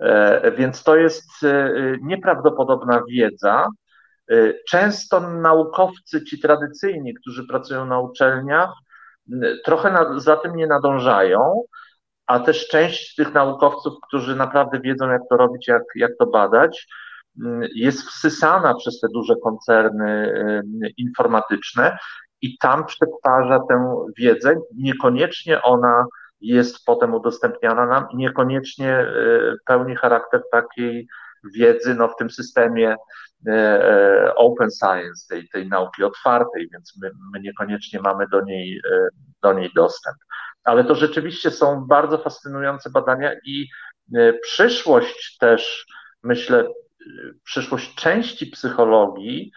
[0.00, 1.72] E, więc to jest e,
[2.02, 3.66] nieprawdopodobna wiedza.
[4.30, 8.70] E, często naukowcy, ci tradycyjni, którzy pracują na uczelniach,
[9.64, 11.62] trochę na, za tym nie nadążają,
[12.26, 16.86] a też część tych naukowców, którzy naprawdę wiedzą, jak to robić, jak, jak to badać,
[17.74, 20.32] jest wsysana przez te duże koncerny
[20.96, 21.98] informatyczne
[22.42, 24.54] i tam przetwarza tę wiedzę.
[24.74, 26.06] Niekoniecznie ona
[26.40, 29.08] jest potem udostępniana nam i niekoniecznie e,
[29.66, 31.08] pełni charakter takiej
[31.54, 32.96] wiedzy no, w tym systemie
[33.46, 38.80] e, e, open science, tej, tej nauki otwartej, więc my, my niekoniecznie mamy do niej,
[39.42, 40.16] do niej dostęp.
[40.64, 43.68] Ale to rzeczywiście są bardzo fascynujące badania i
[44.42, 45.86] przyszłość też,
[46.22, 46.68] myślę,
[47.44, 49.52] przyszłość części psychologii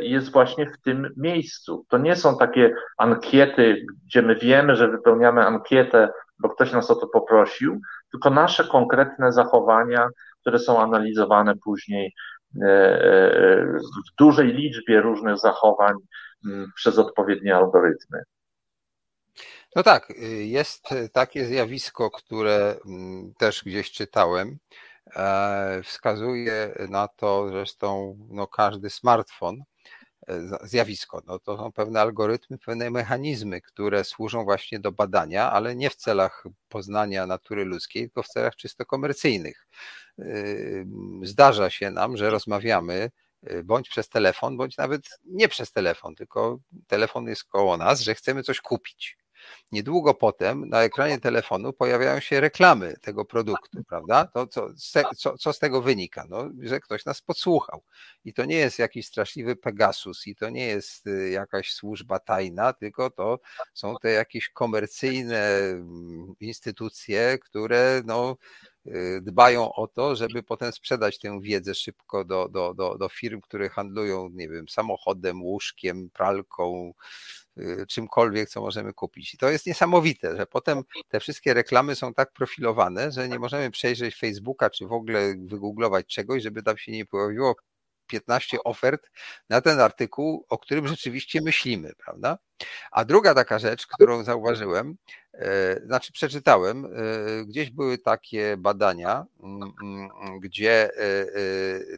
[0.00, 1.84] jest właśnie w tym miejscu.
[1.88, 6.08] To nie są takie ankiety, gdzie my wiemy, że wypełniamy ankietę,
[6.38, 10.08] bo ktoś nas o to poprosił, tylko nasze konkretne zachowania,
[10.40, 12.14] które są analizowane później
[12.62, 13.66] e, e,
[14.08, 15.94] w dużej liczbie różnych zachowań
[16.74, 18.22] przez odpowiednie algorytmy.
[19.76, 22.74] No tak, jest takie zjawisko, które
[23.38, 24.87] też gdzieś czytałem, E,
[25.84, 29.62] wskazuje na to zresztą no, każdy smartfon,
[30.28, 31.22] e, zjawisko.
[31.26, 35.96] No, to są pewne algorytmy, pewne mechanizmy, które służą właśnie do badania, ale nie w
[35.96, 39.68] celach poznania natury ludzkiej, tylko w celach czysto komercyjnych.
[40.18, 40.24] E,
[41.22, 43.10] zdarza się nam, że rozmawiamy
[43.64, 48.42] bądź przez telefon, bądź nawet nie przez telefon, tylko telefon jest koło nas, że chcemy
[48.42, 49.17] coś kupić.
[49.72, 54.26] Niedługo potem na ekranie telefonu pojawiają się reklamy tego produktu, prawda?
[54.26, 54.68] To co,
[55.16, 56.26] co, co z tego wynika?
[56.28, 57.82] No, że ktoś nas podsłuchał.
[58.24, 62.72] I to nie jest jakiś straszliwy Pegasus, i to nie jest y, jakaś służba tajna,
[62.72, 63.40] tylko to
[63.74, 68.36] są te jakieś komercyjne mm, instytucje, które no,
[68.86, 73.40] y, dbają o to, żeby potem sprzedać tę wiedzę szybko do, do, do, do firm,
[73.40, 76.92] które handlują, nie wiem, samochodem, łóżkiem, pralką,
[77.88, 79.34] czymkolwiek, co możemy kupić.
[79.34, 83.70] I to jest niesamowite, że potem te wszystkie reklamy są tak profilowane, że nie możemy
[83.70, 87.56] przejrzeć Facebooka, czy w ogóle wygooglować czegoś, żeby tam się nie pojawiło
[88.08, 89.10] 15 ofert
[89.48, 92.38] na ten artykuł, o którym rzeczywiście myślimy, prawda?
[92.90, 94.96] A druga taka rzecz, którą zauważyłem,
[95.34, 96.88] e, znaczy przeczytałem, e,
[97.44, 100.90] gdzieś były takie badania, mm, mm, gdzie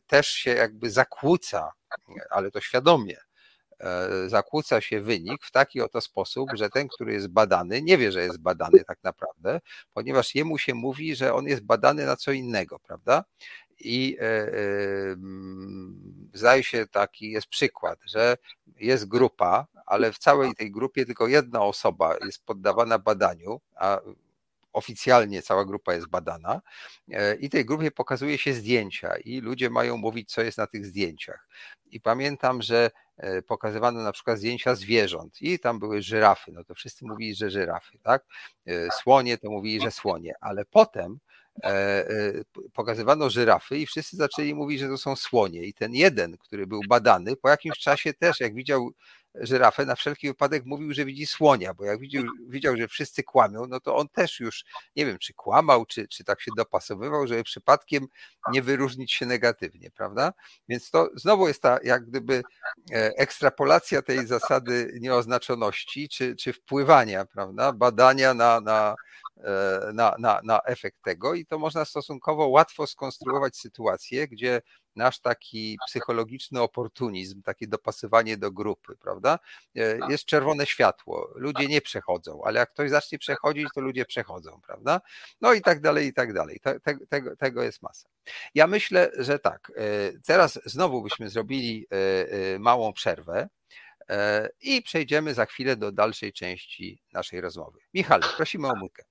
[0.06, 1.72] też się jakby zakłóca,
[2.30, 3.16] ale to świadomie,
[4.26, 8.22] zakłóca się wynik w taki oto sposób, że ten, który jest badany, nie wie, że
[8.22, 9.60] jest badany tak naprawdę,
[9.92, 13.24] ponieważ jemu się mówi, że on jest badany na co innego, prawda?
[13.80, 14.52] I e, e,
[16.34, 18.36] zdaje się taki jest przykład, że
[18.76, 24.00] jest grupa, ale w całej tej grupie tylko jedna osoba jest poddawana badaniu, a
[24.72, 26.60] oficjalnie cała grupa jest badana
[27.12, 30.86] e, i tej grupie pokazuje się zdjęcia i ludzie mają mówić, co jest na tych
[30.86, 31.48] zdjęciach.
[31.90, 32.90] I pamiętam, że
[33.46, 37.98] pokazywano na przykład zdjęcia zwierząt i tam były żyrafy, no to wszyscy mówili, że żyrafy,
[38.02, 38.24] tak?
[39.02, 41.18] Słonie to mówili, że słonie, ale potem
[41.64, 42.32] E, e,
[42.72, 45.62] pokazywano żyrafy i wszyscy zaczęli mówić, że to są słonie.
[45.64, 48.90] I ten jeden, który był badany, po jakimś czasie też, jak widział
[49.34, 53.66] żyrafę, na wszelki wypadek mówił, że widzi słonia, bo jak widział, widział, że wszyscy kłamią,
[53.68, 54.64] no to on też już,
[54.96, 58.06] nie wiem, czy kłamał, czy, czy tak się dopasowywał, żeby przypadkiem
[58.52, 60.32] nie wyróżnić się negatywnie, prawda?
[60.68, 62.42] Więc to znowu jest ta jak gdyby
[62.92, 67.72] e, ekstrapolacja tej zasady nieoznaczoności, czy, czy wpływania, prawda?
[67.72, 68.94] Badania na, na,
[69.94, 74.62] na, na, na efekt tego i to można stosunkowo łatwo skonstruować sytuację, gdzie
[74.96, 79.38] nasz taki psychologiczny oportunizm, takie dopasowanie do grupy, prawda?
[79.76, 84.60] E, jest czerwone światło, ludzie nie przechodzą, ale jak ktoś zacznie przechodzić, to ludzie przechodzą,
[84.66, 85.00] prawda?
[85.40, 86.60] No i tak dalej, i tak dalej.
[87.08, 88.08] Tego, tego jest masa.
[88.54, 89.82] Ja myślę, że tak, e,
[90.26, 91.86] teraz znowu byśmy zrobili
[92.58, 93.48] małą przerwę
[94.60, 97.78] i przejdziemy za chwilę do dalszej części naszej rozmowy.
[97.94, 99.09] Michale, prosimy o muzykę.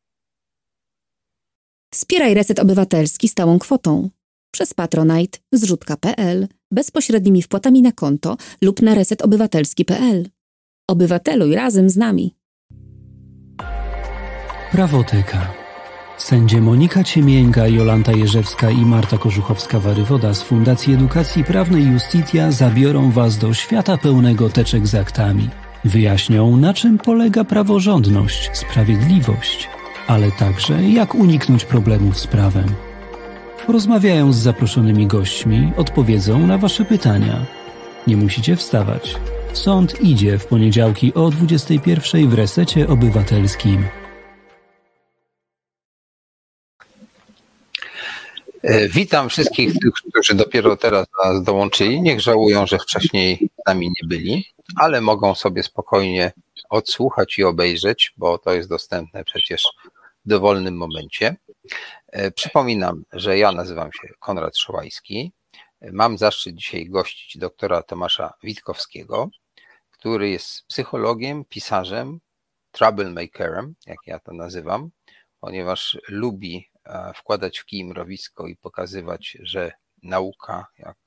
[1.93, 4.09] Wspieraj Reset Obywatelski stałą kwotą
[4.51, 10.29] przez Patronite, zrzutka.pl, bezpośrednimi wpłatami na konto lub na resetobywatelski.pl.
[10.89, 12.35] Obywateluj razem z nami.
[14.71, 15.53] Prawoteka.
[16.17, 23.37] Sędzie Monika Ciemięga, Jolanta Jerzewska i Marta Korzuchowska-Warywoda z Fundacji Edukacji Prawnej Justitia zabiorą Was
[23.37, 25.49] do świata pełnego teczek z aktami.
[25.85, 29.69] Wyjaśnią, na czym polega praworządność, sprawiedliwość–
[30.09, 32.75] ale także jak uniknąć problemów z prawem.
[33.65, 37.45] Porozmawiają z zaproszonymi gośćmi, odpowiedzą na Wasze pytania.
[38.07, 39.15] Nie musicie wstawać.
[39.53, 43.85] Sąd idzie w poniedziałki o 21 w resecie obywatelskim.
[48.63, 52.01] E, witam wszystkich tych, którzy dopiero teraz nas dołączyli.
[52.01, 54.45] Niech żałują, że wcześniej z nami nie byli,
[54.75, 56.31] ale mogą sobie spokojnie
[56.69, 59.63] odsłuchać i obejrzeć, bo to jest dostępne przecież
[60.29, 61.35] dowolnym momencie.
[62.07, 65.31] E, przypominam, że ja nazywam się Konrad Szołajski.
[65.91, 69.29] Mam zaszczyt dzisiaj gościć doktora Tomasza Witkowskiego,
[69.91, 72.19] który jest psychologiem, pisarzem,
[72.71, 74.89] troublemakerem, jak ja to nazywam,
[75.39, 79.71] ponieważ lubi e, wkładać w kij mrowisko i pokazywać, że
[80.03, 80.97] nauka, jak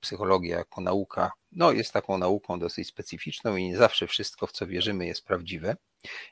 [0.00, 4.66] psychologia jako nauka, no jest taką nauką dosyć specyficzną i nie zawsze wszystko, w co
[4.66, 5.76] wierzymy, jest prawdziwe.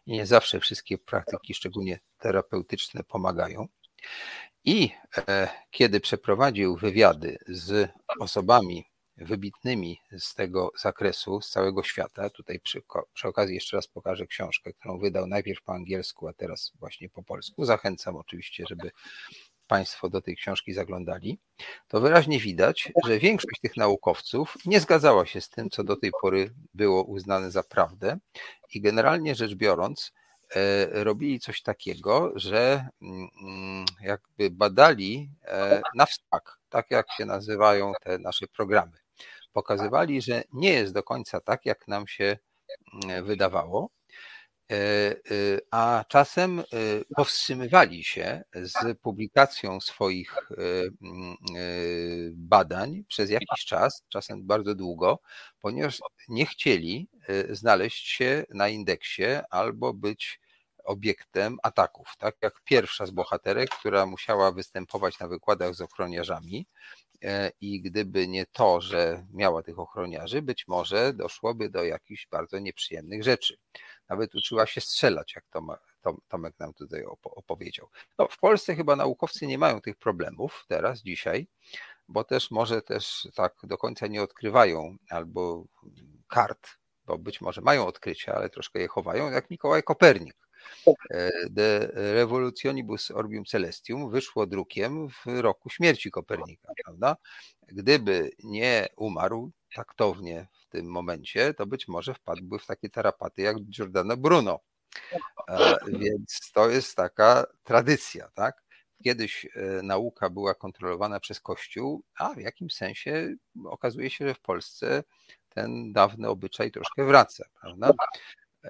[0.07, 3.69] I nie zawsze wszystkie praktyki, szczególnie terapeutyczne, pomagają.
[4.65, 4.91] I
[5.29, 7.91] e, kiedy przeprowadził wywiady z
[8.21, 8.85] osobami
[9.17, 14.73] wybitnymi z tego zakresu, z całego świata, tutaj przy, przy okazji jeszcze raz pokażę książkę,
[14.73, 17.65] którą wydał najpierw po angielsku, a teraz właśnie po polsku.
[17.65, 18.91] Zachęcam oczywiście, żeby
[19.69, 21.39] Państwo do tej książki zaglądali,
[21.89, 26.11] to wyraźnie widać, że większość tych naukowców nie zgadzała się z tym, co do tej
[26.23, 28.19] pory było uznane za prawdę
[28.75, 30.13] i generalnie rzecz biorąc,
[30.55, 37.93] e, robili coś takiego, że mm, jakby badali e, na wstak, tak jak się nazywają
[38.05, 38.99] te nasze programy.
[39.53, 42.39] Pokazywali, że nie jest do końca tak, jak nam się
[43.05, 43.91] mm, wydawało,
[45.71, 46.65] a czasem e,
[47.17, 50.37] powstrzymywali się z publikacją swoich
[51.03, 51.37] mm,
[52.33, 55.21] badań przez jakiś czas, czasem bardzo długo,
[55.61, 55.99] ponieważ
[56.29, 57.09] nie chcieli
[57.51, 60.41] znaleźć się na indeksie albo być
[60.89, 62.15] obiektem ataków.
[62.19, 66.67] Tak jak pierwsza z bohaterek, która musiała występować na wykładach z ochroniarzami,
[67.61, 73.25] i gdyby nie to, że miała tych ochroniarzy, być może doszłoby do jakichś bardzo nieprzyjemnych
[73.25, 73.57] rzeczy.
[74.09, 75.45] Nawet uczyła się strzelać, jak
[76.29, 77.89] Tomek nam tutaj opowiedział.
[78.19, 81.47] No, w Polsce chyba naukowcy nie mają tych problemów teraz, dzisiaj,
[82.09, 85.65] bo też może też tak do końca nie odkrywają albo
[86.29, 86.69] kart,
[87.07, 90.48] bo być może mają odkrycia, ale troszkę je chowają, jak Mikołaj Kopernik
[91.51, 97.17] De Revolutionibus Orbium Celestium wyszło drukiem w roku śmierci Kopernika, prawda?
[97.69, 103.61] Gdyby nie umarł taktownie w tym momencie, to być może wpadłby w takie tarapaty jak
[103.61, 104.61] Giordano Bruno.
[105.87, 108.63] Więc to jest taka tradycja, tak?
[109.05, 114.41] Kiedyś e, nauka była kontrolowana przez Kościół, a w jakimś sensie okazuje się, że w
[114.41, 115.05] Polsce
[115.49, 117.91] ten dawny obyczaj troszkę wraca, prawda?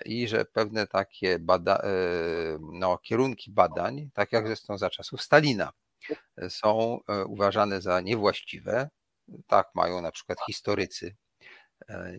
[0.04, 1.88] I że pewne takie bada, e,
[2.60, 5.72] no, kierunki badań, tak jak zresztą za czasów Stalina,
[6.48, 8.90] są e, uważane za niewłaściwe.
[9.46, 11.16] Tak mają na przykład historycy.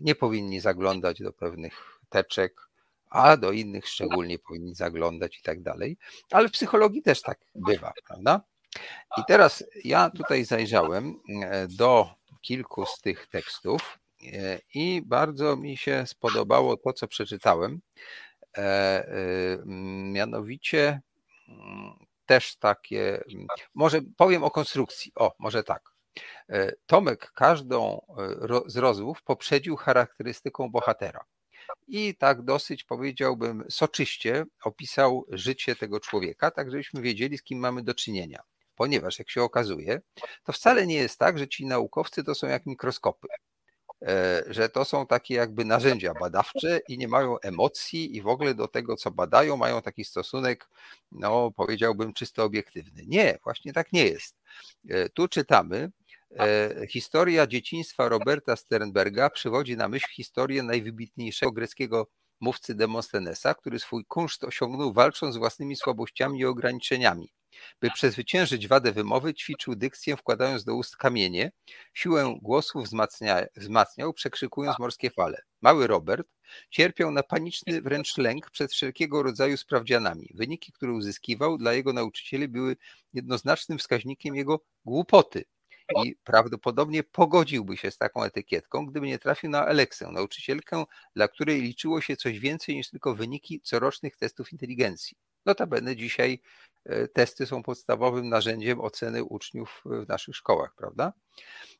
[0.00, 2.70] Nie powinni zaglądać do pewnych teczek,
[3.10, 5.98] a do innych szczególnie powinni zaglądać i tak dalej.
[6.30, 8.40] Ale w psychologii też tak bywa, prawda?
[9.18, 14.09] I teraz ja tutaj zajrzałem e, do kilku z tych tekstów e,
[14.74, 17.80] i bardzo mi się spodobało to, co przeczytałem.
[18.58, 19.58] E,
[20.12, 21.00] mianowicie
[21.48, 23.24] mm, też takie,
[23.74, 25.12] może powiem o konstrukcji.
[25.14, 25.90] O, może tak.
[26.86, 28.00] Tomek każdą
[28.66, 31.24] z rozmów poprzedził charakterystyką bohatera
[31.88, 37.82] i tak dosyć powiedziałbym soczyście opisał życie tego człowieka, tak żebyśmy wiedzieli, z kim mamy
[37.82, 38.42] do czynienia.
[38.74, 40.00] Ponieważ jak się okazuje,
[40.44, 43.36] to wcale nie jest tak, że ci naukowcy to są jak mikroskopy e,
[44.46, 48.68] że to są takie jakby narzędzia badawcze i nie mają emocji i w ogóle do
[48.68, 50.68] tego, co badają, mają taki stosunek,
[51.12, 53.02] no powiedziałbym, czysto obiektywny.
[53.06, 54.36] Nie, właśnie tak nie jest.
[54.88, 55.90] E, tu czytamy,
[56.38, 62.06] E, historia dzieciństwa Roberta Sternberga przywodzi na myśl historię najwybitniejszego greckiego
[62.40, 67.32] mówcy Demosthenesa, który swój kunszt osiągnął walcząc z własnymi słabościami i ograniczeniami.
[67.80, 71.52] By przezwyciężyć wadę wymowy, ćwiczył dykcję, wkładając do ust kamienie.
[71.94, 75.42] Siłę głosu wzmacnia, wzmacniał, przekrzykując morskie fale.
[75.62, 76.28] Mały Robert
[76.70, 80.30] cierpiał na paniczny wręcz lęk przed wszelkiego rodzaju sprawdzianami.
[80.34, 82.76] Wyniki, które uzyskiwał dla jego nauczycieli były
[83.12, 85.44] jednoznacznym wskaźnikiem jego głupoty
[86.04, 90.84] i prawdopodobnie pogodziłby się z taką etykietką, gdyby nie trafił na Aleksę, nauczycielkę,
[91.16, 95.16] dla której liczyło się coś więcej niż tylko wyniki corocznych testów inteligencji.
[95.46, 96.40] Notabene dzisiaj
[96.84, 101.12] e, testy są podstawowym narzędziem oceny uczniów w naszych szkołach, prawda?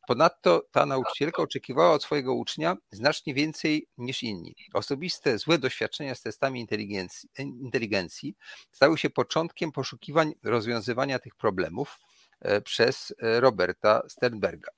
[0.07, 4.55] Ponadto ta nauczycielka oczekiwała od swojego ucznia znacznie więcej niż inni.
[4.75, 8.37] Osobiste złe doświadczenia z testami inteligencji, inteligencji
[8.73, 11.99] stały się początkiem poszukiwań rozwiązywania tych problemów,
[12.41, 14.71] E, przez e, Roberta Sternberga.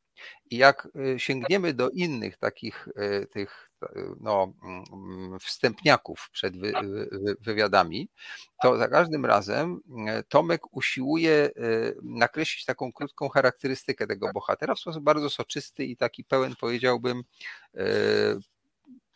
[0.53, 2.88] I jak e, sięgniemy do innych takich
[3.30, 3.70] tych
[4.20, 4.53] no,
[4.92, 6.72] mm, wstępniaków przed wy,
[7.12, 8.09] wy, wywiadami,
[8.62, 9.80] to za każdym razem
[10.28, 11.50] Tomek usiłuje
[12.03, 17.22] nakreślić taką krótką charakterystykę tego bohatera w sposób bardzo soczysty i taki pełen, powiedziałbym,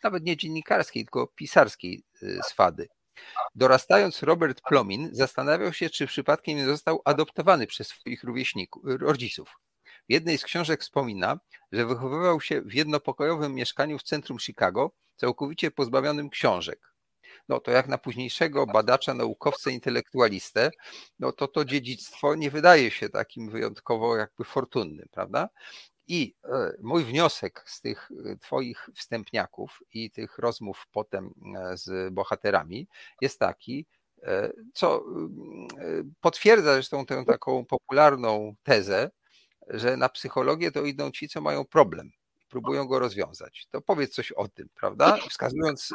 [0.03, 2.03] nawet nie dziennikarskiej, tylko pisarskiej
[2.43, 2.87] swady.
[3.55, 9.55] Dorastając, Robert Plomin zastanawiał się, czy przypadkiem nie został adoptowany przez swoich rówieśników, rodziców.
[10.09, 11.39] W jednej z książek wspomina,
[11.71, 16.93] że wychowywał się w jednopokojowym mieszkaniu w centrum Chicago, całkowicie pozbawionym książek.
[17.49, 20.71] No to jak na późniejszego badacza, naukowcę, intelektualistę,
[21.19, 25.49] no to to dziedzictwo nie wydaje się takim wyjątkowo jakby fortunnym, prawda?
[26.07, 32.13] I e, mój wniosek z tych e, Twoich wstępniaków i tych rozmów potem e, z
[32.13, 32.87] bohaterami
[33.21, 33.85] jest taki,
[34.73, 35.03] co
[36.21, 39.09] potwierdza zresztą tę taką popularną tezę,
[39.69, 42.09] że na psychologię to idą ci, co mają problem,
[42.49, 43.67] próbują go rozwiązać.
[43.71, 45.17] To powiedz coś o tym, prawda?
[45.29, 45.93] Wskazując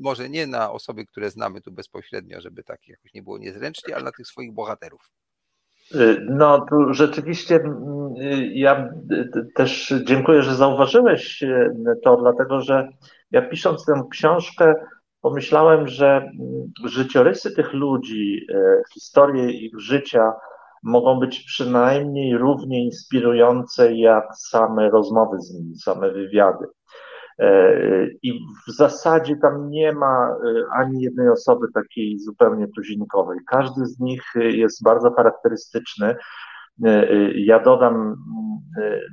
[0.00, 4.04] może nie na osoby, które znamy tu bezpośrednio, żeby tak jakoś nie było niezręcznie, ale
[4.04, 5.10] na tych swoich bohaterów.
[5.94, 11.44] Y, no, tu rzeczywiście y, ja y, też dziękuję, że zauważyłeś
[12.04, 12.88] to, dlatego że
[13.30, 14.74] ja pisząc tę książkę,
[15.20, 18.46] pomyślałem, że mm, życiorysy tych ludzi,
[18.94, 20.32] historie ich życia
[20.82, 26.66] mogą być przynajmniej równie inspirujące jak same rozmowy z nimi, same wywiady.
[27.38, 27.72] E,
[28.22, 30.36] I w zasadzie tam nie ma e,
[30.72, 33.38] ani jednej osoby takiej zupełnie tuzinkowej.
[33.46, 36.16] Każdy z nich jest bardzo charakterystyczny.
[36.84, 38.16] E, ja dodam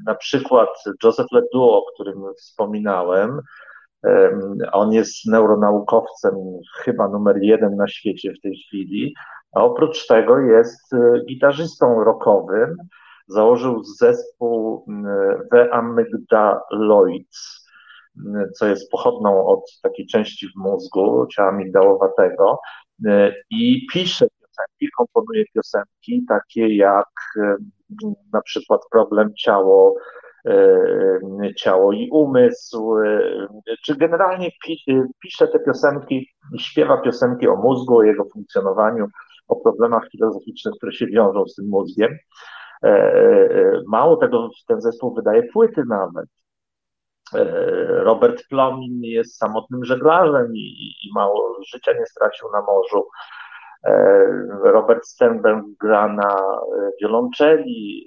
[0.05, 0.69] na przykład
[1.03, 3.41] Joseph Ledoux, o którym wspominałem.
[4.71, 6.33] On jest neuronaukowcem
[6.83, 9.13] chyba numer jeden na świecie w tej chwili,
[9.55, 10.91] a oprócz tego jest
[11.27, 12.77] gitarzystą rockowym.
[13.27, 14.85] Założył zespół
[15.51, 17.65] The Amygdaloids
[18.53, 22.59] co jest pochodną od takiej części w mózgu, ciała migdałowatego
[23.49, 27.09] i pisze piosenki, komponuje piosenki takie jak
[28.33, 29.95] na przykład problem ciało
[31.55, 32.95] ciało i umysł,
[33.85, 34.49] czy generalnie
[35.21, 39.07] pisze te piosenki, śpiewa piosenki o mózgu, o jego funkcjonowaniu,
[39.47, 42.17] o problemach filozoficznych, które się wiążą z tym mózgiem.
[43.87, 46.25] Mało tego, ten zespół wydaje płyty nawet.
[47.87, 53.07] Robert Plomin jest samotnym żeglarzem i, i mało życia nie stracił na morzu.
[54.63, 56.37] Robert Sternberg gra na
[57.01, 58.05] wiolonczeli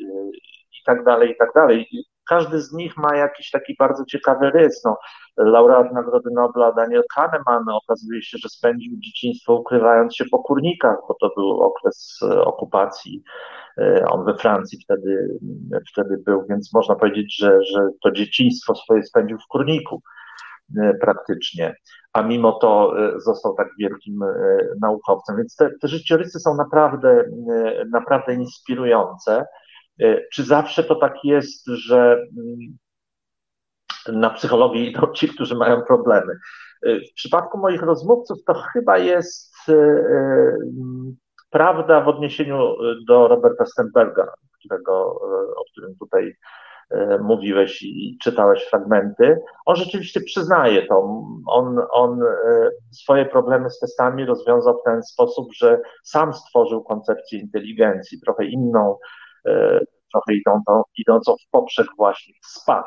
[0.81, 1.89] i tak dalej, i tak dalej
[2.29, 4.85] każdy z nich ma jakiś taki bardzo ciekawy rys.
[4.85, 4.97] No,
[5.37, 11.15] laureat Nagrody Nobla Daniel Kahneman okazuje się, że spędził dzieciństwo ukrywając się po kurnikach, bo
[11.21, 13.23] to był okres e, okupacji.
[13.79, 15.39] E, on we Francji wtedy,
[15.93, 20.03] wtedy był, więc można powiedzieć, że, że to dzieciństwo swoje spędził w kurniku
[20.79, 21.75] e, praktycznie,
[22.13, 24.21] a mimo to został tak wielkim
[24.83, 25.37] naukowcem.
[25.37, 27.25] Więc te, te życiorysy są naprawdę,
[27.93, 29.47] naprawdę inspirujące.
[30.03, 32.79] E, czy zawsze to tak jest, że mm,
[34.21, 36.33] na psychologii idą ci, którzy mają problemy?
[36.87, 40.05] E, w przypadku moich rozmówców to chyba jest e,
[41.51, 42.75] prawda w odniesieniu
[43.07, 45.21] do Roberta Stenberga, którego,
[45.57, 46.37] o którym tutaj
[47.21, 49.39] mówiłeś i czytałeś fragmenty.
[49.67, 51.23] On rzeczywiście przyznaje to.
[51.47, 52.21] On, on
[52.93, 58.99] swoje problemy z testami rozwiązał w ten sposób, że sam stworzył koncepcję inteligencji, trochę inną,
[60.13, 62.87] trochę idącą, idącą w poprzek właśnie SPAC,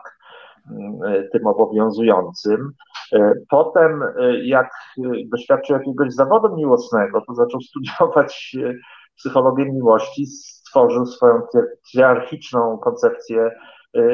[1.07, 2.71] e, tym obowiązującym.
[3.13, 4.03] E, potem,
[4.43, 4.69] jak
[5.31, 8.55] doświadczył jakiegoś zawodu miłosnego, to zaczął studiować
[9.17, 11.41] psychologię miłości, stworzył swoją
[11.91, 13.51] triarchiczną koncepcję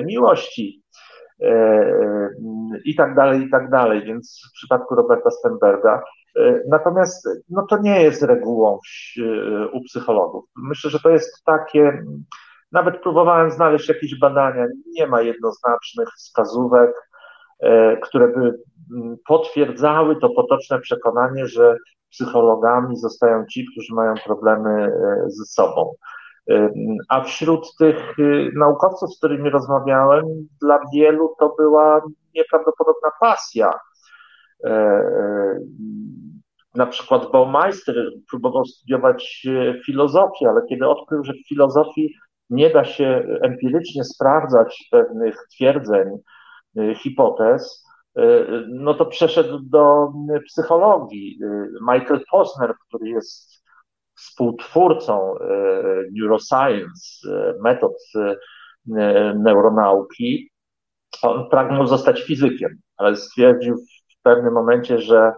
[0.06, 0.84] miłości
[2.86, 4.06] i tak dalej, i tak dalej.
[4.06, 6.04] Więc w przypadku Roberta Stenberga
[6.68, 8.80] Natomiast no to nie jest regułą
[9.74, 10.46] u psychologów.
[10.58, 12.04] Myślę, że to jest takie,
[12.72, 16.92] nawet próbowałem znaleźć jakieś badania, nie ma jednoznacznych wskazówek,
[17.60, 18.60] e, które by
[18.96, 21.78] mm, potwierdzały to potoczne przekonanie, że
[22.10, 25.94] psychologami zostają ci, którzy mają problemy e, ze sobą.
[26.50, 26.70] E,
[27.10, 28.16] a wśród tych
[28.56, 30.26] naukowców, z którymi rozmawiałem,
[30.62, 32.02] dla wielu to była
[32.36, 33.72] nieprawdopodobna pasja
[34.64, 35.60] E, e,
[36.78, 37.96] na przykład Baumeister
[38.30, 42.14] próbował studiować e, filozofię, ale kiedy odkrył, że w filozofii
[42.50, 46.08] nie da się empirycznie sprawdzać pewnych twierdzeń,
[46.96, 47.86] hipotez,
[48.70, 50.12] no to przeszedł do
[50.48, 51.40] psychologii.
[51.82, 53.64] Michael Posner, który jest
[54.16, 55.36] współtwórcą
[56.12, 57.28] neuroscience,
[57.64, 57.94] metod
[59.36, 60.50] neuronauki,
[61.22, 63.76] on pragnął zostać fizykiem, ale stwierdził
[64.28, 65.34] pewnym momencie, że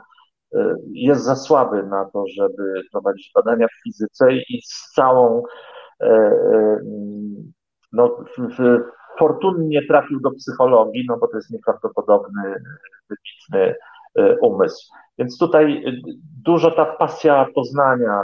[0.94, 5.44] jest za słaby na to, żeby prowadzić badania w fizyce i z całą
[6.02, 6.80] e, e,
[7.92, 8.26] no,
[9.20, 12.56] fortunnie trafił do psychologii, no bo to jest nieprawdopodobny,
[13.10, 13.76] wybitny
[14.42, 14.94] umysł.
[15.18, 15.84] Więc tutaj
[16.44, 18.24] dużo ta pasja poznania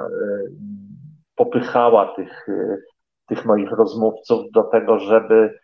[1.35, 2.47] popychała tych,
[3.27, 5.60] tych moich rozmówców do tego, żeby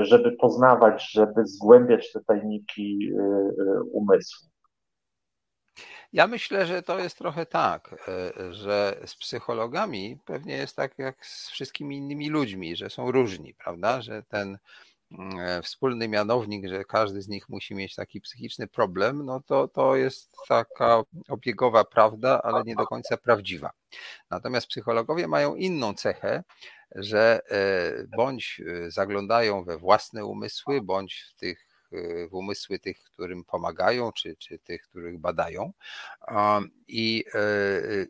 [0.00, 3.12] żeby poznawać, żeby zgłębiać te tajniki
[3.92, 4.53] umysłu.
[6.14, 7.94] Ja myślę, że to jest trochę tak,
[8.50, 14.02] że z psychologami pewnie jest tak jak z wszystkimi innymi ludźmi, że są różni, prawda?
[14.02, 14.58] Że ten
[15.10, 19.96] mm, wspólny mianownik, że każdy z nich musi mieć taki psychiczny problem, no to, to
[19.96, 23.70] jest taka obiegowa prawda, ale nie do końca prawdziwa.
[24.30, 26.44] Natomiast psychologowie mają inną cechę,
[26.94, 31.73] że e, bądź e, zaglądają we własne umysły, bądź w tych e,
[32.30, 35.72] umysły tych, którym pomagają, czy, czy tych, których badają.
[36.88, 37.24] I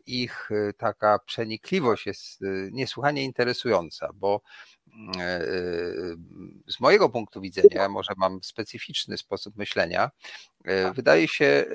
[0.05, 2.41] ich taka przenikliwość jest
[2.71, 4.41] niesłychanie interesująca, bo
[6.67, 10.11] z mojego punktu widzenia, może mam specyficzny sposób myślenia,
[10.95, 11.65] wydaje się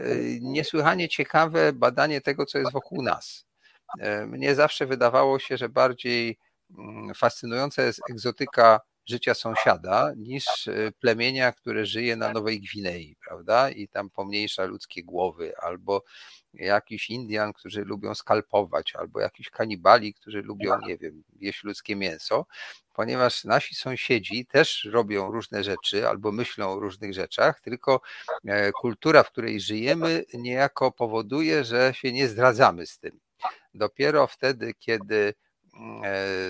[0.41, 3.47] niesłychanie ciekawe badanie tego, co jest wokół nas.
[4.27, 6.39] Mnie zawsze wydawało się, że bardziej
[6.79, 8.81] Mm, fascynująca jest egzotyka
[9.11, 13.71] życia sąsiada niż e, plemienia, które żyje na Nowej Gwinei, prawda?
[13.71, 16.05] I tam pomniejsza ludzkie głowy, albo
[16.55, 22.47] jakiś Indian, którzy lubią skalpować, albo jakiś kanibali, którzy lubią, nie wiem, jeść ludzkie mięso,
[22.95, 28.01] ponieważ nasi sąsiedzi też robią różne rzeczy albo myślą o różnych rzeczach, tylko
[28.45, 33.21] e, kultura, w której żyjemy, niejako powoduje, że się nie zdradzamy z tym.
[33.75, 35.35] Dopiero wtedy, kiedy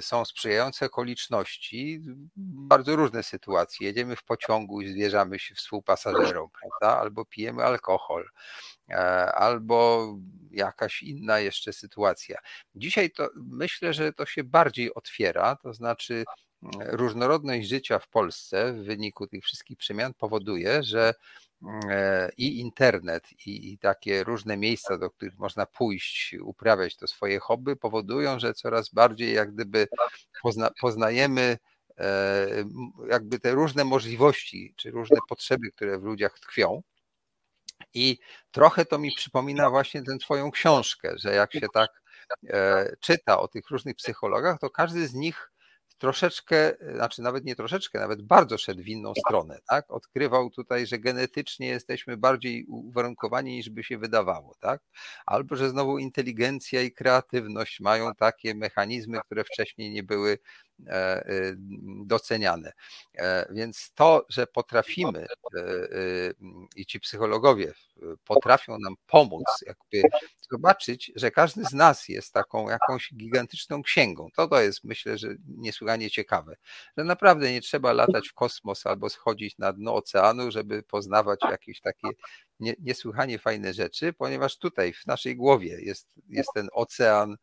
[0.01, 2.01] są sprzyjające okoliczności,
[2.37, 3.87] bardzo różne sytuacje.
[3.87, 7.01] Jedziemy w pociągu i zwierzamy się współpasażerom, prawda?
[7.01, 8.29] Albo pijemy alkohol,
[8.89, 8.95] e,
[9.33, 10.09] albo
[10.51, 12.39] jakaś inna jeszcze sytuacja.
[12.75, 16.25] Dzisiaj to myślę, że to się bardziej otwiera, to znaczy
[16.79, 21.15] różnorodność życia w Polsce w wyniku tych wszystkich przemian powoduje, że e,
[22.37, 27.77] i internet, i, i, takie różne miejsca, do których można pójść, uprawiać to swoje hobby,
[27.77, 29.89] powodują, że coraz bardziej jak gdyby
[30.43, 31.59] pozna, poznajemy
[31.99, 32.47] e,
[33.11, 36.83] jakby te różne możliwości, czy różne potrzeby, które w ludziach tkwią.
[37.95, 38.19] I
[38.51, 41.91] trochę to mi przypomina właśnie tę twoją książkę, że jak się tak
[42.49, 45.51] e, czyta o tych różnych psychologach, to każdy z nich
[46.01, 49.91] troszeczkę, znaczy nawet nie troszeczkę, nawet bardzo szedł w inną stronę, tak?
[49.91, 54.83] Odkrywał tutaj, że genetycznie jesteśmy bardziej uwarunkowani niż by się wydawało, tak?
[55.27, 60.39] Albo że znowu inteligencja i kreatywność mają takie mechanizmy, które wcześniej nie były
[60.89, 61.57] E, y,
[62.05, 62.73] doceniane.
[63.19, 65.27] E, więc to, że potrafimy e,
[66.77, 67.73] i ci psychologowie
[68.25, 70.09] potrafią nam pomóc, jakby
[70.51, 74.29] zobaczyć, że każdy z nas jest taką jakąś gigantyczną księgą.
[74.37, 76.57] To to jest myślę, że niesłychanie ciekawe,
[76.97, 81.81] że naprawdę nie trzeba latać w kosmos albo schodzić na dno oceanu, żeby poznawać jakieś
[81.81, 82.09] takie
[82.61, 87.37] niesłychanie fajne rzeczy, ponieważ tutaj w naszej głowie jest, jest ten ocean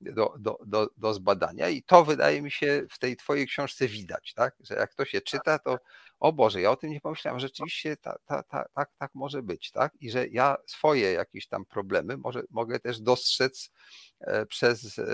[0.00, 4.32] do, do, do, do zbadania i to wydaje mi się w tej twojej książce widać,
[4.34, 4.54] tak?
[4.60, 5.78] że jak to się czyta, to
[6.20, 9.70] o Boże, ja o tym nie pomyślałem, rzeczywiście ta, ta, ta, tak, tak może być,
[9.70, 9.92] tak?
[10.00, 13.70] I że ja swoje jakieś tam problemy może, mogę też dostrzec
[14.20, 15.04] e, przez e,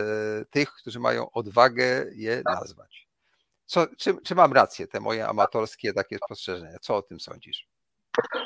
[0.51, 3.09] tych, którzy mają odwagę je nazwać.
[3.67, 6.79] Co, czy, czy mam rację, te moje amatorskie takie spostrzeżenia?
[6.81, 7.69] Co o tym sądzisz?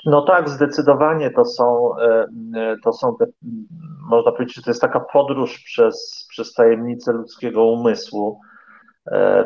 [0.05, 3.27] No tak, zdecydowanie to są, e, to są te,
[4.11, 8.41] można powiedzieć, że to jest taka podróż przez, przez tajemnicę ludzkiego umysłu,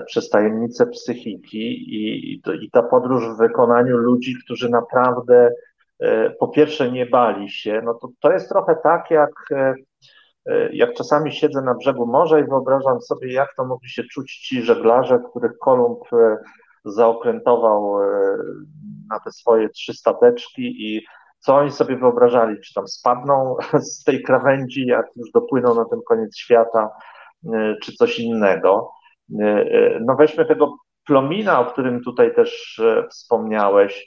[0.07, 2.33] przez tajemnicę psychiki i,
[2.63, 5.51] i ta podróż w wykonaniu ludzi, którzy naprawdę
[6.01, 9.31] e, po pierwsze nie bali się, no to, to jest trochę tak jak
[10.73, 14.63] jak czasami siedzę na brzegu morza i wyobrażam sobie, jak to mogli się czuć ci
[14.63, 16.01] żeglarze, których Kolumb
[16.85, 17.99] zaokrętował
[19.11, 21.07] na te swoje trzy stateczki i
[21.45, 23.57] co oni sobie wyobrażali, czy tam spadną
[23.93, 26.91] z tej krawędzi, jak już dopłyną na ten koniec świata,
[27.53, 28.91] e, czy coś innego.
[29.41, 30.77] E, e, no weźmy tego
[31.07, 32.81] Plomina, o którym tutaj też
[33.11, 34.07] wspomniałeś.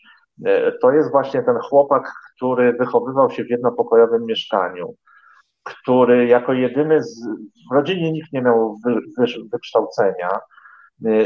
[0.81, 4.95] To jest właśnie ten chłopak, który wychowywał się w jednopokojowym mieszkaniu,
[5.63, 7.27] który jako jedyny z,
[7.71, 10.29] w rodzinie nikt nie miał wy, wy, wykształcenia,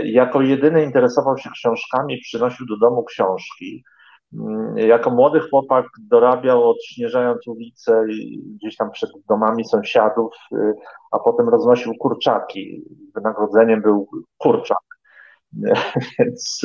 [0.04, 3.84] jako jedyny interesował się książkami, przynosił do domu książki.
[4.78, 8.06] Y, jako młody chłopak dorabiał odśnieżając ulice
[8.56, 10.74] gdzieś tam przed domami sąsiadów, y,
[11.12, 12.84] a potem roznosił kurczaki.
[13.16, 14.78] Wynagrodzeniem był kurczak.
[16.20, 16.62] Więc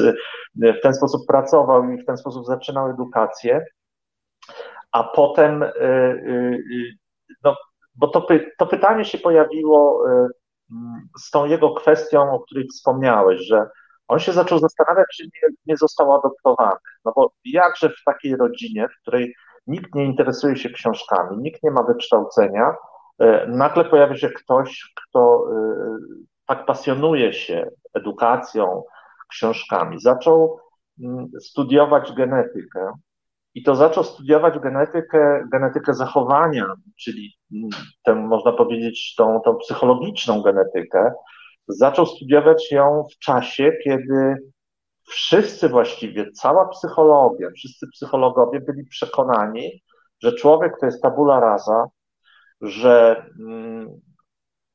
[0.55, 3.65] w ten sposób pracował i w ten sposób zaczynał edukację.
[4.93, 5.65] A potem,
[7.45, 7.57] no,
[7.95, 8.27] bo to,
[8.59, 10.05] to pytanie się pojawiło
[11.19, 13.67] z tą jego kwestią, o której wspomniałeś, że
[14.09, 16.77] on się zaczął zastanawiać, czy nie, nie został adoptowany.
[17.05, 19.35] No bo jakże w takiej rodzinie, w której
[19.67, 22.75] nikt nie interesuje się książkami, nikt nie ma wykształcenia,
[23.19, 25.65] e, nagle pojawia się ktoś, kto e,
[26.47, 28.83] tak pasjonuje się edukacją,
[29.29, 30.01] książkami.
[30.01, 30.61] Zaczął
[31.03, 32.93] mm, studiować genetykę
[33.55, 36.67] i to zaczął studiować genetykę, genetykę zachowania,
[36.97, 37.37] czyli
[38.05, 41.13] tę, można powiedzieć, tą, tą psychologiczną genetykę.
[41.69, 44.37] Zaczął studiować ją w czasie, kiedy
[45.09, 49.83] wszyscy właściwie, cała psychologia, wszyscy psychologowie byli przekonani,
[50.23, 51.87] że człowiek to jest tabula rasa,
[52.61, 54.01] że mm,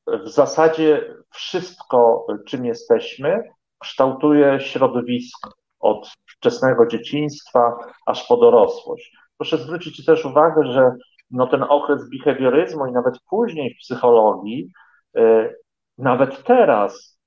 [0.07, 3.43] w zasadzie wszystko, czym jesteśmy,
[3.79, 5.49] kształtuje środowisko
[5.79, 9.17] od wczesnego dzieciństwa aż po dorosłość.
[9.37, 10.91] Proszę zwrócić też uwagę, że
[11.31, 14.71] no ten okres behawioryzmu i nawet później w psychologii,
[15.17, 15.55] y,
[15.97, 17.19] nawet teraz,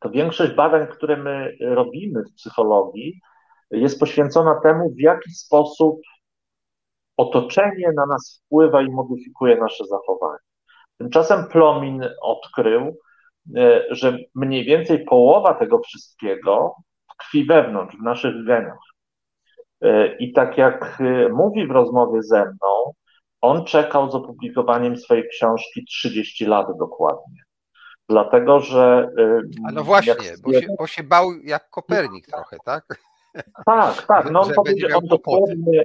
[0.00, 3.20] to większość badań, które my robimy w psychologii,
[3.70, 6.00] jest poświęcona temu, w jaki sposób
[7.16, 10.38] otoczenie na nas wpływa i modyfikuje nasze zachowanie.
[10.98, 12.98] Tymczasem Plomin odkrył,
[13.56, 16.74] y, że mniej więcej połowa tego wszystkiego
[17.10, 18.78] tkwi wewnątrz, w naszych genach.
[19.84, 22.92] E, I tak jak e, mówi w rozmowie ze mną,
[23.40, 27.43] on czekał z opublikowaniem swojej książki 30 lat dokładnie.
[28.08, 29.10] Dlatego, że.
[29.18, 30.40] E, A no właśnie, jak...
[30.40, 32.84] bo, się, bo się bał jak Kopernik trochę, tak?
[33.66, 34.30] Tak, tak.
[34.30, 35.84] No on, powiedział, on dosłownie,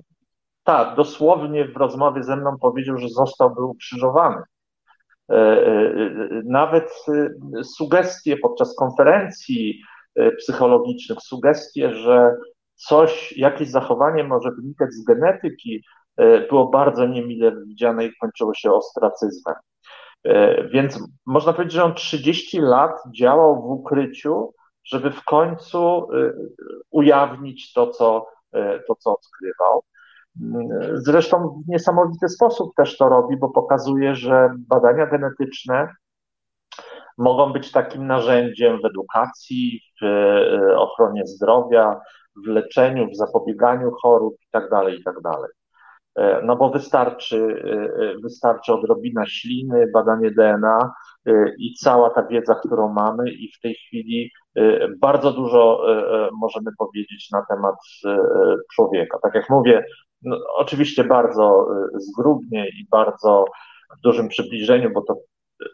[0.63, 4.41] tak, dosłownie w rozmowie ze mną powiedział, że zostałby ukrzyżowany.
[6.45, 7.05] Nawet
[7.63, 9.81] sugestie podczas konferencji
[10.15, 12.35] E, psychologicznych, sugestie, że
[12.75, 15.83] coś, jakieś zachowanie może wynikać z genetyki,
[16.17, 19.55] e, było bardzo niemile widziane i kończyło się ostracyzmem.
[20.23, 24.53] E, więc można powiedzieć, że on 30 lat działał w ukryciu,
[24.85, 26.07] żeby w końcu
[26.91, 28.27] ujawnić to, co,
[28.87, 29.83] to, co odkrywał.
[30.93, 35.87] Zresztą w niesamowity sposób też to robi, bo pokazuje, że badania genetyczne
[37.19, 42.01] mogą być takim narzędziem w edukacji, w e, ochronie zdrowia,
[42.45, 44.69] w leczeniu, w zapobieganiu chorób itd.
[44.69, 45.31] Tak itd.
[46.15, 47.63] E, no bo wystarczy,
[47.99, 50.91] e, wystarczy odrobina śliny, badanie DNA
[51.57, 54.31] i cała ta wiedza, którą mamy, i w tej chwili
[55.01, 55.85] bardzo dużo
[56.41, 57.75] możemy powiedzieć na temat
[58.73, 59.17] człowieka.
[59.23, 59.85] Tak jak mówię,
[60.21, 63.45] no, oczywiście bardzo zgrubnie i bardzo
[63.97, 65.15] w dużym przybliżeniu, bo to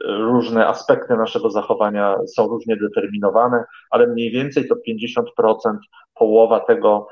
[0.06, 5.78] różne aspekty naszego zachowania są różnie determinowane, ale mniej więcej to 50%,
[6.14, 7.08] połowa tego,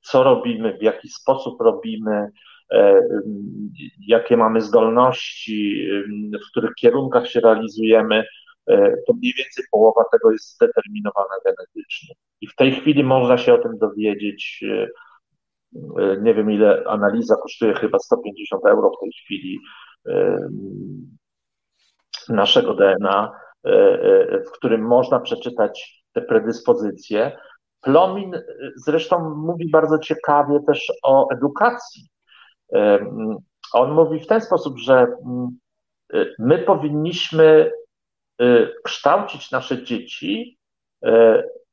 [0.00, 2.30] co robimy, w jaki sposób robimy,
[2.72, 3.00] e,
[4.06, 5.88] jakie mamy zdolności,
[6.46, 8.24] w których kierunkach się realizujemy,
[8.66, 12.14] e, to mniej więcej połowa tego jest zdeterminowana genetycznie.
[12.40, 14.64] I w tej chwili można się o tym dowiedzieć.
[14.68, 14.86] E,
[16.22, 19.58] nie wiem, ile analiza kosztuje, chyba 150 euro w tej chwili
[22.28, 23.32] naszego DNA,
[24.46, 27.36] w którym można przeczytać te predyspozycje.
[27.80, 28.42] Plomin e,
[28.76, 32.08] zresztą mówi bardzo ciekawie też o edukacji.
[33.72, 35.06] On mówi w ten sposób, że
[36.38, 37.72] my powinniśmy
[38.84, 40.58] kształcić nasze dzieci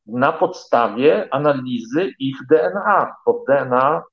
[0.06, 4.04] na podstawie analizy ich DNA, w DNA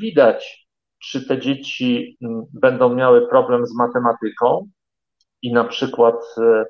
[0.00, 0.68] widać,
[0.98, 2.18] czy te dzieci
[2.52, 4.68] będą miały problem z matematyką,
[5.42, 6.64] i na przykład e,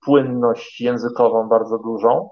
[0.00, 2.30] płynność językową bardzo dużą,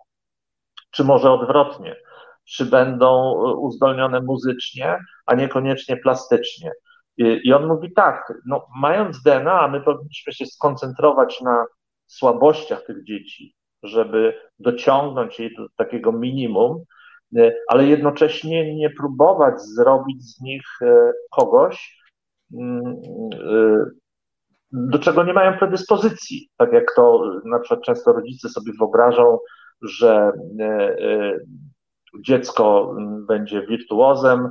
[0.90, 1.96] czy może odwrotnie,
[2.44, 6.72] czy będą e, uzdolnione muzycznie, a niekoniecznie plastycznie.
[7.44, 11.64] I on mówi tak, no, mając DNA, my powinniśmy się skoncentrować na
[12.06, 16.84] słabościach tych dzieci, żeby dociągnąć je do takiego minimum,
[17.36, 20.62] e, ale jednocześnie nie próbować zrobić z nich
[21.30, 21.98] kogoś,
[22.54, 23.00] mm,
[24.72, 26.50] do czego nie mają predyspozycji.
[26.56, 29.38] Tak jak to na przykład często rodzice sobie wyobrażą,
[29.82, 31.38] że e, e,
[32.20, 32.94] dziecko
[33.28, 34.50] będzie wirtuozem,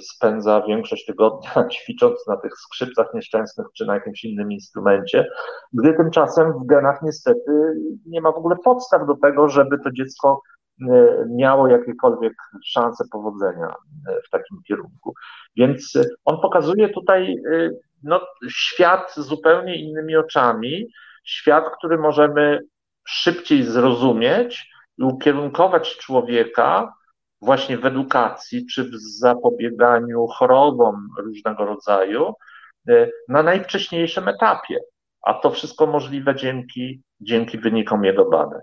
[0.00, 5.28] spędza większość tygodnia ćwicząc na tych skrzypcach nieszczęsnych czy na jakimś innym instrumencie,
[5.72, 7.74] gdy tymczasem w genach niestety
[8.06, 10.42] nie ma w ogóle podstaw do tego, żeby to dziecko
[10.80, 12.34] e, miało jakiekolwiek
[12.64, 13.74] szanse powodzenia
[14.26, 15.14] w takim kierunku.
[15.56, 17.36] Więc on pokazuje tutaj
[18.02, 20.86] no, świat zupełnie innymi oczami,
[21.24, 22.60] świat, który możemy
[23.10, 26.94] szybciej zrozumieć i ukierunkować człowieka
[27.40, 32.34] właśnie w edukacji czy w zapobieganiu chorobom różnego rodzaju
[32.88, 34.78] y, na najwcześniejszym etapie.
[35.22, 38.60] A to wszystko możliwe dzięki, dzięki wynikom jego badań.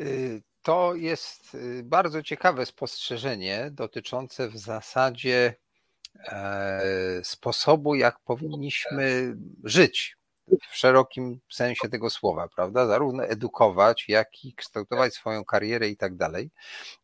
[0.00, 5.54] Y, to jest y, bardzo ciekawe spostrzeżenie dotyczące w zasadzie
[6.18, 10.16] E, sposobu, jak powinniśmy żyć
[10.70, 12.86] w szerokim sensie tego słowa, prawda?
[12.86, 16.50] Zarówno edukować, jak i kształtować swoją karierę i tak dalej.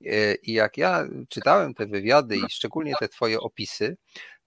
[0.07, 3.97] E, I jak ja czytałem te wywiady i szczególnie te Twoje opisy,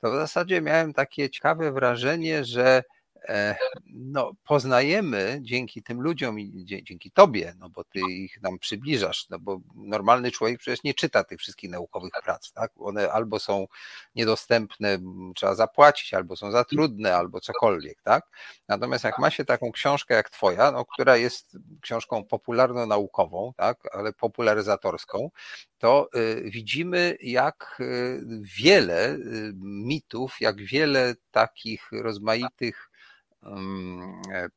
[0.02, 2.84] to w zasadzie miałem takie ciekawe wrażenie, że
[3.94, 9.40] no, poznajemy dzięki tym ludziom i dzięki tobie, no bo ty ich nam przybliżasz, no
[9.40, 12.72] bo normalny człowiek przecież nie czyta tych wszystkich naukowych prac, tak?
[12.80, 13.68] One albo są
[14.16, 15.00] niedostępne,
[15.36, 18.28] trzeba zapłacić, albo są za trudne, albo cokolwiek, tak?
[18.68, 23.78] Natomiast jak ma się taką książkę jak twoja, no, która jest książką popularno-naukową, tak?
[23.96, 25.30] Ale popularyzatorską,
[25.78, 28.22] to y, widzimy, jak y,
[28.58, 32.91] wiele y, mitów, jak wiele takich rozmaitych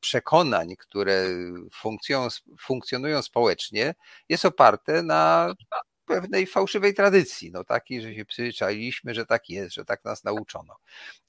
[0.01, 1.27] przekonań, które
[1.73, 2.29] funkcjonują,
[2.61, 3.95] funkcjonują społecznie,
[4.29, 5.55] jest oparte na
[6.07, 10.77] pewnej fałszywej tradycji, no takiej, że się przyzwyczailiśmy, że tak jest, że tak nas nauczono.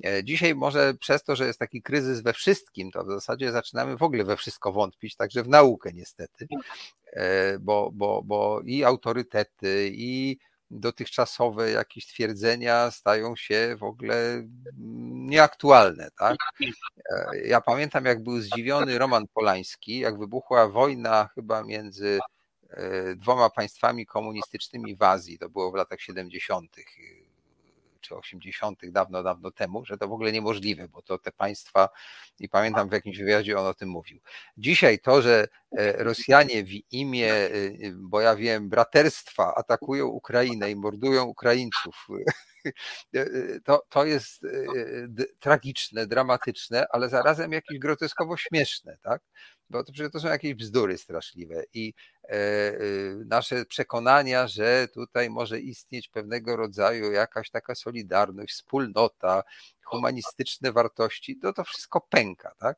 [0.05, 3.97] E, dzisiaj może przez to, że jest taki kryzys we wszystkim, to w zasadzie zaczynamy
[3.97, 6.47] w ogóle we wszystko wątpić, także w naukę niestety,
[7.13, 10.37] e, bo, bo, bo i autorytety, i
[10.71, 14.43] dotychczasowe jakieś twierdzenia stają się w ogóle
[15.27, 16.09] nieaktualne.
[16.19, 16.35] Tak?
[17.11, 22.19] E, ja pamiętam, jak był zdziwiony Roman Polański, jak wybuchła wojna chyba między
[22.69, 26.71] e, dwoma państwami komunistycznymi w Azji, to było w latach 70
[28.07, 28.79] czy 80.
[28.91, 31.89] dawno, dawno temu, że to w ogóle niemożliwe, bo to te państwa,
[32.39, 34.19] i pamiętam w jakimś wywiadzie on o tym mówił.
[34.57, 37.49] Dzisiaj to, że e, Rosjanie w imię, e,
[37.95, 42.07] bo ja wiem, braterstwa atakują Ukrainę i mordują Ukraińców,
[43.15, 43.23] e,
[43.63, 44.45] to, to jest
[45.39, 49.21] tragiczne, dramatyczne, ale zarazem jakieś groteskowo śmieszne, tak?
[49.69, 51.93] Bo to, to są jakieś bzdury straszliwe i
[52.23, 52.77] e, e,
[53.25, 59.43] nasze przekonania, że tutaj może istnieć pewnego rodzaju jakaś taka solidarność, wspólnota,
[59.83, 62.77] humanistyczne wartości, to to wszystko pęka, tak?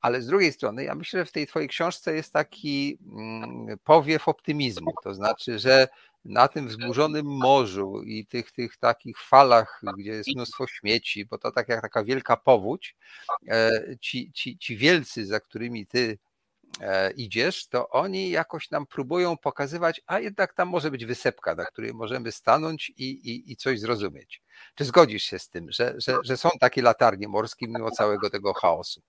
[0.00, 4.28] Ale z drugiej strony, ja myślę, że w tej Twojej książce jest taki mm, powiew
[4.28, 4.92] optymizmu.
[5.04, 5.88] To znaczy, że
[6.24, 11.50] na tym wzburzonym morzu i tych, tych takich falach, gdzie jest mnóstwo śmieci, bo to
[11.52, 12.96] tak jak taka wielka powódź,
[13.48, 16.18] e, ci, ci, ci wielcy, za którymi Ty
[16.80, 21.64] e, idziesz, to oni jakoś nam próbują pokazywać, a jednak tam może być wysepka, na
[21.64, 24.42] której możemy stanąć i, i, i coś zrozumieć.
[24.74, 28.52] Czy zgodzisz się z tym, że, że, że są takie latarnie morskie mimo całego tego
[28.52, 29.00] chaosu?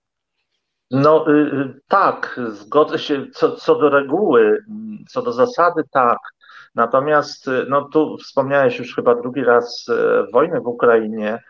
[0.90, 4.64] No y, y, tak, zgodzę się co, co do reguły,
[5.08, 6.18] co do zasady tak.
[6.74, 9.86] Natomiast y, no tu wspomniałeś już chyba drugi raz
[10.32, 11.42] wojnę w Ukrainie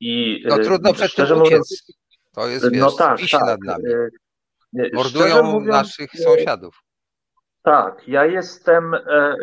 [0.00, 1.92] i no trudno przed tym mówiąc,
[2.32, 3.80] to jest wiesz, no tak, tak.
[4.92, 6.84] Mordują mówiąc, naszych sąsiadów.
[7.62, 9.36] Tak, ja jestem, e,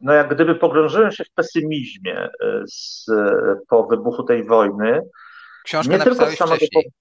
[0.00, 2.28] no jak gdyby pogrążyłem się w pesymizmie
[2.66, 3.06] z,
[3.68, 5.00] po wybuchu tej wojny.
[5.64, 6.92] Książkę nie tylko z samego wcześniej.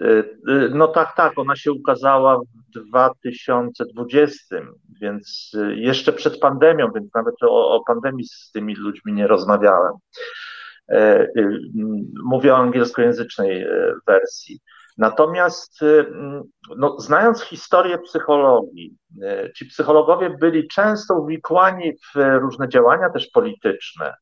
[0.00, 4.56] Y, y, no tak, tak, ona się ukazała w 2020,
[5.00, 9.92] więc y, jeszcze przed pandemią, więc nawet o, o pandemii z tymi ludźmi nie rozmawiałem.
[10.90, 11.26] E,
[12.24, 14.60] mówię o angielskojęzycznej e, wersji.
[14.98, 15.80] Natomiast,
[16.76, 24.14] no, znając historię psychologii, e, ci psychologowie byli często uwikłani w różne działania też polityczne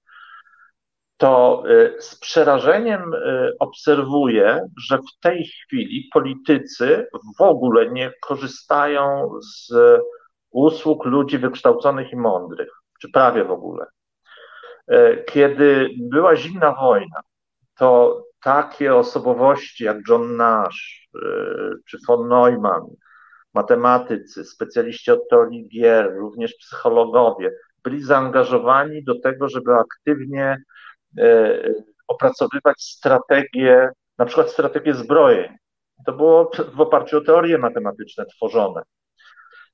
[1.16, 7.06] to y, z przerażeniem y, obserwuję, że w tej chwili politycy
[7.38, 9.72] w ogóle nie korzystają z
[10.50, 12.70] usług ludzi wykształconych i mądrych,
[13.00, 13.86] czy prawie w ogóle.
[14.92, 17.20] Y, kiedy była zimna wojna,
[17.78, 21.08] to takie osobowości jak John Nash
[21.86, 22.86] czy von Neumann,
[23.54, 27.52] matematycy, specjaliści od teorii gier, również psychologowie,
[27.84, 30.62] byli zaangażowani do tego, żeby aktywnie
[32.08, 35.56] opracowywać strategie, na przykład strategie zbrojeń.
[36.06, 38.82] To było w oparciu o teorie matematyczne tworzone.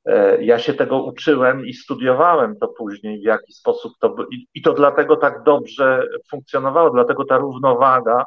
[0.04, 4.16] E, ja się tego uczyłem i studiowałem to później, w jaki sposób to.
[4.54, 8.24] I to dlatego tak dobrze funkcjonowało, dlatego ta równowaga,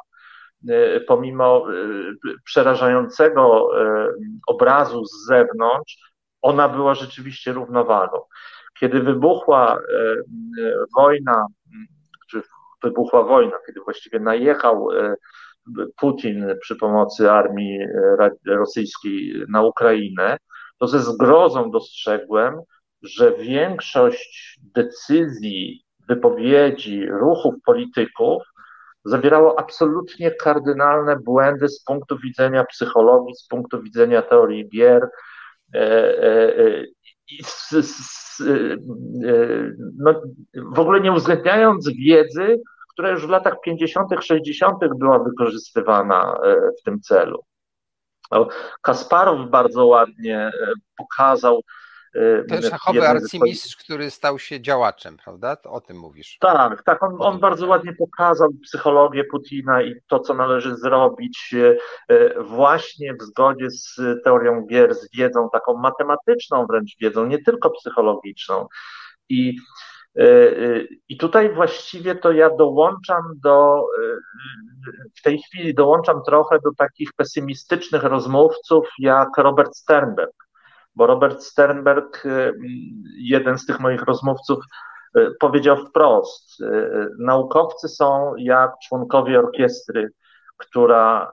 [0.68, 1.66] e, pomimo
[2.44, 3.70] przerażającego
[4.46, 6.12] obrazu z zewnątrz,
[6.42, 8.18] ona była rzeczywiście równowagą.
[8.80, 9.78] Kiedy wybuchła
[10.96, 11.46] wojna,
[12.30, 12.42] czy
[12.86, 15.14] wybuchła wojna, kiedy właściwie najechał e,
[15.96, 20.38] Putin przy pomocy armii e, rosyjskiej na Ukrainę,
[20.78, 22.54] to ze zgrozą dostrzegłem,
[23.02, 28.42] że większość decyzji, wypowiedzi, ruchów polityków
[29.04, 35.08] zawierało absolutnie kardynalne błędy z punktu widzenia psychologii, z punktu widzenia teorii gier.
[35.74, 36.14] E,
[39.98, 40.22] no,
[40.72, 42.62] w ogóle nie uwzględniając wiedzy,
[42.96, 44.78] która już w latach 50., 60.
[44.98, 47.44] była wykorzystywana e, w tym celu.
[48.82, 51.60] Kasparow bardzo ładnie e, pokazał.
[52.14, 53.84] E, Ten szachowy arcymistrz, swoich...
[53.84, 55.56] który stał się działaczem, prawda?
[55.56, 56.36] To o tym mówisz.
[56.40, 57.02] Tak, tak.
[57.02, 61.54] On, on bardzo ładnie pokazał psychologię Putina i to, co należy zrobić
[62.40, 68.66] właśnie w zgodzie z teorią gier, z wiedzą taką matematyczną wręcz wiedzą, nie tylko psychologiczną.
[69.28, 69.56] I
[71.08, 74.16] I tutaj właściwie to ja dołączam do, e,
[75.18, 80.34] w tej chwili dołączam trochę do takich pesymistycznych rozmówców jak Robert Sternberg,
[80.94, 82.24] bo Robert Sternberg,
[83.18, 84.58] jeden z tych moich rozmówców,
[85.40, 86.62] powiedział wprost:
[87.18, 90.08] Naukowcy są jak członkowie orkiestry,
[90.56, 91.32] która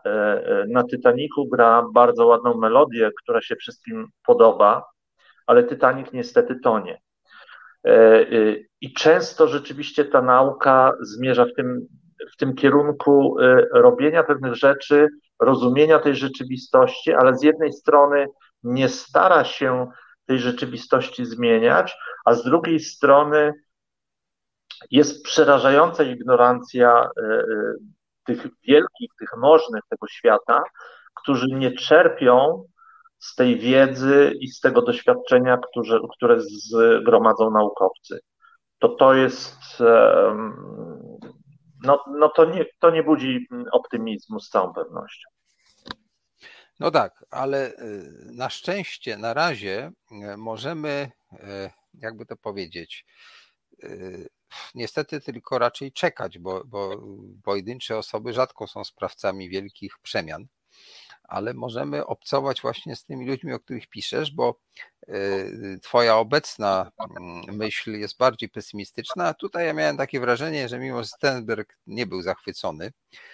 [0.67, 4.85] na Titaniku gra bardzo ładną melodię, która się wszystkim podoba,
[5.47, 7.02] ale Titanic niestety tonie.
[7.85, 11.87] E, e, I często rzeczywiście ta nauka zmierza w tym,
[12.33, 15.07] w tym kierunku e, robienia pewnych rzeczy,
[15.39, 18.25] rozumienia tej rzeczywistości, ale z jednej strony
[18.63, 19.87] nie stara się
[20.25, 21.95] tej rzeczywistości zmieniać,
[22.25, 23.53] a z drugiej strony
[24.91, 27.09] jest przerażająca ignorancja
[28.25, 30.63] tych wielkich, tych możnych tego świata,
[31.13, 32.65] którzy nie czerpią
[33.23, 38.19] z tej wiedzy i z tego doświadczenia, które, które zgromadzą naukowcy.
[38.79, 39.57] To to jest,
[41.83, 45.29] no, no to, nie, to nie budzi optymizmu z całą pewnością.
[46.79, 47.75] No tak, ale y,
[48.31, 51.37] na szczęście na razie y, możemy, y,
[51.93, 53.05] jakby to powiedzieć,
[54.75, 57.03] niestety tylko raczej czekać, bo, bo
[57.43, 60.47] pojedyncze osoby rzadko są sprawcami wielkich przemian
[61.33, 64.59] ale możemy obcować właśnie z tymi ludźmi, o których piszesz, bo
[65.09, 70.79] y, Twoja obecna mm, myśl jest bardziej pesymistyczna, a tutaj ja miałem takie wrażenie, że
[70.79, 73.32] mimo Stenberg nie był zachwycony, E,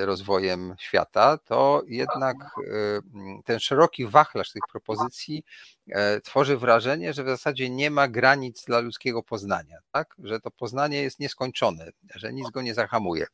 [0.00, 3.00] rozwojem świata, to jednak e,
[3.44, 5.44] ten szeroki wachlarz tych propozycji
[5.88, 10.14] e, tworzy wrażenie, że w zasadzie nie ma granic dla ludzkiego poznania, tak?
[10.18, 13.26] że to poznanie jest nieskończone, że nic go nie zahamuje.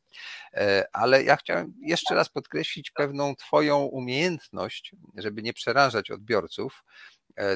[0.93, 6.83] Ale ja chciałem jeszcze raz podkreślić pewną Twoją umiejętność, żeby nie przerażać odbiorców,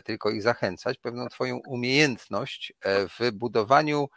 [0.04, 4.10] tylko ich zachęcać, pewną Twoją umiejętność w budowaniu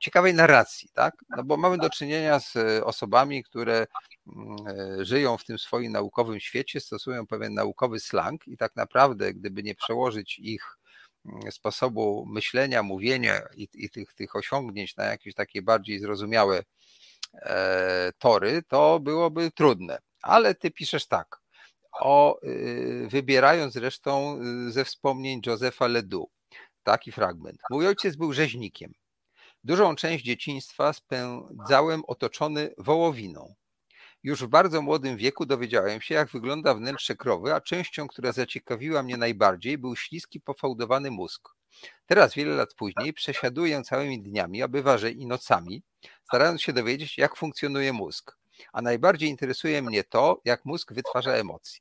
[0.00, 1.14] ciekawej narracji, tak?
[1.36, 3.86] No bo mamy do czynienia z e, osobami, które
[4.26, 4.56] mm,
[5.00, 9.62] e, żyją w tym swoim naukowym świecie, stosują pewien naukowy slang i tak naprawdę, gdyby
[9.62, 10.78] nie przełożyć ich
[11.24, 16.62] mm, sposobu myślenia, mówienia i, i tych, tych osiągnięć na jakieś takie bardziej zrozumiałe
[17.34, 19.98] e, tory, to byłoby trudne.
[20.22, 21.40] Ale ty piszesz tak,
[22.00, 26.32] o, y, wybierając zresztą y, ze wspomnień Józefa Ledoux,
[26.82, 27.58] taki fragment.
[27.70, 28.92] Mój ojciec był rzeźnikiem.
[29.66, 33.54] Dużą część dzieciństwa spędzałem otoczony wołowiną.
[34.22, 39.02] Już w bardzo młodym wieku dowiedziałem się, jak wygląda wnętrze krowy, a częścią, która zaciekawiła
[39.02, 41.48] mnie najbardziej, był śliski, pofałdowany mózg.
[42.06, 45.82] Teraz, wiele lat później, przesiaduję całymi dniami, a bywa, że i nocami,
[46.24, 48.36] starając się dowiedzieć, jak funkcjonuje mózg.
[48.72, 51.80] A najbardziej interesuje mnie to, jak mózg wytwarza emocje.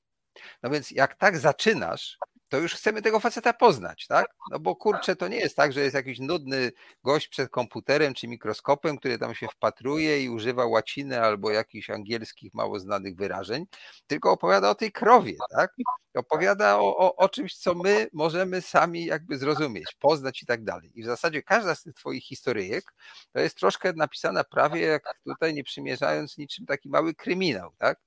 [0.64, 2.18] No więc, jak tak zaczynasz,
[2.50, 4.26] to już chcemy tego faceta poznać, tak?
[4.52, 6.72] No bo kurczę, to nie jest tak, że jest jakiś nudny
[7.04, 12.54] gość przed komputerem czy mikroskopem, który tam się wpatruje i używa łaciny albo jakichś angielskich
[12.54, 13.66] mało znanych wyrażeń,
[14.08, 15.72] tylko opowiada o tej krowie, tak?
[16.16, 20.92] Opowiada o, o, o czymś, co my możemy sami jakby zrozumieć, poznać i tak dalej.
[20.96, 22.94] I w zasadzie każda z tych twoich historyjek
[23.34, 28.00] to jest troszkę napisana prawie jak tutaj, nie przymierzając niczym taki mały kryminał, tak?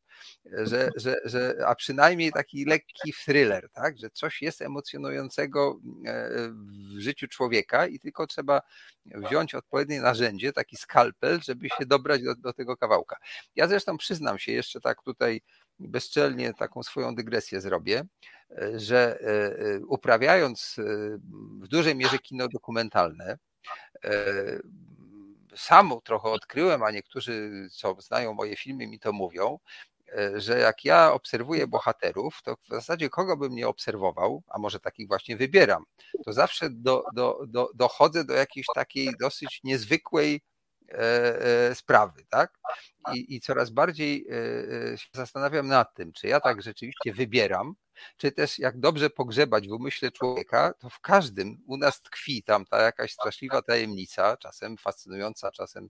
[0.45, 3.99] Że, że, że, a przynajmniej taki lekki thriller, tak?
[3.99, 6.31] że coś jest emocjonującego e,
[6.97, 8.61] w życiu człowieka i tylko trzeba
[9.07, 13.17] wziąć odpowiednie narzędzie, taki skalpel, żeby się dobrać do, do tego kawałka.
[13.57, 15.41] Ja zresztą przyznam się jeszcze tak tutaj
[15.79, 18.05] bezczelnie taką swoją dygresję zrobię,
[18.51, 20.77] e, że e, uprawiając
[21.61, 23.39] w dużej mierze kino dokumentalne,
[25.57, 29.59] sam trochę odkryłem, a niektórzy, co znają moje filmy, mi to mówią,
[30.37, 35.09] że jak ja obserwuję bohaterów, to w zasadzie kogo bym nie obserwował, a może takich
[35.09, 35.85] właśnie wybieram,
[36.25, 40.41] to zawsze do, do, do, dochodzę do jakiejś takiej dosyć niezwykłej
[40.89, 40.99] e,
[41.69, 42.59] e, sprawy, tak?
[43.15, 44.27] I, I coraz bardziej
[44.97, 47.75] się zastanawiam nad tym, czy ja tak rzeczywiście wybieram,
[48.17, 52.65] czy też jak dobrze pogrzebać w umyśle człowieka, to w każdym u nas tkwi tam
[52.65, 55.89] ta jakaś straszliwa tajemnica, czasem fascynująca, czasem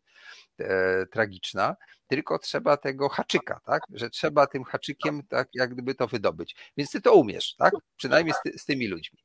[0.59, 1.77] e, tragiczna,
[2.07, 3.83] tylko trzeba tego haczyka, tak?
[3.91, 6.57] Że trzeba tym haczykiem tak jak gdyby to wydobyć.
[6.77, 7.75] Więc ty to umiesz, tak?
[7.97, 9.19] Przynajmniej z, ty, z tymi ludźmi.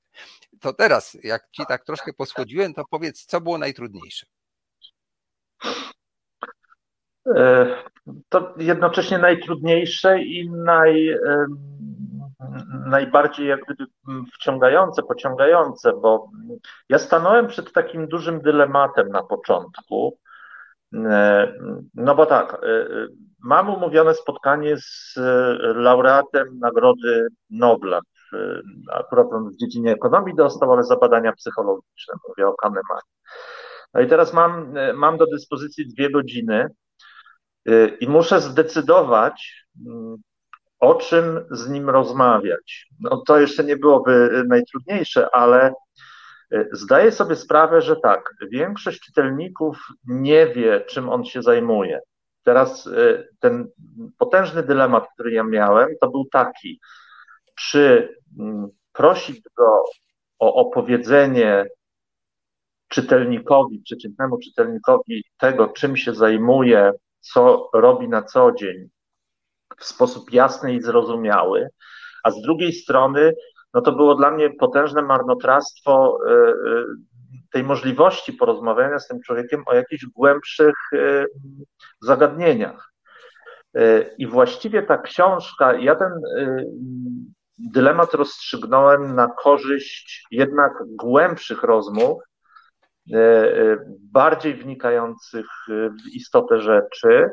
[0.60, 4.26] To teraz, jak ci tak troszkę posłodziłem, to powiedz, co było najtrudniejsze?
[7.36, 7.84] E,
[8.30, 11.10] to jednocześnie najtrudniejsze i naj,
[12.86, 13.92] najbardziej jak gdyby
[14.34, 16.30] wciągające, pociągające, bo
[16.90, 20.18] ja stanąłem przed takim dużym dylematem na początku.
[20.94, 21.54] E,
[21.96, 22.58] no bo tak, e,
[23.44, 25.14] mam umówione spotkanie z
[25.76, 28.00] laureatem Nagrody Nobla.
[28.92, 33.02] Akurat on w dziedzinie ekonomii dostał, ale za badania psychologiczne, mówię o Kahnemanie.
[33.94, 36.68] No i teraz mam, mam do dyspozycji dwie godziny
[38.00, 39.66] i muszę zdecydować,
[40.84, 42.88] o czym z nim rozmawiać.
[43.00, 45.74] No to jeszcze nie byłoby najtrudniejsze, ale
[46.52, 49.78] e, zdaję sobie sprawę, że tak, większość czytelników
[50.08, 52.00] nie wie, czym on się zajmuje.
[52.44, 53.68] Teraz e, ten
[54.18, 56.80] potężny dylemat, który ja miałem, to był taki,
[57.56, 59.84] czy mm, prosić go
[60.40, 61.66] o opowiedzenie
[62.88, 68.90] czytelnikowi, przeciętnemu czytelnikowi tego, czym się zajmuje, co robi na co dzień,
[69.78, 71.70] w sposób jasny i zrozumiały,
[72.24, 73.34] a z drugiej strony,
[73.74, 76.54] no to było dla mnie potężne marnotrawstwo e, e,
[77.52, 81.26] tej możliwości porozmawiania z tym człowiekiem o jakichś głębszych e,
[82.02, 82.94] zagadnieniach.
[84.18, 86.12] I właściwie ta książka, ja ten
[87.58, 92.24] dylemat rozstrzygnąłem na korzyść jednak głębszych rozmów,
[94.00, 97.30] bardziej wnikających w istotę rzeczy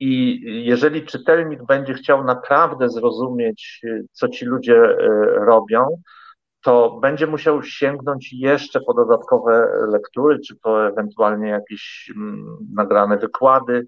[0.00, 3.80] i jeżeli czytelnik będzie chciał naprawdę zrozumieć,
[4.12, 4.96] co ci ludzie e,
[5.44, 6.02] robią,
[6.62, 13.86] to będzie musiał sięgnąć jeszcze po dodatkowe lektury, czy po ewentualnie jakieś mm, nagrane wykłady.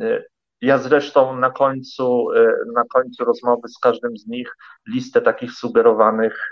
[0.00, 0.22] E,
[0.60, 2.28] ja zresztą na końcu,
[2.74, 4.56] na końcu rozmowy z każdym z nich
[4.88, 6.50] listę takich sugerowanych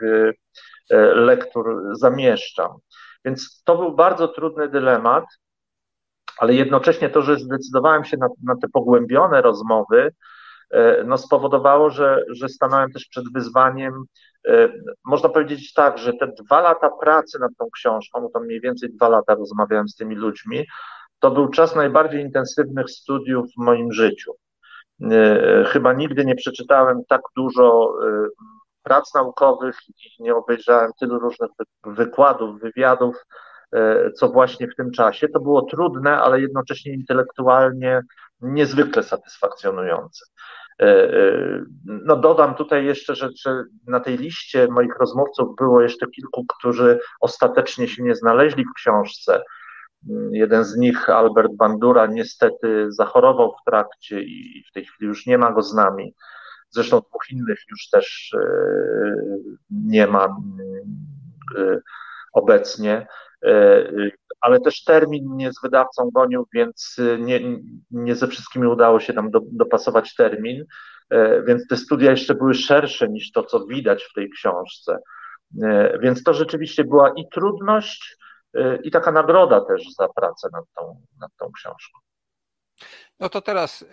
[1.14, 2.70] lektur zamieszczam.
[3.24, 5.24] Więc to był bardzo trudny dylemat,
[6.38, 10.12] ale jednocześnie to, że zdecydowałem się na, na te pogłębione rozmowy,
[10.70, 14.04] e, no spowodowało, że, że stanąłem też przed wyzwaniem.
[14.48, 14.68] E,
[15.04, 18.90] można powiedzieć tak, że te dwa lata pracy nad tą książką, no to mniej więcej
[18.92, 20.66] dwa lata rozmawiałem z tymi ludźmi,
[21.18, 24.32] to był czas najbardziej intensywnych studiów w moim życiu.
[25.02, 27.94] E, chyba nigdy nie przeczytałem tak dużo
[28.82, 31.50] prac naukowych i nie obejrzałem tylu różnych
[31.84, 33.16] wykładów, wywiadów,
[34.14, 35.28] co właśnie w tym czasie.
[35.28, 38.02] To było trudne, ale jednocześnie intelektualnie
[38.40, 40.24] niezwykle satysfakcjonujące.
[40.82, 46.06] E, e, no dodam tutaj jeszcze, że, że, na tej liście moich rozmówców było jeszcze
[46.06, 49.42] kilku, którzy ostatecznie się nie znaleźli w książce.
[50.30, 55.38] Jeden z nich, Albert Bandura, niestety zachorował w trakcie i w tej chwili już nie
[55.38, 56.14] ma go z nami.
[56.70, 58.46] Zresztą dwóch innych już też e,
[59.70, 60.24] nie ma
[61.58, 61.80] e,
[62.36, 63.06] obecnie,
[63.44, 63.84] e,
[64.40, 67.40] ale też termin mnie z wydawcą gonił, więc nie,
[67.90, 70.64] nie ze wszystkimi udało się tam do, dopasować termin,
[71.46, 74.98] więc te studia jeszcze były szersze niż to, co widać w tej książce.
[76.00, 78.16] Więc to rzeczywiście była i trudność,
[78.82, 81.98] i taka nagroda też za pracę nad tą, nad tą książką.
[83.20, 83.84] No to teraz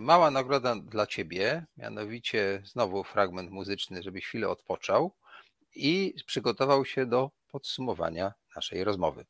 [0.00, 5.12] mała nagroda dla Ciebie, mianowicie znowu fragment muzyczny, żebyś chwilę odpoczął
[5.74, 9.24] i przygotował się do podsumowania naszej rozmowy.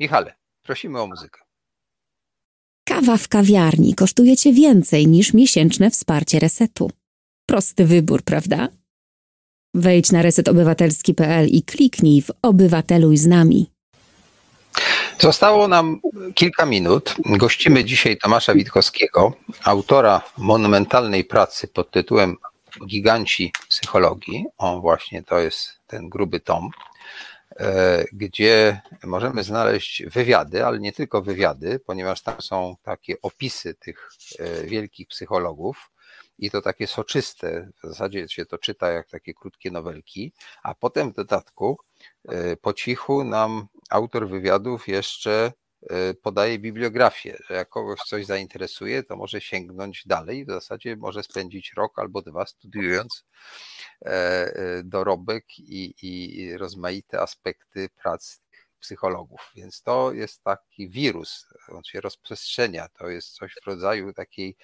[0.00, 1.40] Michale, prosimy o muzykę.
[2.84, 6.90] Kawa w kawiarni kosztuje Cię więcej niż miesięczne wsparcie resetu.
[7.46, 8.68] Prosty wybór, prawda?
[9.74, 13.70] Wejdź na resetobywatelski.pl i kliknij w Obywateluj z nami.
[15.18, 16.00] Zostało nam
[16.34, 17.14] kilka minut.
[17.24, 19.32] Gościmy dzisiaj Tomasza Witkowskiego,
[19.64, 22.36] autora monumentalnej pracy pod tytułem
[22.86, 24.46] Giganci psychologii.
[24.58, 26.70] On właśnie to jest ten gruby tom,
[27.56, 34.10] e, gdzie możemy znaleźć wywiady, ale nie tylko wywiady, ponieważ tam są takie opisy tych
[34.38, 35.90] e, wielkich psychologów
[36.38, 40.32] i to takie soczyste, w zasadzie się to czyta jak takie krótkie nowelki,
[40.62, 41.78] a potem w dodatku
[42.28, 45.52] e, po cichu nam autor wywiadów jeszcze
[46.22, 50.44] podaje bibliografię, że jak kogoś coś zainteresuje, to może sięgnąć dalej.
[50.44, 53.24] W zasadzie może spędzić rok albo dwa studiując
[54.02, 58.40] e, e, dorobek i, i rozmaite aspekty prac
[58.80, 59.50] psychologów.
[59.54, 62.88] Więc to jest taki wirus, on się rozprzestrzenia.
[62.88, 64.56] To jest coś w rodzaju takiej,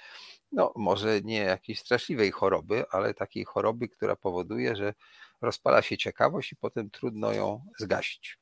[0.52, 4.94] no może nie jakiejś straszliwej choroby, ale takiej choroby, która powoduje, że
[5.40, 8.38] rozpala się ciekawość i potem trudno ją zgasić.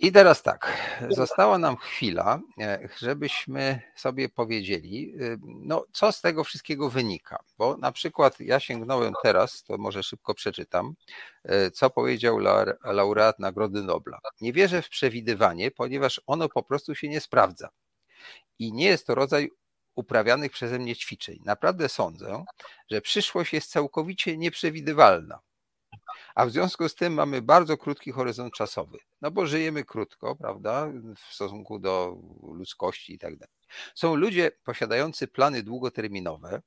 [0.00, 0.76] I teraz tak,
[1.10, 7.38] została nam chwila, e, żebyśmy sobie powiedzieli, e, no, co z tego wszystkiego wynika.
[7.58, 10.94] Bo na przykład ja sięgnąłem teraz, to może szybko przeczytam,
[11.44, 12.38] e, co powiedział
[12.84, 14.18] laureat Nagrody Nobla.
[14.40, 17.68] Nie wierzę w przewidywanie, ponieważ ono po prostu się nie sprawdza.
[18.58, 19.50] I nie jest to rodzaj
[19.94, 21.38] uprawianych przeze mnie ćwiczeń.
[21.44, 22.44] Naprawdę sądzę,
[22.90, 25.38] że przyszłość jest całkowicie nieprzewidywalna.
[26.34, 30.92] A w związku z tym mamy bardzo krótki horyzont czasowy, no bo żyjemy krótko, prawda,
[31.16, 33.54] w stosunku do ludzkości i tak dalej.
[33.94, 36.62] Są ludzie posiadający plany długoterminowe.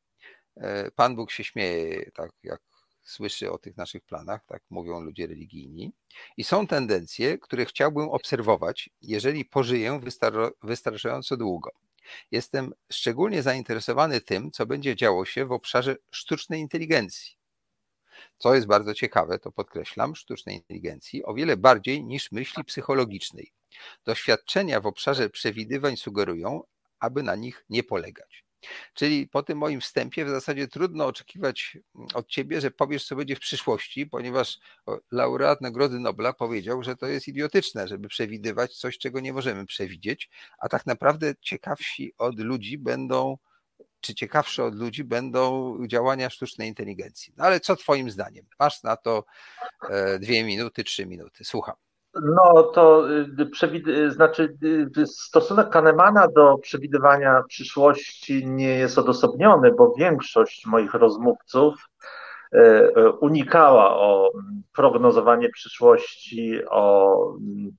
[0.57, 2.61] E, Pan Bóg się śmieje, tak jak
[3.03, 5.93] słyszy o tych naszych planach, tak mówią ludzie religijni.
[6.37, 9.99] I są tendencje, które chciałbym obserwować, jeżeli pożyję
[10.63, 11.71] wystarczająco długo.
[12.31, 17.40] Jestem szczególnie zainteresowany tym, co będzie działo się w obszarze sztucznej inteligencji
[18.37, 23.51] co jest bardzo ciekawe, to podkreślam, sztucznej inteligencji o wiele bardziej niż myśli psychologicznej.
[24.05, 26.63] Doświadczenia w obszarze przewidywań sugerują,
[26.99, 28.45] aby na nich nie polegać.
[28.93, 31.77] Czyli po tym moim wstępie w zasadzie trudno oczekiwać
[32.13, 34.59] od ciebie, że powiesz, co będzie w przyszłości, ponieważ
[35.11, 40.29] laureat Nagrody Nobla powiedział, że to jest idiotyczne, żeby przewidywać coś, czego nie możemy przewidzieć,
[40.59, 43.37] a tak naprawdę ciekawsi od ludzi będą
[44.01, 47.33] czy ciekawsze od ludzi będą działania sztucznej inteligencji.
[47.37, 48.45] No ale co Twoim zdaniem?
[48.59, 49.23] Masz na to
[49.89, 51.43] e, dwie minuty, trzy minuty.
[51.43, 51.75] Słucham.
[52.13, 54.57] No to y, przewid- znaczy
[54.97, 61.75] y, stosunek Kahnemana do przewidywania przyszłości nie jest odosobniony, bo większość moich rozmówców
[63.19, 64.31] unikała o
[64.75, 67.15] prognozowanie przyszłości, o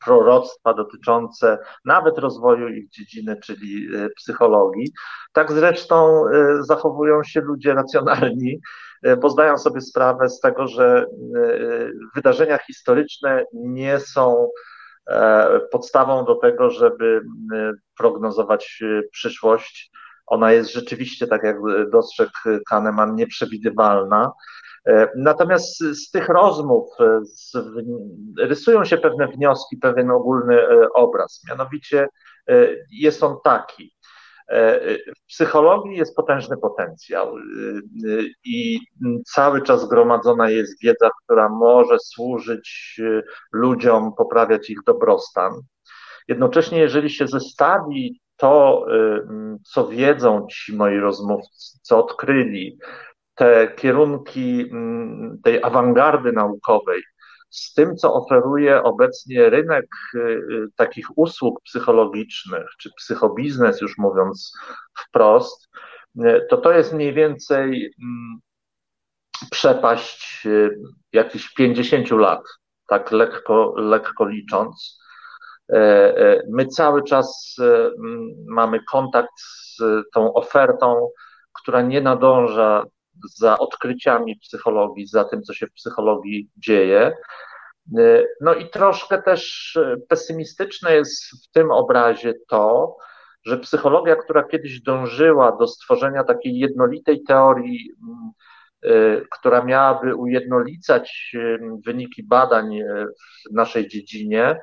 [0.04, 4.92] proroctwa dotyczące nawet rozwoju ich dziedziny, czyli e, psychologii.
[5.32, 6.24] Tak zresztą
[6.60, 8.60] zachowują się ludzie racjonalni,
[9.20, 11.06] bo zdają sobie sprawę z tego, że
[12.14, 14.48] wydarzenia historyczne nie są
[15.70, 17.20] podstawą do tego, żeby
[17.96, 18.82] prognozować
[19.12, 19.91] przyszłość
[20.26, 21.56] Ona jest rzeczywiście, tak jak
[21.90, 22.30] dostrzegł
[22.68, 24.32] Kahneman, nieprzewidywalna.
[25.16, 26.90] Natomiast z tych rozmów
[27.22, 27.52] z,
[28.38, 30.58] rysują się pewne wnioski, pewien ogólny
[30.94, 31.42] obraz.
[31.48, 32.08] Mianowicie
[32.90, 33.94] jest on taki.
[35.18, 37.34] W psychologii jest potężny potencjał
[38.44, 38.80] i
[39.26, 43.00] cały czas gromadzona jest wiedza, która może służyć
[43.52, 45.52] ludziom, poprawiać ich dobrostan.
[46.28, 48.86] Jednocześnie, jeżeli się zestawi to,
[49.72, 52.78] co wiedzą ci moi rozmówcy, co odkryli,
[53.34, 54.70] te kierunki
[55.44, 57.02] tej awangardy naukowej,
[57.52, 64.52] z tym, co oferuje obecnie rynek y, y, takich usług psychologicznych, czy psychobiznes, już mówiąc
[64.98, 65.68] wprost,
[66.16, 68.40] y, to to jest mniej więcej mm,
[69.50, 70.48] przepaść
[71.12, 72.42] jakichś 50 lat,
[72.88, 75.01] tak lekko, lekko licząc.
[75.72, 75.78] E,
[76.16, 77.56] e, my cały czas
[78.46, 79.78] mamy kontakt z
[80.14, 81.08] tą ofertą,
[81.52, 82.84] która nie nadąża
[83.36, 87.16] za odkryciami psychologii, za tym, co się w psychologii dzieje.
[88.40, 89.72] No i troszkę też
[90.08, 92.96] pesymistyczne jest w tym obrazie to,
[93.44, 97.90] że psychologia, która kiedyś dążyła do stworzenia takiej jednolitej teorii,
[99.30, 101.36] która miałaby ujednolicać
[101.86, 102.78] wyniki badań
[103.50, 104.56] w naszej dziedzinie,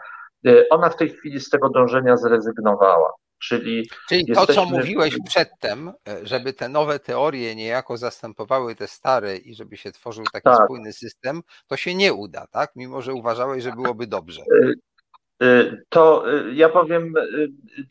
[0.70, 3.14] ona w tej chwili z tego dążenia zrezygnowała.
[3.40, 4.48] Czyli, Czyli jesteśmy...
[4.48, 9.78] to, co mówiłeś przedtem, e, żeby te nowe teorie niejako zastępowały te stare i żeby
[9.78, 10.66] się tworzył taki tak.
[10.66, 12.72] spójny system, to się nie uda, tak?
[12.76, 14.42] Mimo, że uważałeś, że byłoby dobrze.
[14.42, 17.14] E, e, to ja powiem,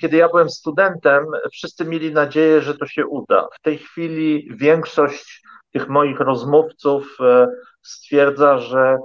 [0.01, 3.49] kiedy ja byłem studentem, wszyscy mieli nadzieję, że to się uda.
[3.53, 5.43] W tej chwili większość
[5.73, 7.19] tych moich rozmówców
[7.83, 8.99] stwierdza, że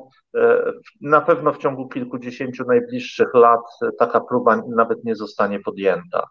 [1.01, 3.61] na pewno w ciągu kilkudziesięciu najbliższych lat
[3.99, 6.27] taka próba nawet nie zostanie podjęta.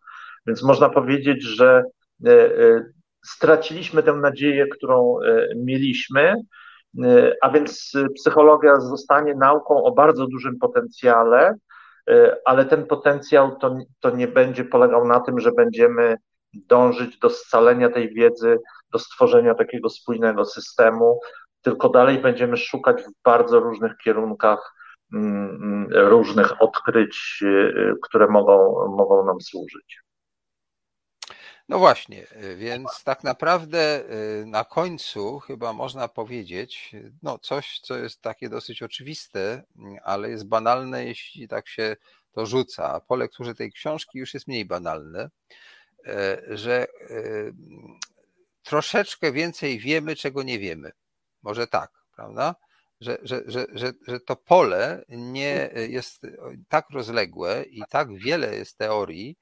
[0.46, 1.82] Więc można powiedzieć, że
[2.26, 2.84] e, e,
[3.24, 6.34] straciliśmy tę nadzieję, którą e, mieliśmy,
[7.42, 11.54] a więc psychologia zostanie nauką o bardzo dużym potencjale,
[12.44, 16.16] ale ten potencjał to, to nie będzie polegał na tym, że będziemy
[16.54, 18.58] dążyć do scalenia tej wiedzy,
[18.92, 21.20] do stworzenia takiego spójnego systemu,
[21.62, 24.74] tylko dalej będziemy szukać w bardzo różnych kierunkach
[25.12, 30.02] mm, mm, różnych odkryć, y, które mogą, mogą nam służyć.
[31.68, 32.26] No właśnie,
[32.56, 34.00] więc tak naprawdę
[34.42, 39.62] y, na końcu chyba można powiedzieć, no coś, co jest takie dosyć oczywiste,
[40.04, 41.96] ale jest banalne, jeśli tak się
[42.32, 43.00] to rzuca.
[43.00, 45.30] Po lekturze tej książki już jest mniej banalne,
[46.06, 46.86] y, że
[48.62, 50.92] troszeczkę więcej wiemy, czego nie wiemy.
[51.42, 52.54] Może tak, prawda?
[53.00, 56.26] Że, że, że, że, że to pole nie jest
[56.68, 59.36] tak rozległe i tak wiele jest teorii,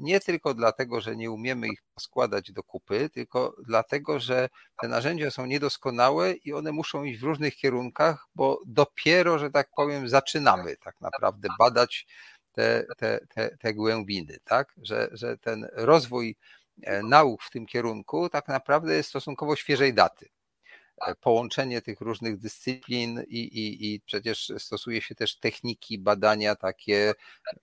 [0.00, 4.48] nie tylko dlatego, że nie umiemy ich składać do kupy, tylko dlatego, że
[4.82, 9.68] te narzędzia są niedoskonałe i one muszą iść w różnych kierunkach, bo dopiero, że tak
[9.76, 12.06] powiem, zaczynamy tak naprawdę badać
[12.52, 14.74] te, te, te, te głębiny, tak?
[14.82, 16.36] Że, że ten rozwój
[16.82, 20.28] e, nauk w tym kierunku tak naprawdę jest stosunkowo świeżej daty.
[21.00, 27.14] E, połączenie tych różnych dyscyplin i, i, i przecież stosuje się też techniki badania takie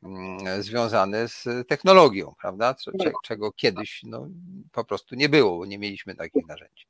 [0.03, 2.75] mm, związane z technologią, prawda?
[3.23, 4.27] Czego kiedyś no,
[4.71, 6.85] po prostu nie było, bo nie mieliśmy takich narzędzi.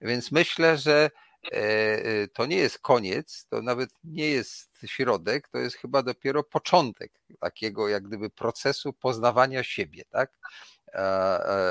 [0.00, 1.10] Więc myślę, że
[1.52, 6.42] e, e, to nie jest koniec, to nawet nie jest środek, to jest chyba dopiero
[6.42, 10.38] początek takiego jak gdyby procesu poznawania siebie, tak?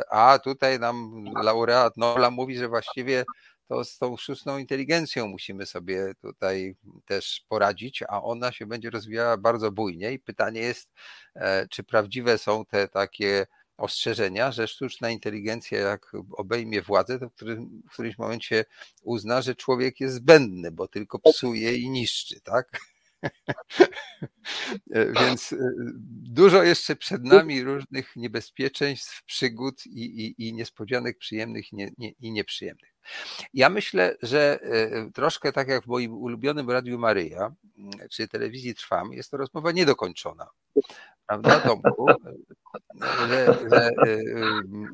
[0.10, 3.26] A tutaj nam laureat Nobla mówi, że właściwie
[3.68, 6.76] to z tą sztuczną inteligencją musimy sobie tutaj
[7.06, 10.94] też poradzić, a ona się będzie rozwijała bardzo bujnie i pytanie jest,
[11.36, 13.48] e, czy prawdziwe są te takie
[13.78, 18.66] ostrzeżenia, że sztuczna inteligencja jak obejmie władzę, to w, którym, w którymś momencie
[19.04, 22.80] uzna, że człowiek jest zbędny, bo tylko psuje i niszczy, tak?
[24.92, 25.58] E, więc e,
[26.10, 32.10] dużo jeszcze przed nami różnych niebezpieczeństw, przygód i, i, i niespodzianek przyjemnych i, nie, nie,
[32.10, 32.94] i nieprzyjemnych.
[33.54, 37.56] Ja myślę, że e, troszkę tak jak w moim ulubionym Radiu Maryja,
[38.12, 40.48] czy telewizji Trwam, jest to rozmowa niedokończona.
[41.28, 42.06] Prawda, Tomku?
[43.30, 43.92] Że, że,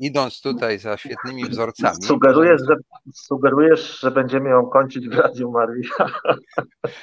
[0.00, 2.04] idąc tutaj za świetnymi wzorcami.
[2.04, 2.76] Sugerujesz, że,
[3.14, 5.90] sugerujesz, że będziemy ją kończyć w Radiu Maryja.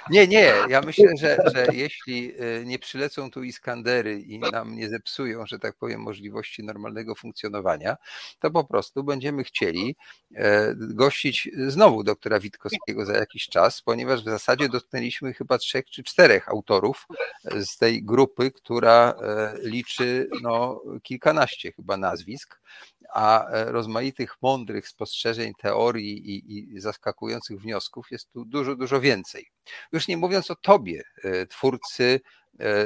[0.10, 0.54] Nie, nie.
[0.70, 2.34] Ja myślę, że, że jeśli
[2.66, 7.96] nie przylecą tu Iskandery i nam nie zepsują, że tak powiem, możliwości normalnego funkcjonowania,
[8.40, 9.96] to po prostu będziemy chcieli
[10.36, 16.04] e, gościć znowu doktora Witkowskiego za jakiś czas, ponieważ w zasadzie dotknęliśmy chyba trzech czy
[16.04, 17.08] czterech autorów
[17.44, 19.19] z tej grupy, która
[19.64, 22.62] liczy no, kilkanaście chyba nazwisk,
[23.14, 29.48] a e, rozmaitych mądrych spostrzeżeń, teorii i, i zaskakujących wniosków jest tu dużo, dużo więcej.
[29.92, 31.04] Już nie mówiąc o tobie,
[31.50, 32.20] twórcy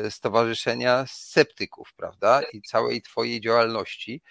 [0.09, 4.21] Stowarzyszenia Sceptyków, prawda, i całej Twojej działalności,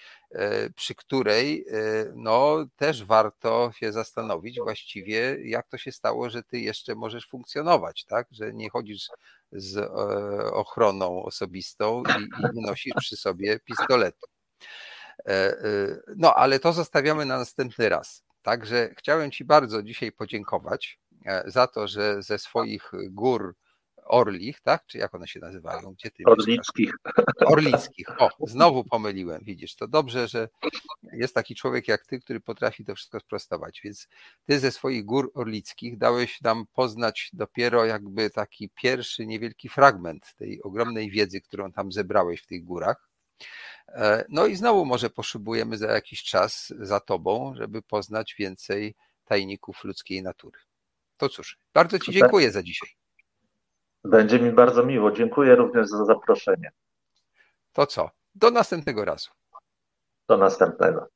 [0.76, 1.66] przy której
[2.14, 8.04] no, też warto się zastanowić właściwie, jak to się stało, że Ty jeszcze możesz funkcjonować,
[8.04, 9.08] tak, że nie chodzisz
[9.52, 12.22] z e, ochroną osobistą i,
[12.58, 14.26] i nosisz przy sobie pistoletu.
[15.26, 15.56] E, e,
[16.16, 18.24] no, ale to zostawiamy na następny raz.
[18.42, 20.98] Także chciałem Ci bardzo dzisiaj podziękować
[21.46, 23.56] za to, że ze swoich gór
[24.04, 24.86] Orlich, tak?
[24.86, 25.92] Czy jak one się nazywają?
[25.92, 26.92] Gdzie ty Orlickich.
[27.46, 28.22] Orlickich.
[28.22, 29.76] O, znowu pomyliłem, widzisz.
[29.76, 30.48] To dobrze, że
[31.12, 33.80] jest taki człowiek jak ty, który potrafi to wszystko sprostować.
[33.84, 34.08] Więc
[34.46, 40.62] ty ze swoich gór orlickich dałeś nam poznać dopiero jakby taki pierwszy niewielki fragment tej
[40.62, 43.08] ogromnej wiedzy, którą tam zebrałeś w tych górach.
[43.88, 49.84] E, no i znowu może poszybujemy za jakiś czas za tobą, żeby poznać więcej tajników
[49.84, 50.58] ludzkiej natury.
[51.16, 53.01] To cóż, bardzo Ci dziękuję za dzisiaj.
[54.04, 55.12] Będzie mi bardzo miło.
[55.12, 56.72] Dziękuję również za zaproszenie.
[57.72, 58.10] To co?
[58.34, 59.30] Do następnego razu.
[60.28, 61.08] Do następnego.